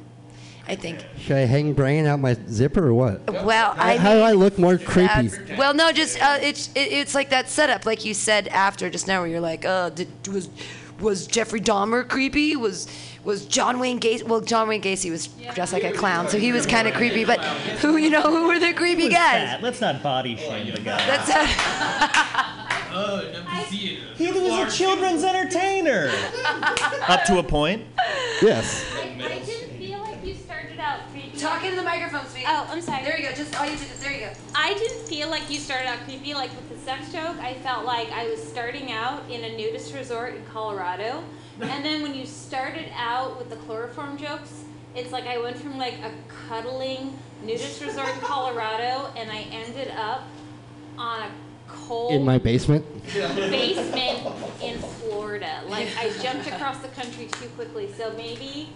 [0.68, 1.04] I think.
[1.18, 3.28] Should I hang brain out my zipper or what?
[3.44, 5.28] Well, I how do I look more creepy?
[5.28, 8.90] That's- well, no, just uh, it's it, it's like that setup, like you said after
[8.90, 10.50] just now, where you're like, uh, did was
[11.00, 12.56] was Jeffrey Dahmer creepy?
[12.56, 12.88] Was
[13.30, 14.24] was John Wayne Gacy?
[14.24, 17.24] Well, John Wayne Gacy was dressed like a clown, so he was kind of creepy.
[17.24, 17.40] But
[17.80, 19.12] who, you know, who were the creepy guys?
[19.12, 19.62] that?
[19.62, 20.98] Let's not body shame the guy.
[21.06, 21.30] That's
[23.70, 26.12] he was a children's entertainer.
[27.08, 27.86] Up to a point.
[28.42, 28.84] Yes.
[28.96, 31.38] I, I didn't feel like you started out creepy.
[31.38, 32.48] Talk into the microphone, sweetie.
[32.48, 33.04] Oh, I'm sorry.
[33.04, 33.36] There you go.
[33.36, 34.32] Just all you do is there you go.
[34.56, 37.38] I didn't feel like you started out creepy like with the sex joke.
[37.38, 41.24] I felt like I was starting out in a nudist resort in Colorado.
[41.62, 44.64] And then when you started out with the chloroform jokes,
[44.96, 46.12] it's like I went from like a
[46.48, 50.24] cuddling nudist resort in Colorado and I ended up
[50.98, 51.32] on a
[51.68, 52.86] cold In my basement?
[53.14, 54.20] basement
[54.62, 55.62] in Florida.
[55.68, 57.92] Like I jumped across the country too quickly.
[57.94, 58.70] So maybe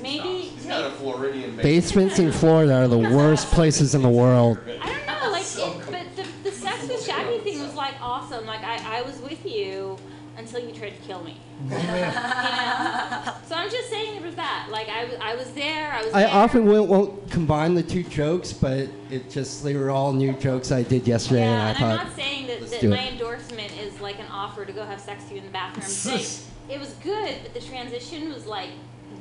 [0.00, 4.58] maybe He's got a Floridian Basements in Florida are the worst places in the world.
[4.80, 8.46] I don't know, like, it, but the, the sex with Shaggy thing was like awesome.
[8.46, 9.96] Like, I, I was with you
[10.38, 11.36] until you tried to kill me.
[11.64, 13.34] you know?
[13.46, 14.68] So I'm just saying there was that.
[14.70, 15.92] Like, I, was- I was there.
[15.92, 16.14] I was.
[16.14, 16.30] I there.
[16.32, 20.70] often won't, won't combine the two jokes, but it just, they were all new jokes
[20.70, 23.12] I did yesterday, and I And thought, I'm not saying that, that my it.
[23.12, 26.20] endorsement is like an offer to go have sex with you in the bathroom.
[26.68, 28.68] It was good, but the transition was like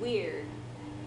[0.01, 0.43] weird.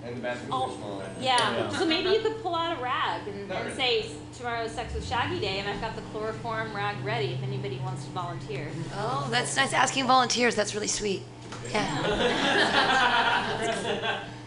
[0.04, 1.02] And the bathrooms Oh, are small.
[1.20, 1.68] Yeah.
[1.70, 4.06] So maybe you could pull out a rag and, and say
[4.36, 8.04] tomorrow's sex with Shaggy Day, and I've got the chloroform rag ready if anybody wants
[8.04, 8.68] to volunteer.
[8.94, 9.72] Oh, that's nice.
[9.72, 10.54] Asking volunteers.
[10.54, 11.22] That's really sweet.
[11.70, 11.86] Yeah.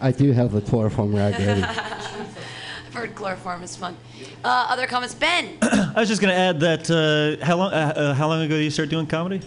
[0.00, 1.62] I do have the chloroform rag ready.
[2.86, 3.96] I've heard chloroform is fun.
[4.44, 5.56] Uh, other comments, Ben.
[5.62, 8.64] I was just gonna add that uh, how long uh, uh, how long ago did
[8.64, 9.40] you start doing comedy?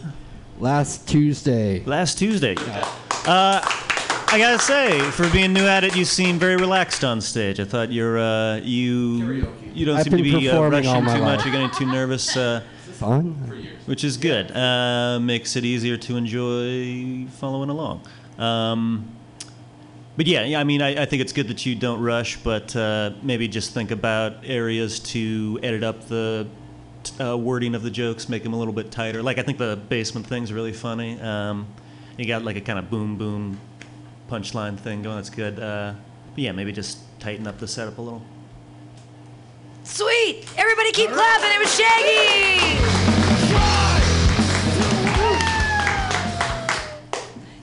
[0.59, 1.84] Last Tuesday.
[1.85, 2.55] Last Tuesday.
[3.25, 3.61] Uh,
[4.30, 7.62] I gotta say, for being new at it, you seem very relaxed on stage.
[7.62, 11.45] I thought you're uh, you you don't I've seem to be uh, rushing too much.
[11.45, 12.36] You're getting too nervous.
[12.36, 13.78] Uh, Fun.
[13.86, 14.52] which is good.
[14.52, 18.02] Uh, makes it easier to enjoy following along.
[18.38, 19.16] Um,
[20.18, 22.76] but yeah, yeah, I mean, I, I think it's good that you don't rush, but
[22.76, 26.48] uh, maybe just think about areas to edit up the
[27.22, 29.24] uh, wording of the jokes, make them a little bit tighter.
[29.24, 31.18] Like I think the basement thing's really funny.
[31.22, 31.68] Um,
[32.18, 33.60] you got like a kind of boom boom
[34.30, 35.16] punchline thing going.
[35.16, 35.60] That's good.
[35.60, 35.94] Uh,
[36.34, 38.22] but yeah, maybe just tighten up the setup a little.
[39.84, 40.45] Sweet.
[40.58, 41.49] Everybody keep clapping.
[41.49, 42.78] It was Shaggy.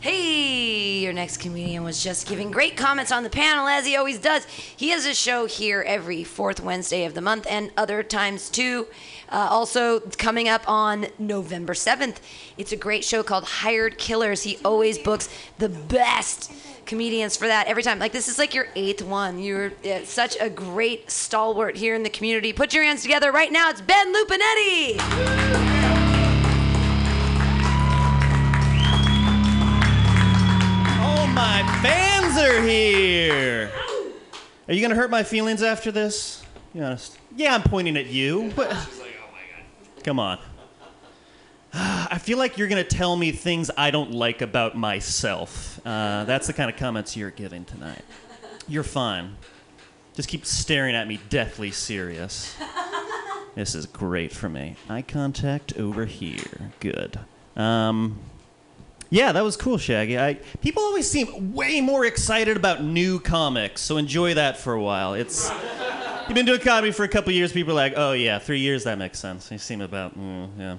[0.01, 4.19] Hey, your next comedian was just giving great comments on the panel, as he always
[4.19, 4.45] does.
[4.45, 8.86] He has a show here every fourth Wednesday of the month and other times too.
[9.35, 12.19] Uh, also, coming up on November 7th,
[12.56, 14.44] it's a great show called Hired Killers.
[14.44, 15.28] He always books
[15.59, 16.52] the best
[16.86, 17.98] comedians for that every time.
[17.98, 19.40] Like, this is like your eighth one.
[19.40, 22.52] You're uh, such a great stalwart here in the community.
[22.52, 23.70] Put your hands together right now.
[23.70, 24.98] It's Ben Lupinetti.
[31.01, 33.73] Oh, my fans are here.
[34.69, 36.44] Are you gonna hurt my feelings after this?
[36.73, 37.19] Be honest.
[37.35, 38.52] Yeah, I'm pointing at you.
[38.55, 38.77] But
[40.05, 40.39] come on.
[41.74, 45.81] I feel like you're gonna tell me things I don't like about myself.
[45.85, 48.05] Uh, that's the kind of comments you're giving tonight.
[48.68, 49.36] You're fine.
[50.14, 52.56] Just keep staring at me, deathly serious.
[53.55, 54.76] This is great for me.
[54.89, 56.72] Eye contact over here.
[56.81, 57.18] Good.
[57.56, 58.18] Um,
[59.15, 60.19] yeah, that was cool, Shaggy.
[60.19, 64.82] I, people always seem way more excited about new comics, so enjoy that for a
[64.82, 65.15] while.
[65.15, 65.49] It's
[66.27, 67.53] you've been doing comedy for a couple years.
[67.53, 69.53] People are like, oh yeah, three years that makes sense.
[69.53, 70.78] You seem about mm, yeah.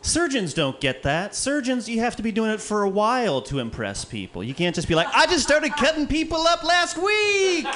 [0.00, 1.34] Surgeons don't get that.
[1.34, 4.42] Surgeons, you have to be doing it for a while to impress people.
[4.42, 7.66] You can't just be like, I just started cutting people up last week.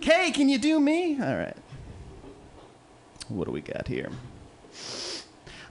[0.00, 1.20] Kay, can you do me?
[1.20, 1.56] All right.
[3.26, 4.10] What do we got here?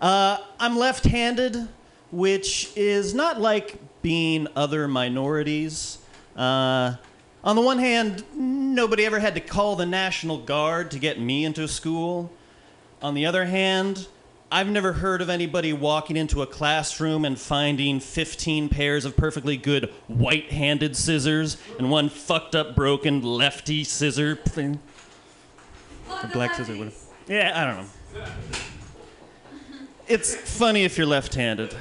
[0.02, 1.70] Uh, I'm left handed,
[2.12, 5.98] which is not like being other minorities.
[6.36, 6.96] Uh,
[7.44, 11.46] on the one hand, nobody ever had to call the National Guard to get me
[11.46, 12.32] into school.
[13.02, 14.08] On the other hand,
[14.52, 19.58] I've never heard of anybody walking into a classroom and finding 15 pairs of perfectly
[19.58, 24.80] good white handed scissors and one fucked up broken lefty scissor thing.
[26.10, 26.96] Or black scissor, whatever.
[27.28, 28.32] Yeah, I don't know.
[30.08, 31.76] It's funny if you're left handed.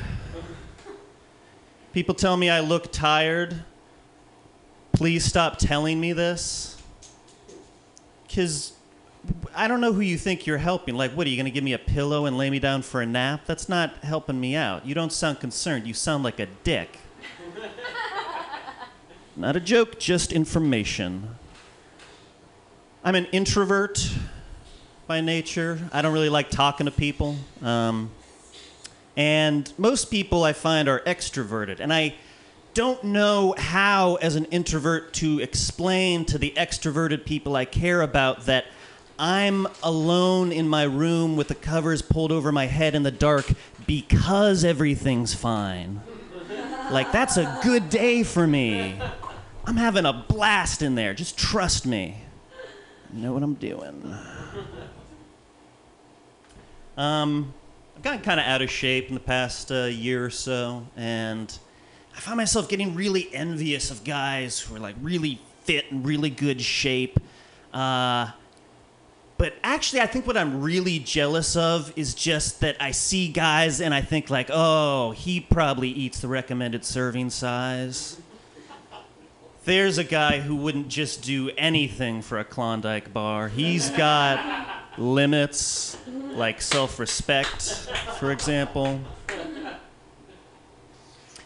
[1.97, 3.65] People tell me I look tired.
[4.93, 6.77] Please stop telling me this.
[8.29, 8.75] Because
[9.55, 10.95] I don't know who you think you're helping.
[10.95, 13.01] Like, what, are you going to give me a pillow and lay me down for
[13.01, 13.47] a nap?
[13.47, 14.85] That's not helping me out.
[14.85, 15.87] You don't sound concerned.
[15.87, 16.99] You sound like a dick.
[19.35, 21.31] Not a joke, just information.
[23.03, 24.07] I'm an introvert
[25.07, 25.89] by nature.
[25.95, 27.37] I don't really like talking to people.
[27.63, 28.11] Um,
[29.17, 31.81] and most people I find are extroverted.
[31.81, 32.15] And I
[32.75, 38.45] don't know how, as an introvert, to explain to the extroverted people I care about
[38.47, 38.67] that
[39.19, 43.51] I'm alone in my room with the covers pulled over my head in the dark
[43.87, 46.03] because everything's fine.
[46.91, 49.01] Like, that's a good day for me.
[49.65, 51.15] I'm having a blast in there.
[51.15, 52.19] Just trust me.
[53.13, 54.15] I know what I'm doing.
[56.97, 57.55] Um,
[58.07, 61.59] gotten kind of out of shape in the past uh, year or so, and
[62.17, 66.31] I find myself getting really envious of guys who are like really fit and really
[66.31, 67.19] good shape.
[67.75, 68.31] Uh,
[69.39, 73.81] but actually, I think what I'm really jealous of is just that I see guys
[73.81, 78.21] and I think like, oh, he probably eats the recommended serving size.
[79.65, 83.49] There's a guy who wouldn't just do anything for a Klondike bar.
[83.49, 84.39] He's got
[84.99, 89.01] limits, like self respect, for example.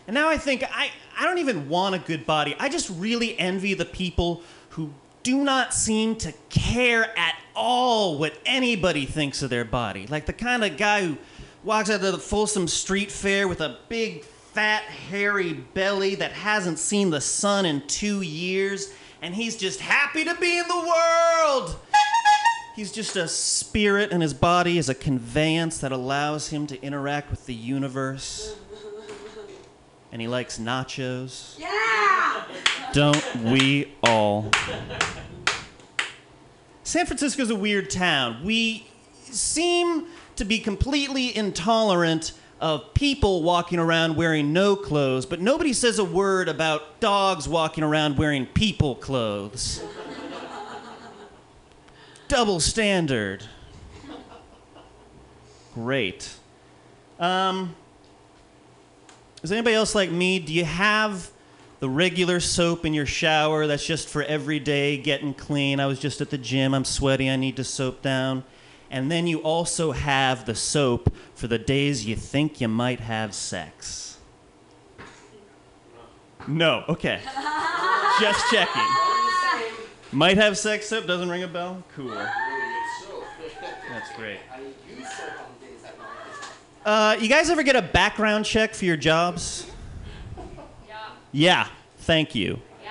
[0.06, 2.56] And now I think I, I don't even want a good body.
[2.58, 8.34] I just really envy the people who do not seem to care at all what
[8.46, 10.06] anybody thinks of their body.
[10.06, 11.18] Like the kind of guy who
[11.62, 16.78] walks out of the Folsom Street Fair with a big, fat, hairy belly that hasn't
[16.78, 21.76] seen the sun in two years, and he's just happy to be in the world.
[22.76, 27.30] He's just a spirit, and his body is a conveyance that allows him to interact
[27.30, 28.56] with the universe.
[30.12, 31.58] And he likes nachos.
[31.58, 32.44] Yeah!
[32.92, 34.50] Don't we all?
[36.82, 38.42] San Francisco's a weird town.
[38.44, 38.86] We
[39.22, 40.06] seem
[40.36, 46.04] to be completely intolerant of people walking around wearing no clothes, but nobody says a
[46.04, 49.82] word about dogs walking around wearing people clothes.
[52.30, 53.44] Double standard.
[55.74, 56.32] Great.
[57.18, 57.74] Um,
[59.42, 60.38] is anybody else like me?
[60.38, 61.32] Do you have
[61.80, 65.80] the regular soap in your shower that's just for every day getting clean?
[65.80, 68.44] I was just at the gym, I'm sweaty, I need to soap down.
[68.92, 73.34] And then you also have the soap for the days you think you might have
[73.34, 74.18] sex.
[76.46, 77.22] No, okay.
[78.20, 79.09] just checking.
[80.12, 81.84] Might have sex soap, doesn't ring a bell?
[81.94, 82.08] Cool.
[83.90, 84.40] That's great.
[86.84, 89.70] Uh, you guys ever get a background check for your jobs?
[90.88, 90.96] Yeah.
[91.30, 91.68] Yeah,
[91.98, 92.58] thank you.
[92.82, 92.90] Yeah.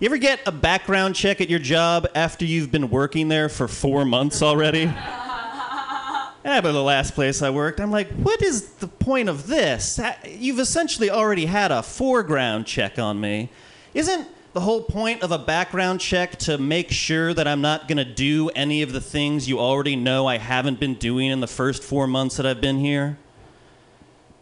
[0.00, 3.66] You ever get a background check at your job after you've been working there for
[3.66, 4.80] four months already?
[4.84, 9.98] yeah, but the last place I worked, I'm like, what is the point of this?
[10.28, 13.48] You've essentially already had a foreground check on me.
[13.94, 17.98] Isn't the whole point of a background check to make sure that I'm not going
[17.98, 21.48] to do any of the things you already know I haven't been doing in the
[21.48, 23.18] first four months that I've been here?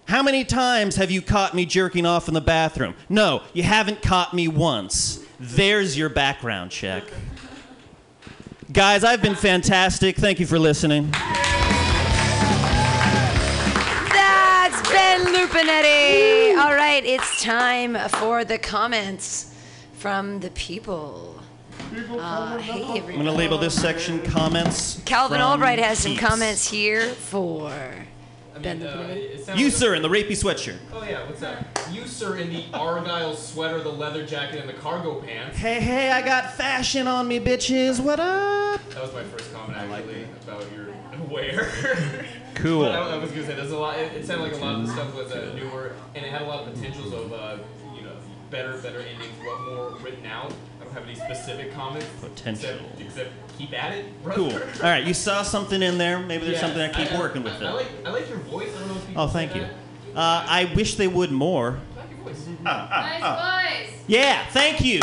[0.04, 2.94] How many times have you caught me jerking off in the bathroom?
[3.08, 5.24] No, you haven't caught me once.
[5.40, 7.04] There's your background check.
[8.70, 10.16] Guys, I've been fantastic.
[10.16, 11.10] Thank you for listening.
[14.10, 16.58] That's Ben Lupinetti.
[16.58, 19.51] All right, it's time for the comments
[20.02, 21.38] from the people.
[22.10, 25.00] Uh, hey, I'm going to label this section comments.
[25.04, 27.70] Calvin from Albright has some comments here for
[28.60, 29.56] Ben Lupinetti?
[29.56, 30.78] You, sir, in the rapey sweatshirt.
[30.92, 31.88] Oh yeah, what's that?
[31.92, 35.56] You sir in the argyle sweater, the leather jacket, and the cargo pants.
[35.56, 38.00] Hey, hey, I got fashion on me, bitches.
[38.00, 38.80] What up?
[38.90, 40.88] That was my first comment actually about your
[41.30, 41.70] wear.
[42.54, 42.82] Cool.
[42.82, 43.98] But I, I was gonna say there's a lot.
[43.98, 46.42] It, it sounded like a lot of the stuff was uh, newer, and it had
[46.42, 47.81] a lot of potentials of uh, you know
[48.52, 50.52] better, better endings, what more written out.
[50.80, 52.06] I don't have any specific comments.
[52.20, 52.70] Potential.
[52.98, 54.36] Except, except keep at it, brother.
[54.50, 54.52] Cool.
[54.84, 56.20] All right, you saw something in there.
[56.20, 57.72] Maybe there's Yeah, something I keep I- working with I, it.
[57.74, 58.68] like I like your voice.
[58.76, 59.62] I don't know if people Oh, thank you.
[59.62, 59.70] that.
[60.14, 61.78] Uh, I wish they would more.
[61.96, 62.46] I like your voice.
[62.46, 63.62] Nice ah, ah, ah.
[63.86, 63.94] voice.
[64.06, 65.00] Yeah, thank you.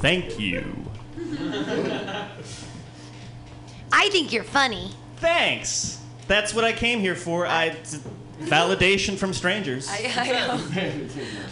[0.00, 0.74] Thank you.
[3.92, 4.90] I think you're funny.
[5.18, 6.00] Thanks.
[6.26, 7.46] That's what I came here for.
[7.46, 7.98] I t-
[8.46, 9.88] validation from strangers.
[9.90, 10.12] I,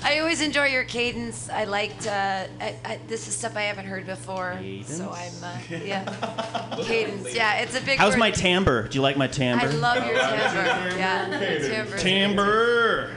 [0.02, 1.48] I, I always enjoy your cadence.
[1.50, 2.06] I liked.
[2.06, 5.44] Uh, I, I, this is stuff I haven't heard before, so I'm.
[5.44, 7.34] Uh, yeah, cadence.
[7.34, 7.98] Yeah, it's a big.
[7.98, 8.20] How's word.
[8.20, 8.88] my timbre?
[8.88, 9.66] Do you like my timbre?
[9.66, 10.98] I love your timbre.
[10.98, 11.98] Yeah, timbre.
[11.98, 13.10] timbre.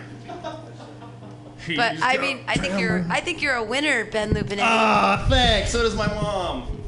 [1.76, 3.06] But I mean, I think you're.
[3.10, 4.60] I think you're a winner, Ben Lupinetti.
[4.62, 5.72] Ah, thanks.
[5.72, 6.80] So does my mom.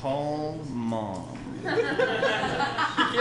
[0.00, 1.37] Call mom.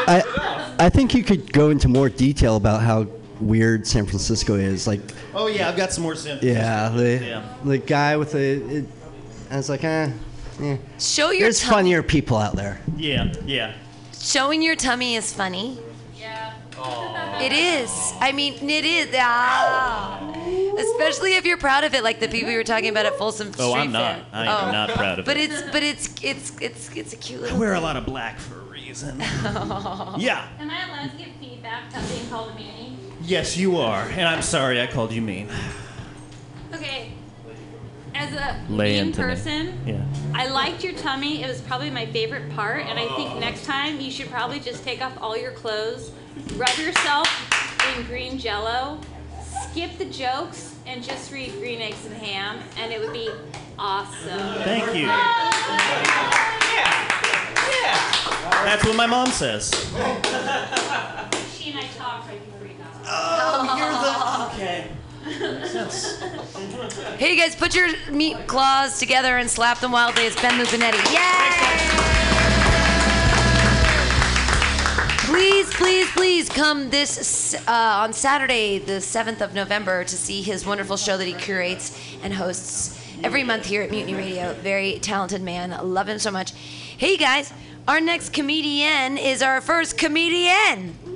[0.09, 3.07] I, I think you could go into more detail about how
[3.39, 4.87] weird San Francisco is.
[4.87, 5.01] Like,
[5.33, 6.39] Oh yeah, I've got some more sin.
[6.41, 7.43] yeah, the, Yeah.
[7.63, 8.77] the guy with the.
[8.77, 8.85] It,
[9.51, 10.11] I was like, eh.
[10.61, 10.77] eh.
[10.99, 11.73] Show your There's tummy.
[11.73, 12.79] funnier people out there.
[12.97, 13.73] Yeah, yeah.
[14.19, 15.77] Showing your tummy is funny.
[16.79, 18.13] It is.
[18.19, 19.07] I mean, it is.
[19.19, 20.19] Ah.
[20.77, 23.51] Especially if you're proud of it, like the people you were talking about at Folsom
[23.51, 24.15] Street Oh, I'm not.
[24.15, 24.25] Fair.
[24.33, 25.51] I am not proud of but it.
[25.51, 27.59] it's but it's it's it's it's a cute I little.
[27.59, 29.19] wear a lot of black for a reason.
[30.17, 30.47] Yeah.
[30.59, 32.95] Am I allowed to give feedback about being called a meanie?
[33.21, 34.03] Yes, you are.
[34.03, 35.49] And I'm sorry I called you mean.
[36.73, 37.11] Okay.
[38.19, 39.27] As a Lay mean into me.
[39.27, 40.03] person, Yeah.
[40.33, 41.43] I liked your tummy.
[41.43, 44.83] It was probably my favorite part, and I think next time you should probably just
[44.83, 46.11] take off all your clothes,
[46.55, 47.27] rub yourself
[47.95, 48.99] in green jello,
[49.71, 53.29] skip the jokes, and just read Green Eggs and Ham, and it would be
[53.77, 54.63] awesome.
[54.63, 55.01] Thank you.
[55.03, 55.11] Yeah,
[57.83, 58.63] yeah.
[58.65, 59.69] That's what my mom says.
[61.55, 64.91] She and I talked right before you got Oh, you're the okay.
[67.17, 70.23] Hey you guys, put your meat claws together and slap them wildly.
[70.23, 71.03] It's Ben Lupinetti.
[71.13, 72.07] Yay!
[75.25, 77.71] Please, please, please come this uh,
[78.01, 82.33] on Saturday, the 7th of November, to see his wonderful show that he curates and
[82.33, 84.53] hosts every month here at Mutiny Radio.
[84.53, 85.77] Very talented man.
[85.93, 86.53] Love him so much.
[86.53, 87.51] Hey, guys,
[87.85, 91.06] our next comedian is our first comedian.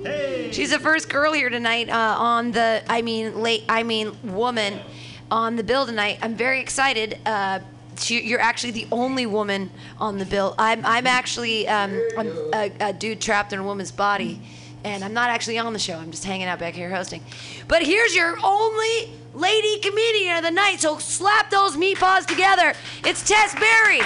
[0.52, 4.80] She's the first girl here tonight uh, on the, I mean, late, I mean, woman
[5.30, 6.20] on the bill tonight.
[6.22, 7.20] I'm very excited.
[7.26, 7.60] Uh,
[7.98, 9.70] she, you're actually the only woman
[10.00, 10.56] on the bill.
[10.58, 14.42] I'm, I'm actually um, I'm a, a dude trapped in a woman's body,
[14.84, 15.98] and I'm not actually on the show.
[15.98, 17.24] I'm just hanging out back here hosting.
[17.68, 20.80] But here's your only lady comedian of the night.
[20.80, 22.74] So slap those meat paws together.
[23.06, 24.02] It's Tess Berry.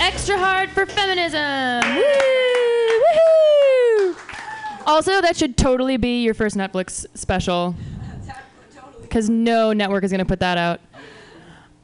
[0.00, 1.94] Extra hard for feminism.
[1.94, 2.02] Woo!
[3.02, 4.16] Woohoo!
[4.86, 7.74] Also, that should totally be your first Netflix special.
[9.02, 10.80] Because no network is going to put that out.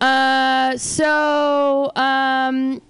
[0.01, 2.81] Uh, so, um,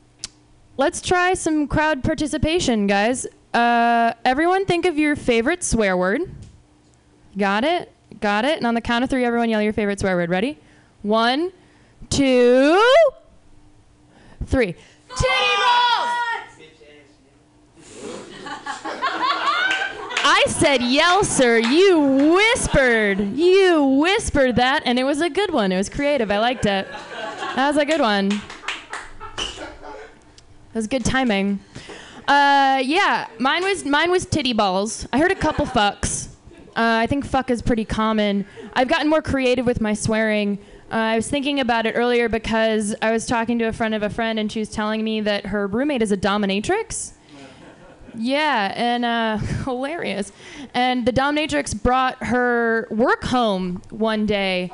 [0.76, 3.26] let's try some crowd participation, guys.
[3.52, 6.20] Uh, everyone think of your favorite swear word.
[7.36, 7.92] Got it?
[8.20, 8.58] Got it?
[8.58, 10.30] And on the count of three, everyone yell your favorite swear word.
[10.30, 10.58] Ready?
[11.02, 11.52] One,
[12.10, 12.80] two,
[14.46, 14.76] three.
[15.16, 16.12] Titty rolls!
[20.28, 21.59] I said yell, sir.
[21.59, 22.01] You
[22.34, 23.20] whispered.
[23.36, 25.72] You whispered that, and it was a good one.
[25.72, 26.30] It was creative.
[26.30, 26.86] I liked it.
[27.55, 28.28] That was a good one.
[29.38, 31.60] That was good timing.
[32.28, 35.06] Uh, yeah, mine was mine was titty balls.
[35.12, 36.28] I heard a couple fucks.
[36.70, 38.44] Uh, I think fuck is pretty common.
[38.74, 40.59] I've gotten more creative with my swearing.
[40.90, 44.02] Uh, I was thinking about it earlier because I was talking to a friend of
[44.02, 47.12] a friend, and she was telling me that her roommate is a dominatrix.
[48.18, 50.32] Yeah, and uh, hilarious.
[50.74, 54.72] And the dominatrix brought her work home one day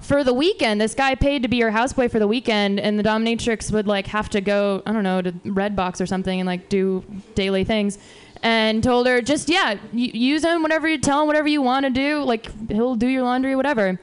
[0.00, 0.80] for the weekend.
[0.80, 4.06] This guy paid to be her houseboy for the weekend, and the dominatrix would like
[4.06, 7.04] have to go, I don't know, to Redbox or something and like do
[7.34, 7.98] daily things.
[8.42, 11.84] And told her, just yeah, y- use him whatever you tell him, whatever you want
[11.84, 12.22] to do.
[12.22, 14.00] Like he'll do your laundry, whatever.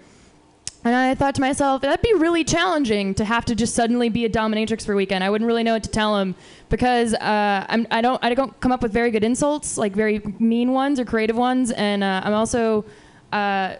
[0.87, 4.23] And I thought to myself, that'd be really challenging to have to just suddenly be
[4.23, 5.21] a dominatrix for a weekend.
[5.21, 6.33] I wouldn't really know what to tell him
[6.69, 10.19] because uh, I'm, I don't I don't come up with very good insults, like very
[10.39, 12.85] mean ones or creative ones, and uh, I'm also
[13.33, 13.75] uh,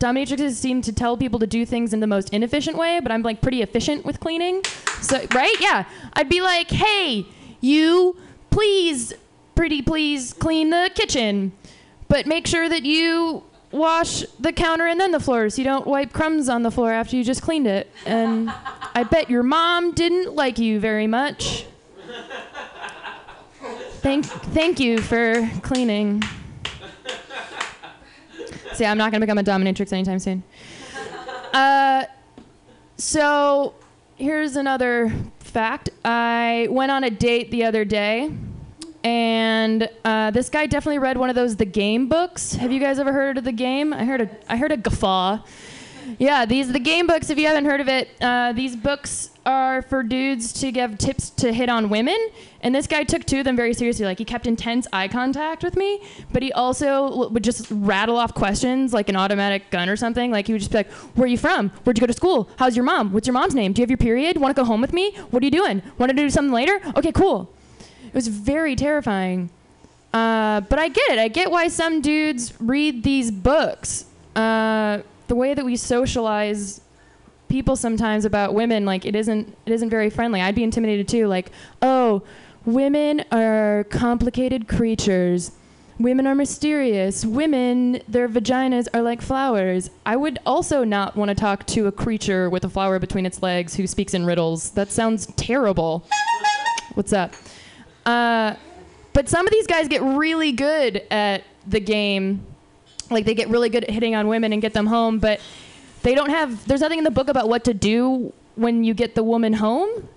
[0.00, 3.22] dominatrixes seem to tell people to do things in the most inefficient way, but I'm
[3.22, 4.62] like pretty efficient with cleaning.
[5.02, 5.56] So right?
[5.60, 5.84] Yeah.
[6.14, 7.26] I'd be like, "Hey,
[7.60, 8.16] you
[8.48, 9.12] please
[9.54, 11.52] pretty please clean the kitchen,
[12.08, 13.42] but make sure that you
[13.76, 16.92] wash the counter and then the floor so you don't wipe crumbs on the floor
[16.92, 18.50] after you just cleaned it." And
[18.94, 21.66] I bet your mom didn't like you very much.
[24.00, 26.22] Thank thank you for cleaning.
[28.74, 30.42] See, I'm not gonna become a dominatrix anytime soon.
[31.52, 32.04] Uh,
[32.98, 33.74] so
[34.16, 35.90] here's another fact.
[36.04, 38.30] I went on a date the other day,
[39.06, 42.54] and uh, this guy definitely read one of those The Game books.
[42.56, 43.92] Have you guys ever heard of The Game?
[43.92, 45.38] I heard a I heard a guffaw.
[46.18, 47.30] Yeah, these the game books.
[47.30, 51.30] If you haven't heard of it, uh, these books are for dudes to give tips
[51.30, 52.16] to hit on women.
[52.62, 54.04] And this guy took two of them very seriously.
[54.06, 56.00] Like he kept intense eye contact with me,
[56.32, 60.30] but he also would just rattle off questions like an automatic gun or something.
[60.32, 61.70] Like he would just be like, "Where are you from?
[61.84, 62.48] Where'd you go to school?
[62.56, 63.12] How's your mom?
[63.12, 63.72] What's your mom's name?
[63.72, 64.36] Do you have your period?
[64.36, 65.12] Want to go home with me?
[65.30, 65.82] What are you doing?
[65.98, 66.80] Want to do something later?
[66.96, 67.55] Okay, cool."
[68.16, 69.50] It was very terrifying.
[70.14, 71.18] Uh, but I get it.
[71.18, 74.06] I get why some dudes read these books.
[74.34, 76.80] Uh, the way that we socialize
[77.50, 80.40] people sometimes about women, like it isn't it isn't very friendly.
[80.40, 81.26] I'd be intimidated too.
[81.26, 81.52] Like,
[81.82, 82.22] oh,
[82.64, 85.50] women are complicated creatures.
[85.98, 87.22] Women are mysterious.
[87.22, 89.90] Women, their vaginas are like flowers.
[90.06, 93.42] I would also not want to talk to a creature with a flower between its
[93.42, 94.70] legs who speaks in riddles.
[94.70, 96.08] That sounds terrible.
[96.94, 97.34] What's up?
[98.06, 98.54] Uh,
[99.12, 102.46] but some of these guys get really good at the game.
[103.10, 105.40] Like they get really good at hitting on women and get them home, but
[106.02, 106.66] they don't have.
[106.66, 110.08] There's nothing in the book about what to do when you get the woman home.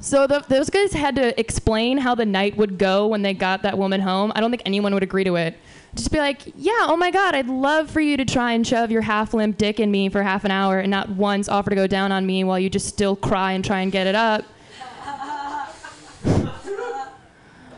[0.00, 3.62] So the, those guys had to explain how the night would go when they got
[3.62, 4.32] that woman home.
[4.34, 5.56] I don't think anyone would agree to it.
[5.94, 8.90] Just be like, yeah, oh my God, I'd love for you to try and shove
[8.90, 11.76] your half limp dick in me for half an hour and not once offer to
[11.76, 14.44] go down on me while you just still cry and try and get it up.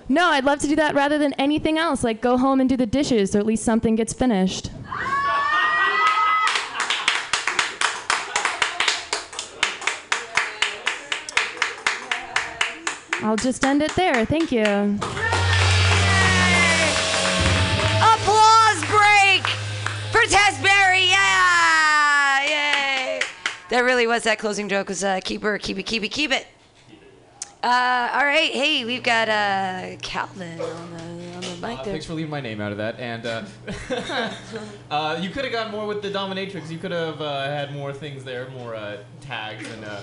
[0.09, 2.77] No, I'd love to do that rather than anything else, like go home and do
[2.77, 4.71] the dishes so at least something gets finished.
[13.23, 14.27] I'll just end it there.
[14.27, 14.63] Thank you.
[18.03, 19.47] Applause break
[20.13, 21.07] for Tess Berry.
[21.07, 23.21] Yeah, yay.
[23.71, 24.89] That really was that closing joke.
[24.91, 26.47] Was uh, keep her, keep it, keep it, keep it.
[27.65, 31.93] Uh, all right, hey, we've got uh, Calvin on the on the mic Uh, there.
[31.95, 33.01] thanks for leaving my name out of that.
[33.01, 33.43] And uh,
[34.91, 36.69] uh, you could have gotten more with the dominatrix.
[36.71, 39.83] You could have uh, had more things there, more uh, tags and.
[39.83, 40.03] Uh,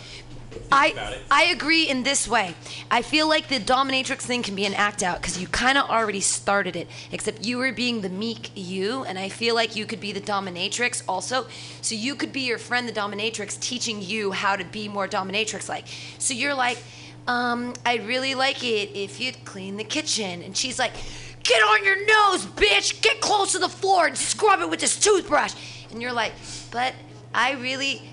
[0.72, 1.20] I.
[1.30, 2.56] I agree in this way.
[2.90, 5.88] I feel like the dominatrix thing can be an act out because you kind of
[5.88, 6.88] already started it.
[7.12, 10.20] Except you were being the meek you, and I feel like you could be the
[10.20, 11.46] dominatrix also.
[11.84, 15.70] So you could be your friend, the dominatrix, teaching you how to be more dominatrix
[15.70, 15.86] like.
[16.18, 16.80] So you're like,
[17.28, 20.94] um, I'd really like it if you'd clean the kitchen, and she's like,
[21.44, 23.02] Get on your nose, bitch!
[23.02, 25.54] Get close to the floor and scrub it with this toothbrush.
[25.92, 26.34] And you're like,
[26.72, 26.94] But
[27.34, 28.04] I really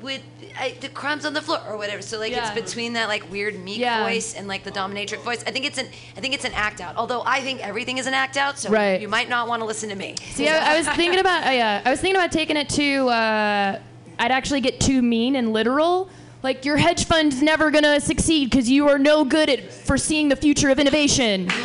[0.00, 0.22] with
[0.56, 2.02] I, the crumbs on the floor or whatever.
[2.02, 2.52] So like Yeah.
[2.52, 4.04] it's between that like weird meek Yeah.
[4.04, 5.42] voice and like the dominatrix voice.
[5.44, 6.96] I think it's an I think it's an act out.
[6.96, 9.00] Although I think everything is an act out, so Right.
[9.00, 10.14] you might not want to listen to me.
[10.30, 13.08] See, I, I was thinking about uh, yeah, I was thinking about taking it to.
[13.08, 13.78] Uh,
[14.20, 16.10] I'd actually get too mean and literal.
[16.42, 20.36] Like your hedge fund's never gonna succeed because you are no good at foreseeing the
[20.36, 21.50] future of innovation.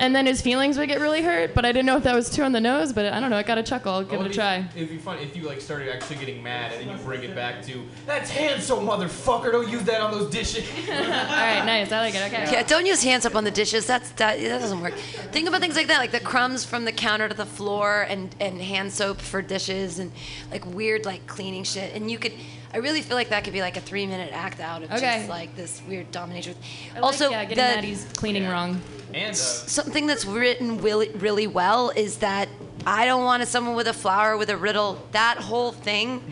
[0.00, 1.54] and then his feelings would get really hurt.
[1.54, 2.92] But I didn't know if that was too on the nose.
[2.92, 3.36] But I don't know.
[3.36, 3.92] I got a chuckle.
[3.92, 4.64] I'll give Oh, it a try.
[4.74, 7.34] It'd be fun if you like started actually getting mad and then you bring it
[7.36, 9.52] back to that's hand soap, motherfucker.
[9.52, 10.64] Don't use that on those dishes.
[10.90, 11.92] All right, nice.
[11.92, 12.22] I like it.
[12.32, 12.48] Okay.
[12.50, 13.86] Yeah, don't use hands up on the dishes.
[13.86, 14.94] That's that that doesn't work.
[14.94, 18.34] Think about things like that, like the crumbs from the counter to the floor, and
[18.40, 20.10] and hand soap for dishes, and
[20.50, 21.94] like weird like cleaning shit.
[21.94, 22.32] And you could,
[22.72, 25.18] I really feel like that could be like a three minute act out of Okay.
[25.18, 26.54] just like this weird dominatrix.
[26.92, 28.80] I like, also, yeah, getting the, Maddie's cleaning wrong.
[29.12, 32.48] And uh, something that's written really, really well is that
[32.86, 35.04] I don't want someone with a flower with a riddle.
[35.12, 36.22] That whole thing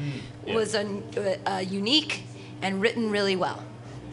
[0.47, 0.55] yeah.
[0.55, 1.03] was a,
[1.47, 2.23] uh, unique
[2.63, 3.65] and written really well.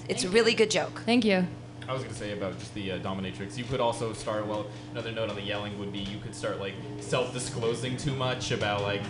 [0.10, 1.04] It's a really good joke.
[1.06, 1.48] Thank you.
[1.88, 3.58] I was gonna say about just the uh, dominatrix.
[3.58, 4.48] You could also start.
[4.48, 8.52] Well, another note on the yelling would be you could start like self-disclosing too much
[8.52, 9.04] about like,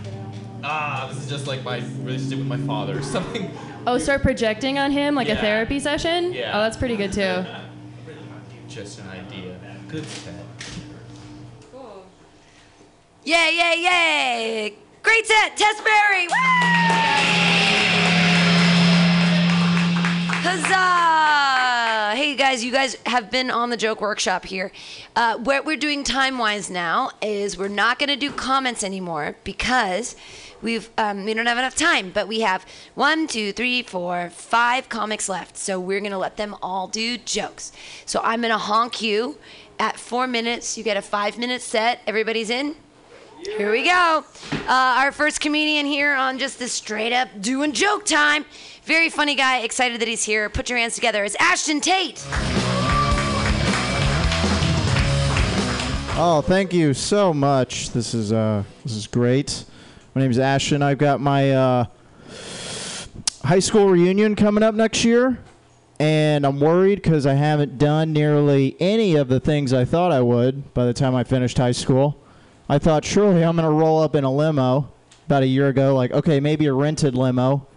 [0.66, 3.52] ah, this is just like my relationship with my father or something.
[3.88, 6.34] Oh, start projecting on him like a therapy session.
[6.34, 6.58] Yeah.
[6.58, 7.46] Oh, that's pretty good too.
[8.68, 9.58] Just an idea.
[9.88, 10.34] Good set.
[11.72, 12.04] Cool.
[13.24, 14.74] Yay, yay, yay!
[15.02, 16.28] Great set, Tess Berry!
[16.28, 16.34] Woo!
[20.44, 22.16] Huzzah!
[22.18, 24.72] Hey guys, you guys have been on the joke workshop here.
[25.16, 29.38] Uh, what we're doing time wise now is we're not going to do comments anymore
[29.44, 30.16] because
[30.62, 32.12] we've um, we don't have enough time.
[32.12, 32.66] But we have
[32.96, 35.58] one, two, three, four, five comics left.
[35.58, 37.72] So we're to let them all do jokes.
[38.06, 39.38] So I'm to honk you
[39.80, 40.78] at four minutes.
[40.78, 42.02] You get a five minute set.
[42.08, 42.76] Everybody's in.
[43.58, 44.24] Here we go.
[44.54, 48.46] Uh, our first comedian here on just this straight up doing joke time.
[48.84, 49.60] Very funny guy.
[49.60, 50.50] Excited that he's here.
[50.50, 51.24] Put your hands together.
[51.24, 52.26] It's Ashton Tate.
[56.18, 57.92] Oh, thank you so much.
[57.92, 59.66] This is uh, this is great.
[60.16, 60.82] My name is Ashton.
[60.82, 61.86] I've got my uh,
[63.44, 65.38] high school reunion coming up next year,
[66.00, 70.22] and I'm worried because I haven't done nearly any of the things I thought I
[70.22, 72.18] would by the time I finished high school.
[72.70, 74.90] I thought surely I'm gonna roll up in a limo
[75.26, 77.68] about a year ago, like okay, maybe a rented limo.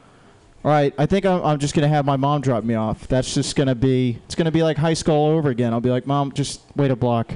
[0.65, 3.09] All right, I think I'm, I'm just gonna have my mom drop me off.
[3.09, 5.73] That's just gonna be it's gonna be like high school all over again.
[5.73, 7.33] I'll be like, mom, just wait a block,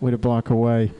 [0.00, 0.90] wait a block away.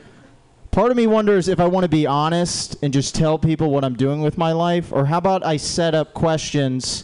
[0.79, 3.85] Part of me wonders if I want to be honest and just tell people what
[3.85, 7.03] I'm doing with my life, or how about I set up questions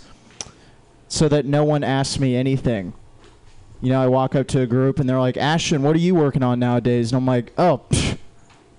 [1.08, 2.92] so that no one asks me anything.
[3.80, 6.14] You know, I walk up to a group and they're like, Ashton, what are you
[6.14, 7.10] working on nowadays?
[7.10, 8.18] And I'm like, oh, pfft,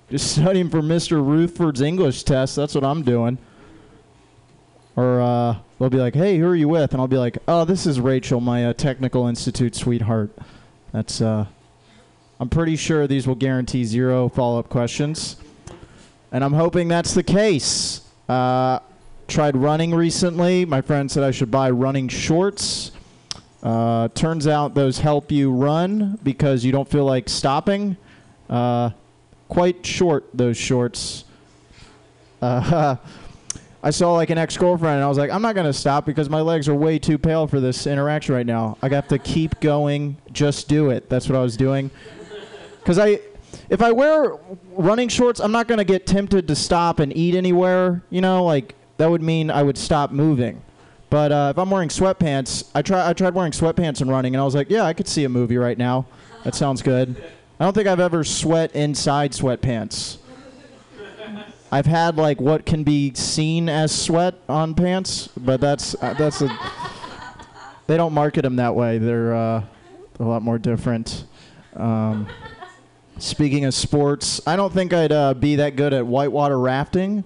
[0.08, 1.22] just studying for Mr.
[1.22, 2.56] Rutherford's English test.
[2.56, 3.36] That's what I'm doing.
[4.96, 6.92] Or uh, they'll be like, hey, who are you with?
[6.92, 10.30] And I'll be like, oh, this is Rachel, my uh, technical institute sweetheart.
[10.92, 11.48] That's, uh,
[12.38, 15.36] I'm pretty sure these will guarantee zero follow up questions.
[16.32, 18.02] And I'm hoping that's the case.
[18.28, 18.80] Uh,
[19.26, 20.64] tried running recently.
[20.64, 22.92] My friend said I should buy running shorts.
[23.62, 27.96] Uh, turns out those help you run because you don't feel like stopping.
[28.50, 28.90] Uh,
[29.48, 31.24] quite short, those shorts.
[32.42, 32.96] Uh,
[33.82, 36.04] I saw like an ex girlfriend and I was like, I'm not going to stop
[36.06, 38.76] because my legs are way too pale for this interaction right now.
[38.82, 40.16] I have to keep going.
[40.32, 41.08] Just do it.
[41.08, 41.90] That's what I was doing.
[42.86, 43.18] Because I,
[43.68, 44.36] if I wear
[44.76, 48.04] running shorts, I'm not going to get tempted to stop and eat anywhere.
[48.10, 50.62] You know, like that would mean I would stop moving.
[51.10, 54.40] But uh, if I'm wearing sweatpants, I try I tried wearing sweatpants and running, and
[54.40, 56.06] I was like, yeah, I could see a movie right now.
[56.44, 57.20] That sounds good.
[57.58, 60.18] I don't think I've ever sweat inside sweatpants.
[61.72, 66.40] I've had like what can be seen as sweat on pants, but that's uh, that's
[66.40, 66.56] a.
[67.88, 68.98] They don't market them that way.
[68.98, 69.64] They're uh,
[70.20, 71.24] a lot more different.
[71.74, 72.28] Um,
[73.18, 77.24] speaking of sports, I don't think I'd uh, be that good at whitewater rafting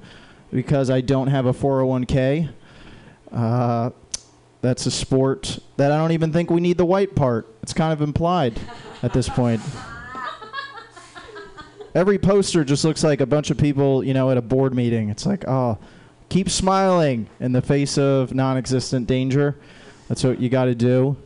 [0.52, 2.50] because I don't have a 401k.
[3.32, 3.90] Uh,
[4.62, 7.48] that's a sport that I don't even think we need the white part.
[7.62, 8.60] It's kind of implied
[9.02, 9.60] at this point.
[11.94, 15.08] Every poster just looks like a bunch of people, you know, at a board meeting.
[15.08, 15.78] It's like, oh,
[16.28, 19.56] keep smiling in the face of non-existent danger.
[20.08, 21.16] That's what you got to do.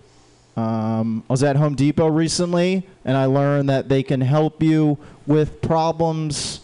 [0.56, 4.98] Um, I was at Home Depot recently, and I learned that they can help you
[5.26, 6.60] with problems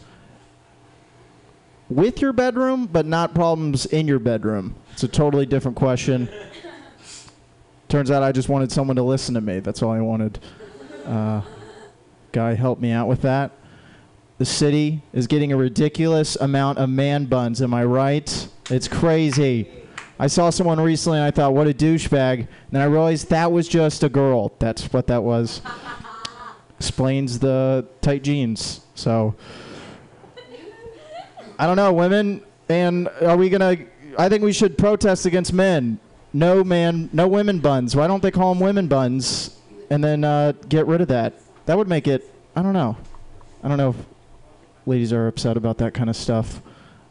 [1.88, 4.76] with your bedroom, but not problems in your bedroom.
[4.92, 6.28] It's a totally different question.
[7.88, 9.58] Turns out I just wanted someone to listen to me.
[9.58, 10.38] That's all I wanted.
[11.04, 11.42] Uh,
[12.30, 13.50] guy helped me out with that.
[14.38, 17.60] The city is getting a ridiculous amount of man buns.
[17.60, 18.48] Am I right?
[18.70, 19.68] It's crazy.
[20.20, 22.46] I saw someone recently and I thought, what a douchebag.
[22.70, 24.52] Then I realized that was just a girl.
[24.58, 25.62] That's what that was.
[26.78, 28.82] Explains the tight jeans.
[28.94, 29.34] So.
[31.58, 32.42] I don't know, women.
[32.68, 33.78] And are we gonna?
[34.18, 35.98] I think we should protest against men.
[36.34, 37.96] No man, no women buns.
[37.96, 39.56] Why don't they call them women buns?
[39.88, 41.32] And then uh, get rid of that.
[41.64, 42.30] That would make it.
[42.54, 42.94] I don't know.
[43.62, 43.96] I don't know if
[44.84, 46.60] ladies are upset about that kind of stuff.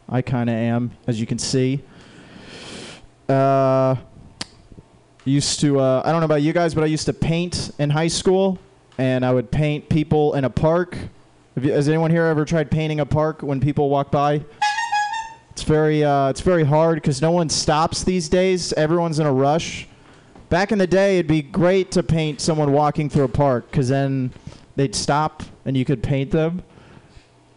[0.07, 1.81] I kind of am, as you can see.
[3.29, 3.95] Uh,
[5.23, 5.79] used to.
[5.79, 8.57] Uh, I don't know about you guys, but I used to paint in high school,
[8.97, 10.97] and I would paint people in a park.
[11.59, 14.43] You, has anyone here ever tried painting a park when people walk by?
[15.51, 18.73] It's very uh, it's very hard because no one stops these days.
[18.73, 19.87] Everyone's in a rush.
[20.49, 23.89] Back in the day, it'd be great to paint someone walking through a park because
[23.89, 24.31] then
[24.75, 26.63] they'd stop and you could paint them.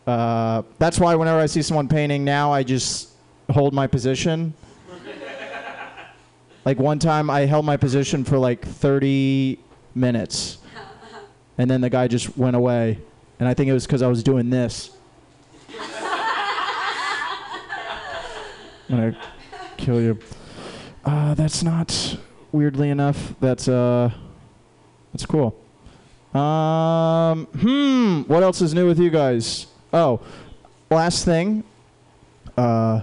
[0.06, 3.10] Uh, that's why whenever I see someone painting now, I just
[3.48, 4.52] hold my position.
[6.64, 9.58] Like one time, I held my position for like 30
[9.94, 10.58] minutes,
[11.58, 12.98] and then the guy just went away,
[13.40, 14.90] and I think it was because I was doing this.
[18.88, 19.16] I'm gonna
[19.76, 20.18] kill you.
[21.04, 22.18] Uh, that's not
[22.52, 23.34] weirdly enough.
[23.40, 24.10] That's uh,
[25.12, 25.56] that's cool.
[26.34, 28.20] Um, hmm.
[28.22, 29.66] What else is new with you guys?
[29.92, 30.20] Oh,
[30.90, 31.64] last thing.
[32.56, 33.00] Uh,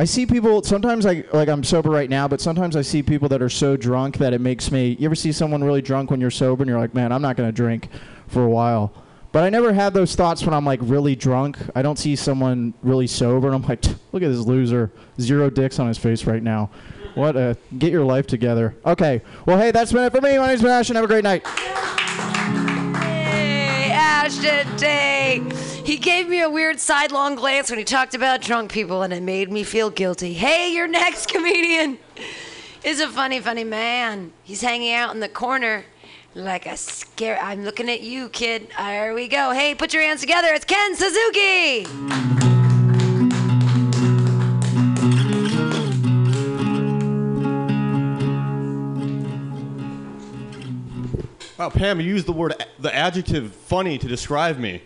[0.00, 3.28] I see people sometimes I like I'm sober right now, but sometimes I see people
[3.28, 4.96] that are so drunk that it makes me.
[4.98, 7.36] You ever see someone really drunk when you're sober and you're like, man, I'm not
[7.36, 7.90] gonna drink
[8.26, 8.94] for a while.
[9.30, 11.58] But I never have those thoughts when I'm like really drunk.
[11.74, 14.90] I don't see someone really sober and I'm like, look at this loser,
[15.20, 16.70] zero dicks on his face right now.
[17.14, 18.74] What a get your life together.
[18.86, 20.38] Okay, well hey, that's been it for me.
[20.38, 20.96] My name's Ashton.
[20.96, 21.46] Have a great night.
[22.96, 25.79] Hey, Ashton Day.
[25.90, 29.24] He gave me a weird sidelong glance when he talked about drunk people, and it
[29.24, 30.34] made me feel guilty.
[30.34, 31.98] Hey, your next comedian
[32.84, 34.32] is a funny, funny man.
[34.44, 35.84] He's hanging out in the corner
[36.36, 37.40] like a scare.
[37.42, 38.68] I'm looking at you, kid.
[38.78, 39.50] There we go.
[39.50, 40.54] Hey, put your hands together.
[40.54, 41.86] It's Ken Suzuki.
[51.58, 54.82] Wow, Pam, you used the word, the adjective funny to describe me.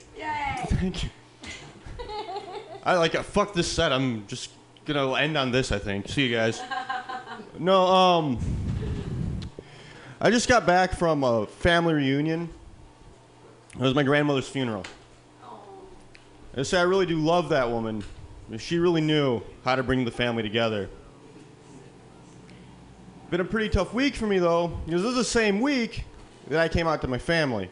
[0.74, 1.10] Thank you.
[2.84, 3.92] I like, fuck this set.
[3.92, 4.50] I'm just
[4.84, 6.08] gonna end on this, I think.
[6.08, 6.60] See you guys.
[7.58, 8.38] No, um,
[10.20, 12.48] I just got back from a family reunion.
[13.74, 14.84] It was my grandmother's funeral.
[16.56, 18.04] I say I really do love that woman.
[18.58, 20.88] She really knew how to bring the family together.
[23.30, 26.04] Been a pretty tough week for me though, because this is the same week
[26.48, 27.70] that I came out to my family.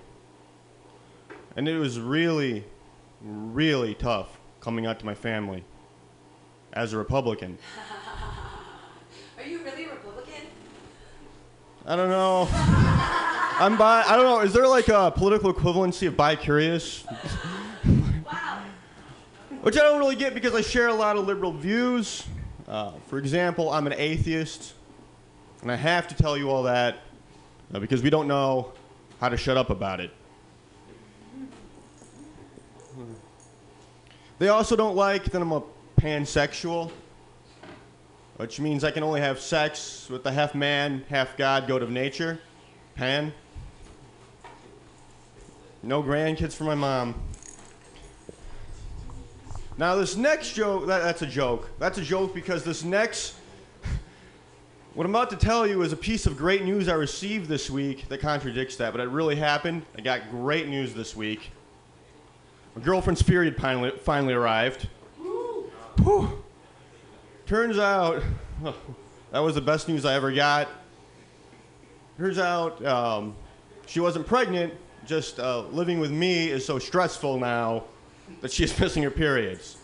[1.55, 2.65] And it was really,
[3.25, 5.65] really tough coming out to my family
[6.73, 7.59] as a Republican.
[9.39, 10.47] Are you really a Republican?
[11.87, 12.49] I don't know.
[12.53, 14.03] I'm bi.
[14.07, 14.41] I don't know.
[14.41, 17.05] Is there like a political equivalency of bi-curious?
[18.25, 18.63] Wow.
[19.63, 22.25] Which I don't really get because I share a lot of liberal views.
[22.67, 24.75] Uh, for example, I'm an atheist,
[25.61, 26.99] and I have to tell you all that
[27.75, 28.73] uh, because we don't know
[29.21, 30.11] how to shut up about it.
[34.43, 35.63] They also don't like that I'm a
[36.01, 36.91] pansexual,
[38.39, 41.93] which means I can only have sex with the half man, half god, goat of
[41.93, 42.41] nature.
[42.97, 43.33] Pan.
[45.85, 47.15] No grandkids for my mom.
[49.79, 51.71] Now, this next joke, that, that's a joke.
[51.79, 53.37] That's a joke because this next,
[54.95, 57.71] what I'm about to tell you is a piece of great news I received this
[57.71, 59.87] week that contradicts that, but it really happened.
[59.97, 61.53] I got great news this week.
[62.75, 64.89] My girlfriend's period finally, finally arrived.
[65.19, 66.43] Whew.
[67.47, 68.23] Turns out,
[69.31, 70.69] that was the best news I ever got.
[72.17, 73.35] Turns out um,
[73.87, 74.73] she wasn't pregnant,
[75.07, 77.85] just uh, living with me is so stressful now
[78.41, 79.77] that she's missing her periods,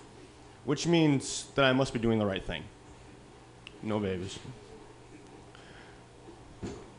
[0.64, 2.62] which means that I must be doing the right thing.
[3.82, 4.38] No babies.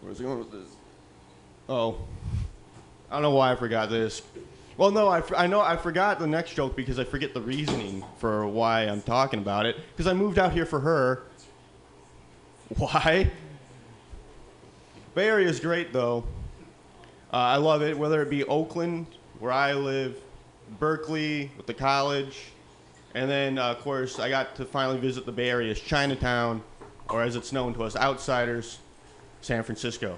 [0.02, 0.70] Where's he going with this?
[1.68, 1.98] Oh,
[3.10, 4.22] I don't know why I forgot this.
[4.80, 8.01] Well, no, I, I know I forgot the next joke because I forget the reasoning
[8.18, 9.76] for why I'm talking about it.
[9.91, 11.23] Because I moved out here for her.
[12.77, 13.30] Why?
[15.15, 16.23] Bay Area is great though.
[17.34, 19.07] Uh, I love it, whether it be Oakland,
[19.39, 20.15] where I live,
[20.80, 22.39] Berkeley with the college,
[23.14, 26.64] and then uh, of course I got to finally visit the Bay Area's Chinatown,
[27.10, 28.80] or as it's known to us outsiders,
[29.41, 30.18] San Francisco.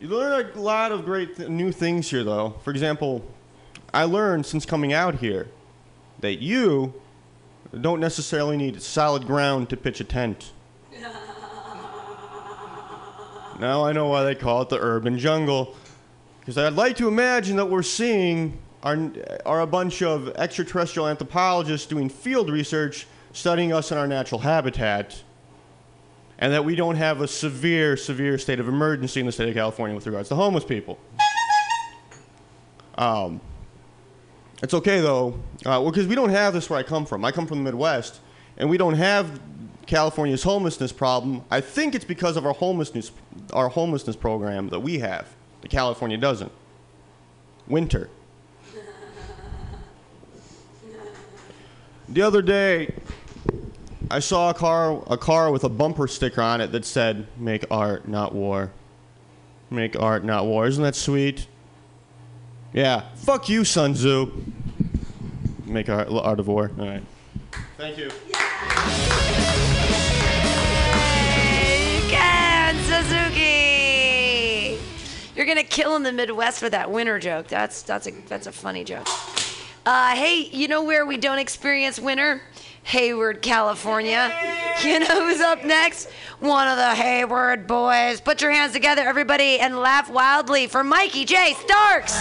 [0.00, 2.54] You learn a lot of great th- new things here, though.
[2.64, 3.22] For example,
[3.92, 5.48] I learned since coming out here
[6.20, 6.94] that you
[7.78, 10.52] don't necessarily need solid ground to pitch a tent.
[13.58, 15.76] Now I know why they call it the urban jungle.
[16.40, 19.10] Because I'd like to imagine that we're seeing are,
[19.44, 25.22] are a bunch of extraterrestrial anthropologists doing field research studying us in our natural habitat.
[26.40, 29.54] And that we don't have a severe, severe state of emergency in the state of
[29.54, 30.98] California with regards to homeless people.
[32.96, 33.40] Um,
[34.62, 37.24] it's okay though, uh, because we don't have this where I come from.
[37.24, 38.20] I come from the Midwest,
[38.58, 39.40] and we don't have
[39.86, 41.42] California's homelessness problem.
[41.50, 43.10] I think it's because of our homelessness,
[43.52, 45.26] our homelessness program that we have.
[45.62, 46.52] That California doesn't.
[47.66, 48.08] Winter.
[52.08, 52.92] The other day,
[54.08, 57.64] I saw a car, a car with a bumper sticker on it that said, "Make
[57.70, 58.70] art, not war."
[59.70, 60.66] Make art, not war.
[60.66, 61.46] Isn't that sweet?
[62.72, 63.02] Yeah.
[63.14, 64.30] Fuck you, Sun Tzu.
[65.64, 66.72] Make art, art of war.
[66.78, 67.02] All right.
[67.76, 68.10] Thank you.
[72.08, 74.78] Ken Suzuki.
[75.36, 77.46] You're gonna kill in the Midwest for that winter joke.
[77.46, 79.06] That's that's a that's a funny joke.
[79.86, 82.42] Uh, hey, you know where we don't experience winter?
[82.84, 84.32] Hayward, California.
[84.82, 86.10] You know who's up next?
[86.40, 88.20] One of the Hayward boys.
[88.20, 91.54] Put your hands together, everybody, and laugh wildly for Mikey J.
[91.54, 92.14] Starks.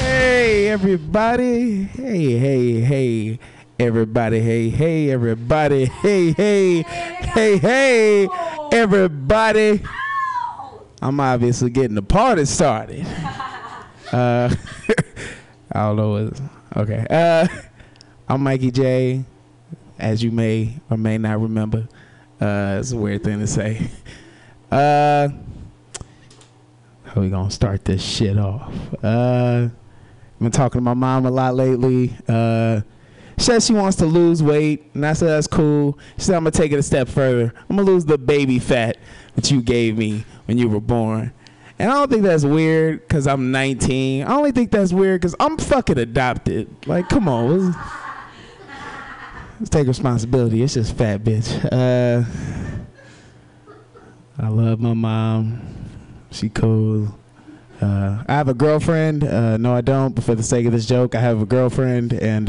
[0.00, 1.84] Hey, everybody.
[1.84, 3.38] Hey, hey, hey.
[3.78, 5.84] Everybody, hey, hey, everybody.
[5.84, 8.28] Hey, hey, hey, hey,
[8.72, 9.82] everybody.
[11.02, 13.06] I'm obviously getting the party started.
[14.10, 14.54] Uh,
[15.76, 16.82] I don't know what.
[16.84, 17.06] Okay.
[17.10, 17.46] Uh,
[18.30, 19.24] I'm Mikey J.
[19.98, 21.86] As you may or may not remember,
[22.40, 23.88] uh, it's a weird thing to say.
[24.68, 25.28] Uh,
[27.04, 28.74] how we gonna start this shit off?
[29.00, 32.12] Uh, I've been talking to my mom a lot lately.
[32.26, 32.80] Uh,
[33.38, 35.96] she says she wants to lose weight, and I said that's cool.
[36.16, 37.54] She said I'm gonna take it a step further.
[37.70, 38.96] I'm gonna lose the baby fat
[39.36, 41.32] that you gave me when you were born.
[41.78, 44.24] And I don't think that's weird because I'm 19.
[44.24, 46.68] I only think that's weird because I'm fucking adopted.
[46.86, 47.72] Like, come on.
[47.72, 47.76] Let's,
[49.60, 50.62] let's take responsibility.
[50.62, 51.64] It's just fat bitch.
[51.70, 52.24] Uh,
[54.38, 55.60] I love my mom.
[56.30, 57.14] She cool.
[57.80, 59.24] Uh, I have a girlfriend.
[59.24, 60.14] Uh, no, I don't.
[60.14, 62.48] But for the sake of this joke, I have a girlfriend, and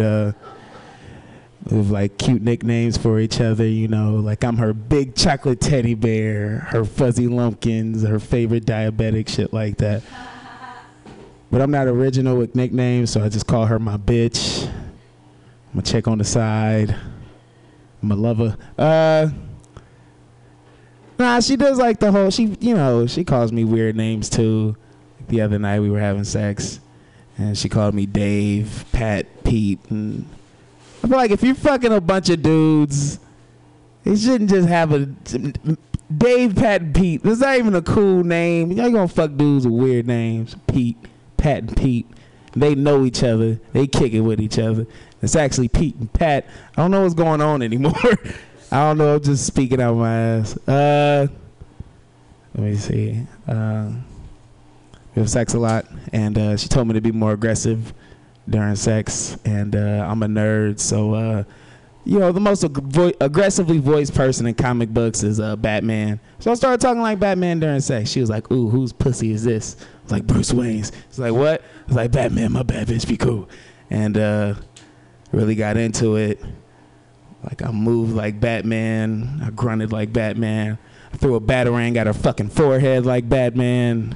[1.71, 3.67] have like cute nicknames for each other.
[3.67, 9.29] You know, like I'm her big chocolate teddy bear, her fuzzy lumpkins, her favorite diabetic,
[9.29, 10.03] shit like that.
[11.49, 14.67] But I'm not original with nicknames, so I just call her my bitch.
[14.67, 16.95] I'm gonna check on the side.
[18.01, 18.57] I'm a lover.
[18.77, 19.29] Uh,
[21.17, 22.29] nah, she does like the whole.
[22.31, 24.75] She, you know, she calls me weird names too.
[25.29, 26.79] The other night we were having sex,
[27.37, 30.27] and she called me Dave, Pat, Pete, and
[31.07, 33.21] I feel like if you're fucking a bunch of dudes,
[34.03, 35.05] you shouldn't just have a
[36.13, 37.23] Dave, Pat, and Pete.
[37.23, 38.73] That's not even a cool name.
[38.73, 40.57] Y'all gonna fuck dudes with weird names.
[40.67, 40.97] Pete,
[41.37, 42.07] Pat, and Pete.
[42.57, 43.57] They know each other.
[43.71, 44.85] They kick it with each other.
[45.21, 46.45] It's actually Pete and Pat.
[46.75, 47.93] I don't know what's going on anymore.
[48.73, 49.15] I don't know.
[49.15, 50.57] I'm just speaking out my ass.
[50.67, 51.27] Uh,
[52.53, 53.25] let me see.
[53.47, 53.91] Uh,
[55.15, 57.93] we have sex a lot, and uh, she told me to be more aggressive
[58.49, 61.43] during sex, and uh, I'm a nerd, so uh,
[62.05, 66.19] you know the most ag- aggressively voiced person in comic books is uh, Batman.
[66.39, 68.09] So I started talking like Batman during sex.
[68.09, 71.33] She was like, "Ooh, whose pussy is this?" I was like, "Bruce Wayne's." It's like,
[71.33, 73.49] "What?" I was like, "Batman, my bad bitch, be cool,"
[73.89, 74.55] and uh,
[75.31, 76.41] really got into it.
[77.43, 80.77] Like I moved like Batman, I grunted like Batman,
[81.13, 84.15] I threw a batarang at her fucking forehead like Batman.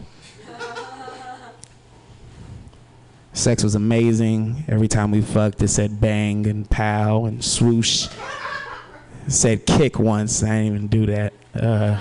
[3.33, 4.65] Sex was amazing.
[4.67, 8.07] Every time we fucked, it said bang and pow and swoosh.
[9.25, 10.43] It said kick once.
[10.43, 11.33] I didn't even do that.
[11.55, 11.97] Uh,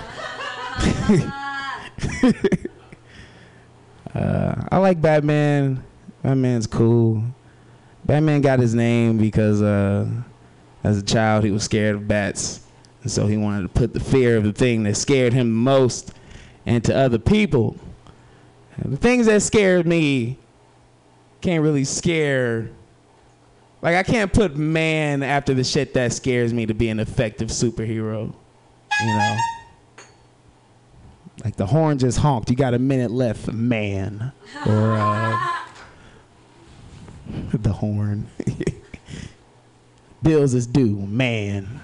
[4.18, 5.84] uh, I like Batman.
[6.22, 7.22] Batman's cool.
[8.04, 10.08] Batman got his name because uh,
[10.82, 12.66] as a child he was scared of bats.
[13.02, 16.12] And so he wanted to put the fear of the thing that scared him most
[16.66, 17.76] into other people.
[18.78, 20.39] And the things that scared me
[21.40, 22.70] can't really scare.
[23.82, 27.48] Like I can't put man after the shit that scares me to be an effective
[27.48, 28.32] superhero.
[29.00, 29.36] You know.
[31.44, 32.50] Like the horn just honked.
[32.50, 34.32] You got a minute left, man.
[34.66, 35.38] Or uh,
[37.54, 38.28] the horn.
[40.22, 41.80] Bills is due, man.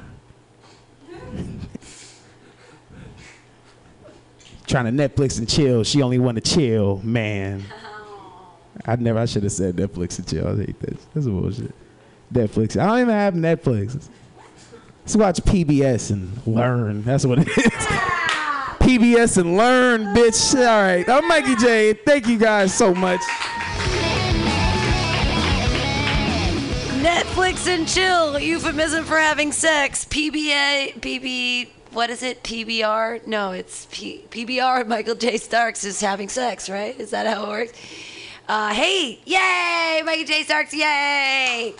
[4.66, 5.84] Trying to Netflix and chill.
[5.84, 7.64] She only want to chill, man.
[8.85, 9.19] I never.
[9.19, 10.47] I should have said Netflix and chill.
[10.47, 11.15] I hate that.
[11.15, 11.73] That's bullshit.
[12.32, 12.81] Netflix.
[12.81, 14.09] I don't even have Netflix.
[15.03, 17.03] Let's watch PBS and learn.
[17.05, 17.57] That's what it is.
[18.86, 20.55] PBS and learn, bitch.
[20.57, 21.09] All right.
[21.09, 21.93] I'm Mikey J.
[21.94, 23.20] Thank you guys so much.
[27.03, 30.05] Netflix and chill, euphemism for having sex.
[30.07, 32.43] PBA, PB, what is it?
[32.43, 33.27] PBR?
[33.27, 34.86] No, it's P, PBR.
[34.86, 35.36] Michael J.
[35.36, 36.98] Starks is having sex, right?
[36.98, 37.73] Is that how it works?
[38.48, 40.02] Uh, hey, yay!
[40.05, 40.44] Michael J.
[40.44, 41.74] Starks, yay!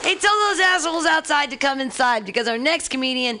[0.00, 3.40] Hey, tell those assholes outside to come inside because our next comedian,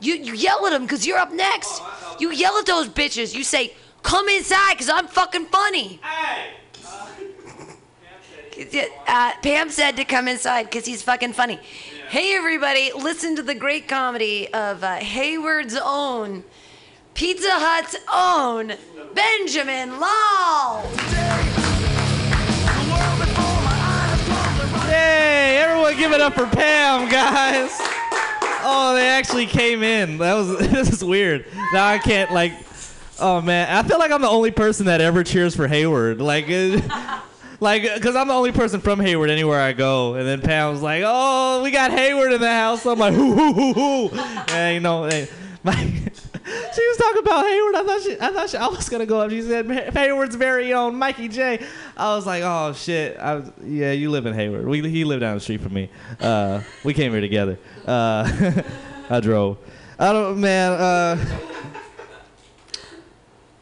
[0.00, 1.82] you, you yell at them because you're up next.
[2.20, 3.34] You yell at those bitches.
[3.34, 3.74] You say,
[4.04, 5.98] come inside because I'm fucking funny.
[6.00, 6.50] Hey!
[9.08, 11.58] Uh, Pam said to come inside because he's fucking funny.
[12.08, 16.44] Hey, everybody, listen to the great comedy of uh, Hayward's own,
[17.14, 18.74] Pizza Hut's own,
[19.12, 20.82] Benjamin Law.
[24.92, 27.70] Hey, everyone give it up for Pam, guys.
[28.64, 30.18] Oh, they actually came in.
[30.18, 31.46] That was this is weird.
[31.72, 32.52] Now I can't like
[33.18, 36.20] Oh man, I feel like I'm the only person that ever cheers for Hayward.
[36.20, 37.20] Like uh,
[37.60, 40.14] like cuz I'm the only person from Hayward anywhere I go.
[40.14, 43.34] And then Pam was like, "Oh, we got Hayward in the house." I'm like, "Hoo
[43.34, 45.08] hoo hoo hoo." And you know,
[45.62, 45.90] my
[46.74, 47.74] she was talking about Hayward.
[47.74, 49.30] I thought she, I thought she, I was gonna go up.
[49.30, 51.64] She said Hayward's very own Mikey J.
[51.96, 53.18] I was like, oh shit.
[53.18, 54.66] I was, yeah, you live in Hayward.
[54.66, 55.90] We, he lived down the street from me.
[56.20, 57.58] Uh, we came here together.
[57.86, 58.62] Uh,
[59.10, 59.58] I drove.
[59.98, 60.72] I don't, man.
[60.72, 61.38] Uh,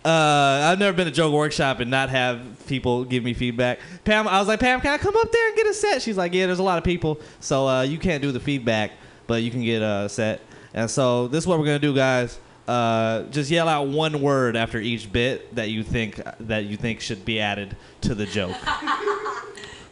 [0.05, 3.81] uh, I've never been to Joke Workshop and not have people give me feedback.
[4.05, 6.01] Pam, I was like, Pam, can I come up there and get a set?
[6.01, 8.93] She's like, Yeah, there's a lot of people, so uh, you can't do the feedback,
[9.27, 10.41] but you can get a set.
[10.73, 12.39] And so this is what we're gonna do, guys.
[12.70, 17.01] Uh, just yell out one word after each bit that you think that you think
[17.01, 18.56] should be added to the joke.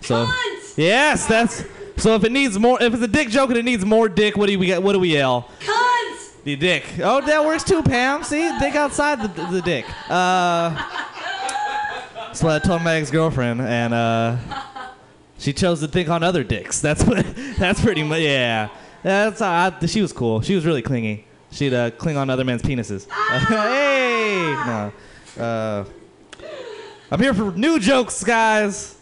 [0.00, 0.30] So
[0.76, 1.64] yes, that's
[1.96, 2.14] so.
[2.14, 4.46] If it needs more, if it's a dick joke and it needs more dick, what
[4.48, 4.80] do we get?
[4.80, 5.50] What do we yell?
[5.59, 6.42] Cunts!
[6.44, 6.84] The dick.
[7.02, 8.22] Oh, that works too, Pam.
[8.22, 9.84] See, dick outside the, the dick.
[10.09, 10.70] Uh,
[12.40, 14.36] what I told my ex-girlfriend, and uh,
[15.36, 16.80] she chose to think on other dicks.
[16.80, 17.26] That's what.
[17.59, 18.20] That's pretty much.
[18.20, 18.68] Yeah.
[19.02, 19.42] That's.
[19.42, 20.40] Uh, I, she was cool.
[20.42, 21.26] She was really clingy.
[21.51, 23.09] She'd uh, cling on other men's penises.
[23.49, 24.43] hey.
[24.66, 24.93] No.
[25.39, 25.85] Uh,
[27.11, 28.97] I'm here for new jokes, guys.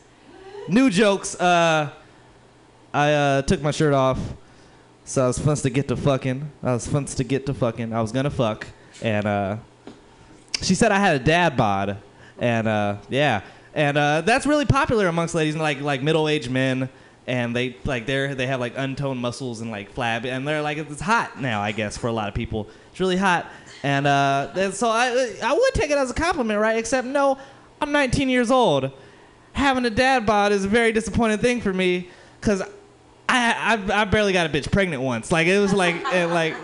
[0.69, 1.35] New jokes.
[1.35, 1.91] Uh,
[2.95, 4.19] I uh, took my shirt off,
[5.05, 6.51] so I was fun to get to fucking.
[6.63, 7.93] I was fun to get to fucking.
[7.93, 8.67] I was gonna fuck,
[9.03, 9.57] and uh,
[10.63, 11.99] she said I had a dad bod,
[12.39, 13.43] and uh, yeah,
[13.75, 16.89] and uh, that's really popular amongst ladies, like like middle aged men,
[17.27, 20.79] and they like they're they have like untoned muscles and like flab, and they're like
[20.79, 22.69] it's hot now, I guess, for a lot of people.
[22.91, 23.47] It's really hot,
[23.83, 26.79] and uh, and so I I would take it as a compliment, right?
[26.79, 27.39] Except no,
[27.81, 28.93] I'm 19 years old.
[29.53, 32.09] Having a dad bod is a very disappointing thing for me,
[32.41, 32.63] cause
[33.29, 35.33] I, I I barely got a bitch pregnant once.
[35.33, 36.55] Like it was like it, like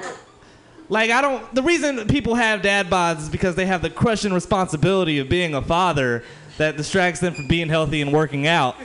[0.89, 1.55] like I don't.
[1.55, 5.55] The reason people have dad bods is because they have the crushing responsibility of being
[5.55, 6.23] a father
[6.59, 8.77] that distracts them from being healthy and working out.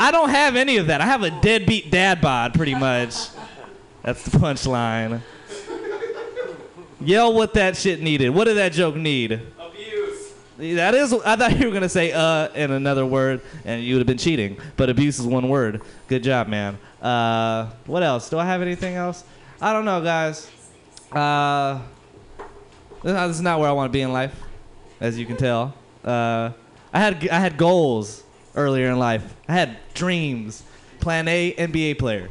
[0.00, 1.00] I don't have any of that.
[1.00, 3.28] I have a deadbeat dad bod, pretty much.
[4.02, 5.20] That's the punchline.
[7.00, 8.30] Yell what that shit needed.
[8.30, 9.32] What did that joke need?
[9.58, 10.32] Abuse.
[10.56, 11.12] That is.
[11.12, 14.18] I thought you were gonna say uh in another word, and you would have been
[14.18, 14.58] cheating.
[14.76, 15.82] But abuse is one word.
[16.08, 16.78] Good job, man.
[17.00, 18.28] Uh, what else?
[18.28, 19.24] Do I have anything else?
[19.60, 20.50] I don't know, guys.
[21.12, 21.80] Uh,
[23.02, 24.34] this is not where I want to be in life,
[25.00, 25.74] as you can tell.
[26.04, 26.50] Uh,
[26.92, 28.24] I had I had goals
[28.58, 29.34] earlier in life.
[29.48, 30.62] I had dreams.
[31.00, 32.28] Plan A, NBA player.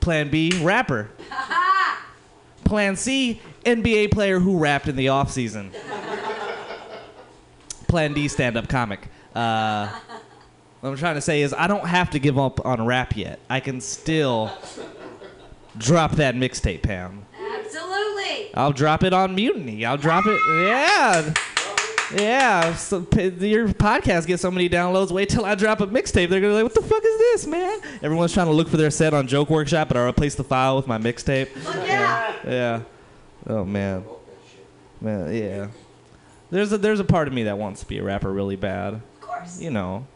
[0.00, 1.10] Plan B, rapper.
[2.64, 5.70] Plan C, NBA player who rapped in the off season.
[7.86, 9.08] Plan D, stand-up comic.
[9.34, 9.88] Uh,
[10.80, 13.38] what I'm trying to say is I don't have to give up on rap yet.
[13.48, 14.50] I can still
[15.76, 17.24] drop that mixtape, Pam.
[17.58, 18.54] Absolutely.
[18.54, 19.84] I'll drop it on Mutiny.
[19.84, 20.40] I'll drop it.
[20.66, 21.34] Yeah.
[22.14, 22.74] Yeah.
[22.74, 25.10] So, your podcast gets so many downloads.
[25.10, 26.28] Wait till I drop a mixtape.
[26.28, 27.78] They're going to be like, what the fuck is this, man?
[28.02, 30.76] Everyone's trying to look for their set on Joke Workshop, but I replace the file
[30.76, 31.48] with my mixtape.
[31.66, 32.34] Oh, yeah.
[32.46, 32.80] Yeah.
[33.46, 34.04] Oh, man.
[35.00, 35.68] Man, yeah.
[36.50, 38.94] There's a, there's a part of me that wants to be a rapper really bad.
[38.94, 39.60] Of course.
[39.60, 40.06] You know.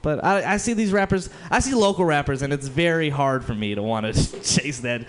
[0.00, 3.54] But I, I see these rappers, I see local rappers, and it's very hard for
[3.54, 5.04] me to want to chase that.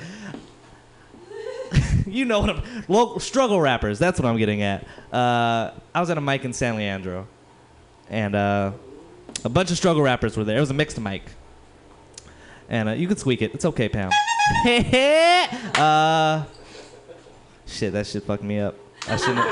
[2.14, 4.00] you know what I'm, local struggle rappers.
[4.00, 4.86] That's what I'm getting at.
[5.12, 7.28] Uh, I was at a mic in San Leandro,
[8.10, 8.72] and uh,
[9.44, 10.58] a bunch of struggle rappers were there.
[10.58, 11.24] It was a mixed mic,
[12.70, 13.54] and uh, you could squeak it.
[13.54, 14.12] It's okay, Pam.
[15.76, 16.44] uh,
[17.66, 18.76] shit, that shit fucked me up.
[19.08, 19.38] I shouldn't.
[19.38, 19.48] Have,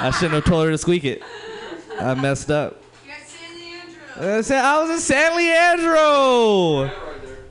[0.00, 1.22] I shouldn't have told her to squeak it.
[2.00, 2.82] I messed up.
[4.20, 6.90] I was in San Leandro.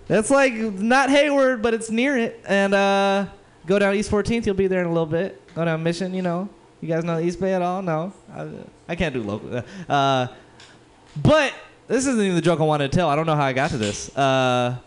[0.08, 2.44] That's like not Hayward, but it's near it.
[2.48, 3.28] And uh,
[3.68, 5.40] go down East 14th, you'll be there in a little bit.
[5.54, 6.50] Go down Mission, you know.
[6.82, 7.82] You guys know East Bay at all?
[7.82, 8.48] No, I,
[8.88, 9.64] I can't do local.
[9.88, 10.28] Uh,
[11.22, 11.54] but
[11.88, 13.10] this isn't even the joke I wanted to tell.
[13.10, 14.16] I don't know how I got to this.
[14.16, 14.78] Uh,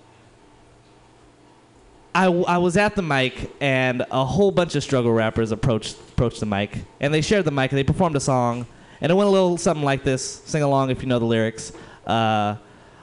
[2.15, 6.41] I, I was at the mic and a whole bunch of struggle rappers approached approached
[6.41, 8.67] the mic and they shared the mic and they performed a song
[9.01, 10.43] and it went a little something like this.
[10.45, 11.73] Sing along if you know the lyrics.
[12.07, 12.57] Uh,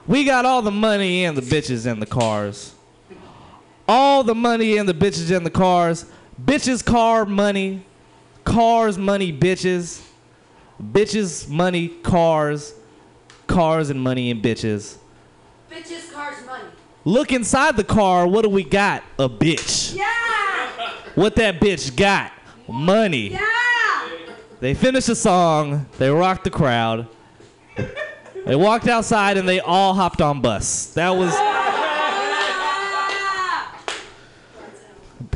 [0.06, 2.74] we got all the money and the bitches and the cars.
[3.88, 6.04] All the money and the bitches and the cars.
[6.40, 7.82] Bitches, car, money.
[8.44, 10.04] Cars, money, bitches.
[10.80, 12.74] Bitches, money, cars.
[13.46, 14.98] Cars and money and bitches.
[15.70, 16.64] Bitches, cars, money.
[17.04, 18.26] Look inside the car.
[18.26, 19.02] What do we got?
[19.18, 19.96] A bitch.
[19.96, 20.04] Yeah.
[21.14, 22.32] What that bitch got?
[22.68, 23.30] Money.
[23.30, 23.40] Yeah.
[24.60, 25.86] They finished the song.
[25.98, 27.06] They rocked the crowd.
[28.44, 30.92] They walked outside and they all hopped on bus.
[30.92, 31.32] That was.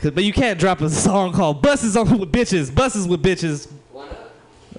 [0.02, 3.70] But you can't drop a song called "Buses on with Bitches." Buses with bitches.
[3.92, 4.08] Well,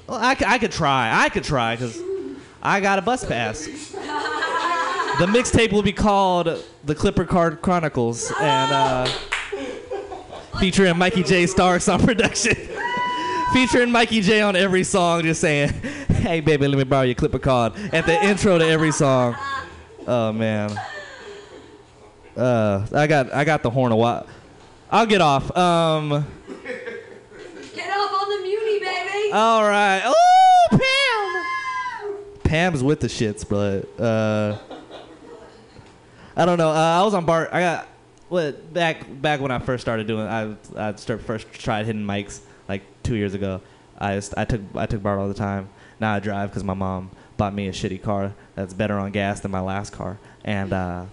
[0.09, 1.23] I, I could try.
[1.23, 1.99] I could try because
[2.61, 3.65] I got a bus pass.
[3.65, 9.05] The mixtape will be called "The Clipper Card Chronicles" and uh,
[10.59, 11.45] featuring Mikey J.
[11.47, 12.55] Starks on production.
[13.53, 15.69] featuring Mikey J on every song, just saying,
[16.09, 19.35] "Hey baby, let me borrow your clipper card" at the intro to every song.
[20.05, 20.77] Oh man.
[22.35, 24.27] Uh, I got I got the horn a while.
[24.93, 25.45] I'll get off.
[25.57, 26.09] Um.
[27.73, 29.31] Get up on the muni, baby.
[29.33, 30.03] All right.
[30.05, 32.15] Oh, Pam.
[32.43, 34.59] Pam's with the shits, but uh,
[36.35, 36.69] I don't know.
[36.69, 37.49] Uh, I was on bar.
[37.51, 37.87] I got
[38.29, 40.27] what back back when I first started doing.
[40.27, 43.61] I I start, first tried hitting mics like two years ago.
[43.97, 45.69] I just, I took I took BART all the time.
[45.99, 49.39] Now I drive because my mom bought me a shitty car that's better on gas
[49.39, 50.19] than my last car.
[50.45, 51.05] And uh,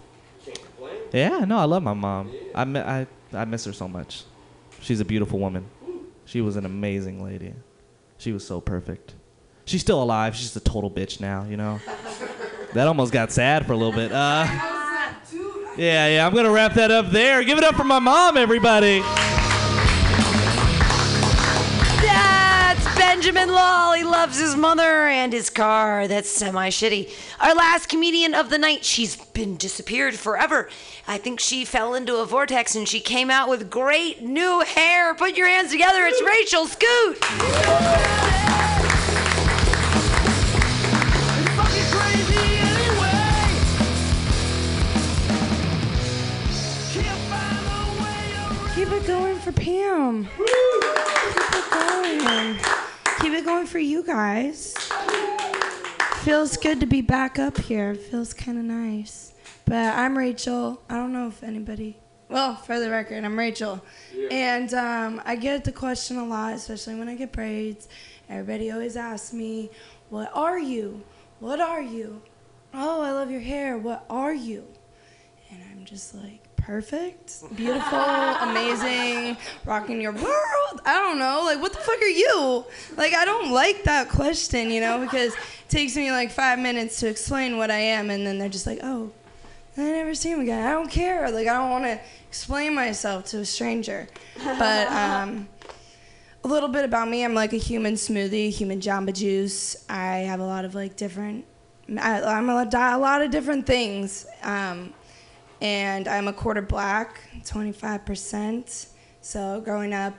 [1.15, 2.31] yeah, no, I love my mom.
[2.55, 4.24] I, mi- I I miss her so much.
[4.81, 5.66] She's a beautiful woman.
[6.24, 7.55] She was an amazing lady.
[8.19, 9.15] She was so perfect.
[9.65, 10.35] She's still alive.
[10.35, 11.81] She's just a total bitch now, you know.
[12.74, 14.12] that almost got sad for a little bit.
[14.12, 14.47] Uh,
[15.77, 16.27] yeah, yeah.
[16.27, 17.43] I'm gonna wrap that up there.
[17.44, 19.02] Give it up for my mom, everybody.
[23.21, 23.93] Benjamin Law.
[23.93, 26.09] He loves his mother and his car.
[26.09, 27.13] That's semi shitty.
[27.39, 28.83] Our last comedian of the night.
[28.83, 30.71] She's been disappeared forever.
[31.07, 35.13] I think she fell into a vortex and she came out with great new hair.
[35.13, 36.07] Put your hands together.
[36.07, 37.17] It's Rachel Scott.
[48.75, 50.25] Keep it going for Pam.
[50.25, 50.47] Keep
[51.53, 52.90] it going.
[53.21, 54.75] Keep it going for you guys.
[56.23, 57.95] Feels good to be back up here.
[57.95, 59.35] Feels kind of nice.
[59.67, 60.81] But I'm Rachel.
[60.89, 61.99] I don't know if anybody.
[62.31, 63.85] Well, for the record, I'm Rachel.
[64.31, 67.89] And um, I get the question a lot, especially when I get braids.
[68.31, 69.71] Everybody always asks me,
[70.09, 71.03] What are you?
[71.41, 72.23] What are you?
[72.73, 73.77] Oh, I love your hair.
[73.77, 74.65] What are you?
[75.51, 76.40] And I'm just like,
[76.71, 80.81] perfect, beautiful, amazing, rocking your world.
[80.85, 82.65] I don't know, like what the fuck are you?
[82.97, 87.01] Like I don't like that question, you know, because it takes me like five minutes
[87.01, 89.11] to explain what I am, and then they're just like, oh,
[89.77, 90.65] I never see him again.
[90.65, 91.29] I don't care.
[91.33, 91.99] Like I don't want to
[92.29, 94.07] explain myself to a stranger.
[94.45, 95.49] But um,
[96.45, 97.25] a little bit about me.
[97.25, 99.85] I'm like a human smoothie, human Jamba Juice.
[99.89, 101.47] I have a lot of like different.
[101.99, 104.25] I, I'm a, lot- a lot of different things.
[104.45, 104.95] Um,
[105.61, 108.89] and I'm a quarter black, 25%.
[109.20, 110.15] So growing up,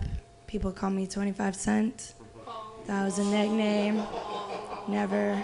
[0.47, 2.13] people call me 25 Cent.
[2.87, 4.03] That was a nickname.
[4.87, 5.41] Never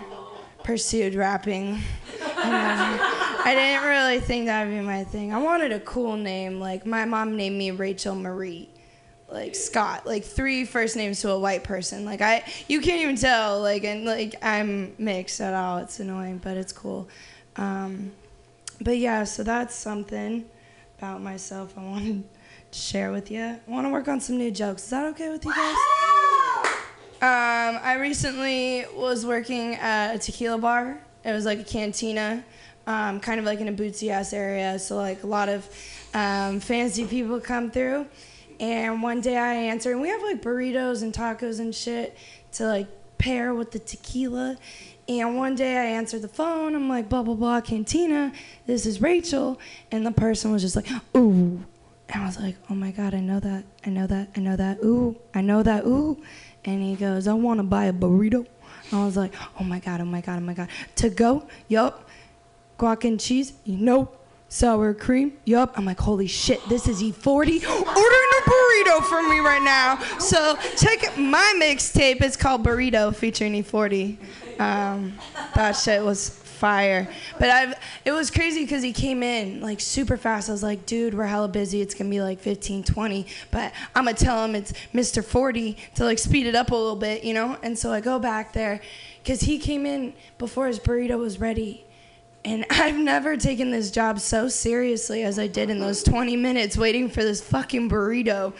[0.63, 1.79] pursued rapping.
[2.21, 5.33] I didn't really think that would be my thing.
[5.33, 6.59] I wanted a cool name.
[6.59, 8.69] Like my mom named me Rachel Marie.
[9.29, 12.05] Like Scott, like three first names to a white person.
[12.05, 13.61] Like I, you can't even tell.
[13.61, 15.79] Like and like I'm mixed at all.
[15.79, 17.07] It's annoying, but it's cool.
[17.55, 18.11] Um,
[18.81, 20.45] but yeah, so that's something
[20.97, 22.23] about myself I wanted
[22.71, 23.43] to share with you.
[23.43, 24.83] I want to work on some new jokes.
[24.83, 25.75] Is that okay with you guys?
[27.19, 31.01] Um, I recently was working at a tequila bar.
[31.25, 32.45] It was like a cantina,
[32.85, 34.77] um, kind of like in a bootsy ass area.
[34.77, 35.67] So like a lot of
[36.13, 38.05] um, fancy people come through.
[38.59, 42.15] And one day I answer, and we have like burritos and tacos and shit
[42.53, 42.87] to like
[43.17, 44.57] pair with the tequila.
[45.09, 46.75] And one day I answered the phone.
[46.75, 48.33] I'm like, blah, blah, blah, cantina.
[48.65, 49.59] This is Rachel.
[49.91, 51.63] And the person was just like, ooh.
[52.09, 53.63] And I was like, oh my God, I know that.
[53.85, 54.29] I know that.
[54.35, 54.79] I know that.
[54.83, 55.85] Ooh, I know that.
[55.85, 56.21] Ooh.
[56.65, 58.45] And he goes, I want to buy a burrito.
[58.91, 60.69] And I was like, oh my God, oh my God, oh my God.
[60.97, 61.47] To go?
[61.67, 62.09] Yup.
[62.77, 63.53] Guac and cheese?
[63.65, 64.13] Nope.
[64.49, 65.33] Sour cream?
[65.45, 65.77] Yup.
[65.77, 67.67] I'm like, holy shit, this is E40.
[67.67, 69.97] Ordering a burrito for me right now.
[70.19, 72.21] So check my mixtape.
[72.21, 74.17] It's called Burrito featuring E40.
[74.59, 75.17] Um,
[75.55, 77.07] that shit was fire.
[77.39, 80.49] But I've it was crazy because he came in like super fast.
[80.49, 81.81] I was like, dude, we're hella busy.
[81.81, 83.27] It's gonna be like 15, 20.
[83.51, 85.23] But I'm gonna tell him it's Mr.
[85.23, 87.57] 40 to like speed it up a little bit, you know?
[87.63, 88.81] And so I go back there
[89.23, 91.85] because he came in before his burrito was ready.
[92.43, 96.77] And I've never taken this job so seriously as I did in those 20 minutes
[96.77, 98.53] waiting for this fucking burrito.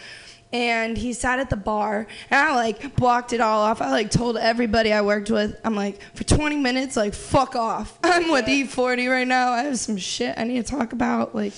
[0.50, 3.82] And he sat at the bar, and I like blocked it all off.
[3.82, 7.98] I like told everybody I worked with, I'm like, for 20 minutes, like, fuck off.
[8.04, 9.50] I'm with E40 right now.
[9.50, 11.34] I have some shit I need to talk about.
[11.34, 11.52] Like,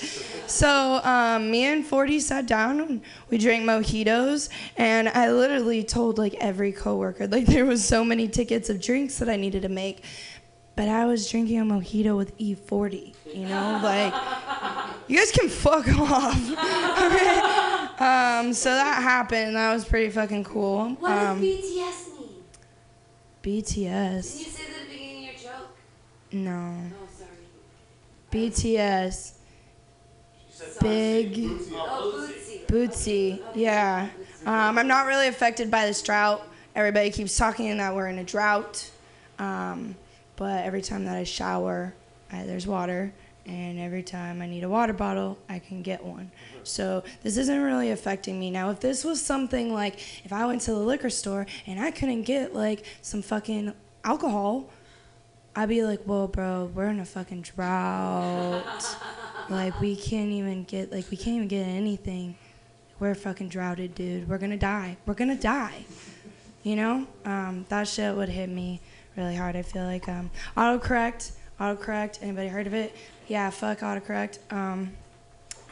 [0.48, 3.00] so um, me and 40 sat down, and
[3.30, 8.26] we drank mojitos, and I literally told like every coworker, like, there was so many
[8.26, 10.02] tickets of drinks that I needed to make
[10.80, 14.14] but I was drinking a mojito with E40, you know, like
[15.08, 16.40] you guys can fuck off.
[16.40, 17.38] Okay?
[18.02, 19.56] um, so that happened.
[19.56, 20.88] That was pretty fucking cool.
[20.94, 22.32] What um, does BTS mean?
[23.42, 23.74] BTS?
[23.74, 25.76] Didn't you say that at the beginning of your joke?
[26.32, 26.74] No.
[26.94, 28.48] Oh, sorry.
[28.48, 29.32] BTS.
[30.80, 31.40] Big.
[31.74, 32.66] Oh, Bootsy.
[32.66, 33.42] Bootsy.
[33.54, 34.08] Yeah.
[34.46, 36.42] Um, I'm not really affected by this drought.
[36.74, 38.90] everybody keeps talking that we're in a drought.
[39.38, 39.94] Um,
[40.40, 41.92] but every time that I shower,
[42.32, 43.12] I, there's water.
[43.44, 46.30] And every time I need a water bottle, I can get one.
[46.62, 48.50] So this isn't really affecting me.
[48.50, 51.90] Now, if this was something like if I went to the liquor store and I
[51.90, 54.70] couldn't get like some fucking alcohol,
[55.54, 58.96] I'd be like, whoa, bro, we're in a fucking drought.
[59.50, 62.34] like, we can't even get, like, we can't even get anything.
[62.98, 64.26] We're fucking droughted, dude.
[64.26, 64.96] We're gonna die.
[65.04, 65.84] We're gonna die.
[66.62, 67.06] You know?
[67.26, 68.80] Um, that shit would hit me
[69.16, 69.56] really hard.
[69.56, 72.18] I feel like um, autocorrect, autocorrect.
[72.22, 72.94] Anybody heard of it?
[73.28, 74.38] Yeah, fuck autocorrect.
[74.52, 74.92] Um,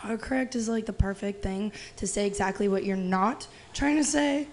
[0.01, 4.47] autocorrect is like the perfect thing to say exactly what you're not trying to say.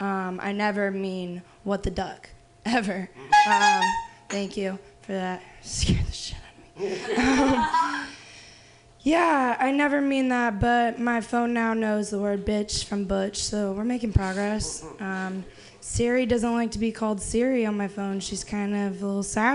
[0.00, 2.28] Um, I never mean what the duck,
[2.64, 3.08] ever.
[3.48, 3.82] Um,
[4.28, 5.42] thank you for that.
[5.62, 7.14] Scared the shit out of me.
[7.16, 8.06] Um,
[9.06, 13.36] yeah, I never mean that, but my phone now knows the word bitch from butch,
[13.38, 14.84] so we're making progress.
[14.98, 15.44] Um,
[15.88, 18.18] Siri doesn't like to be called Siri on my phone.
[18.18, 19.54] She's kind of a little sassy.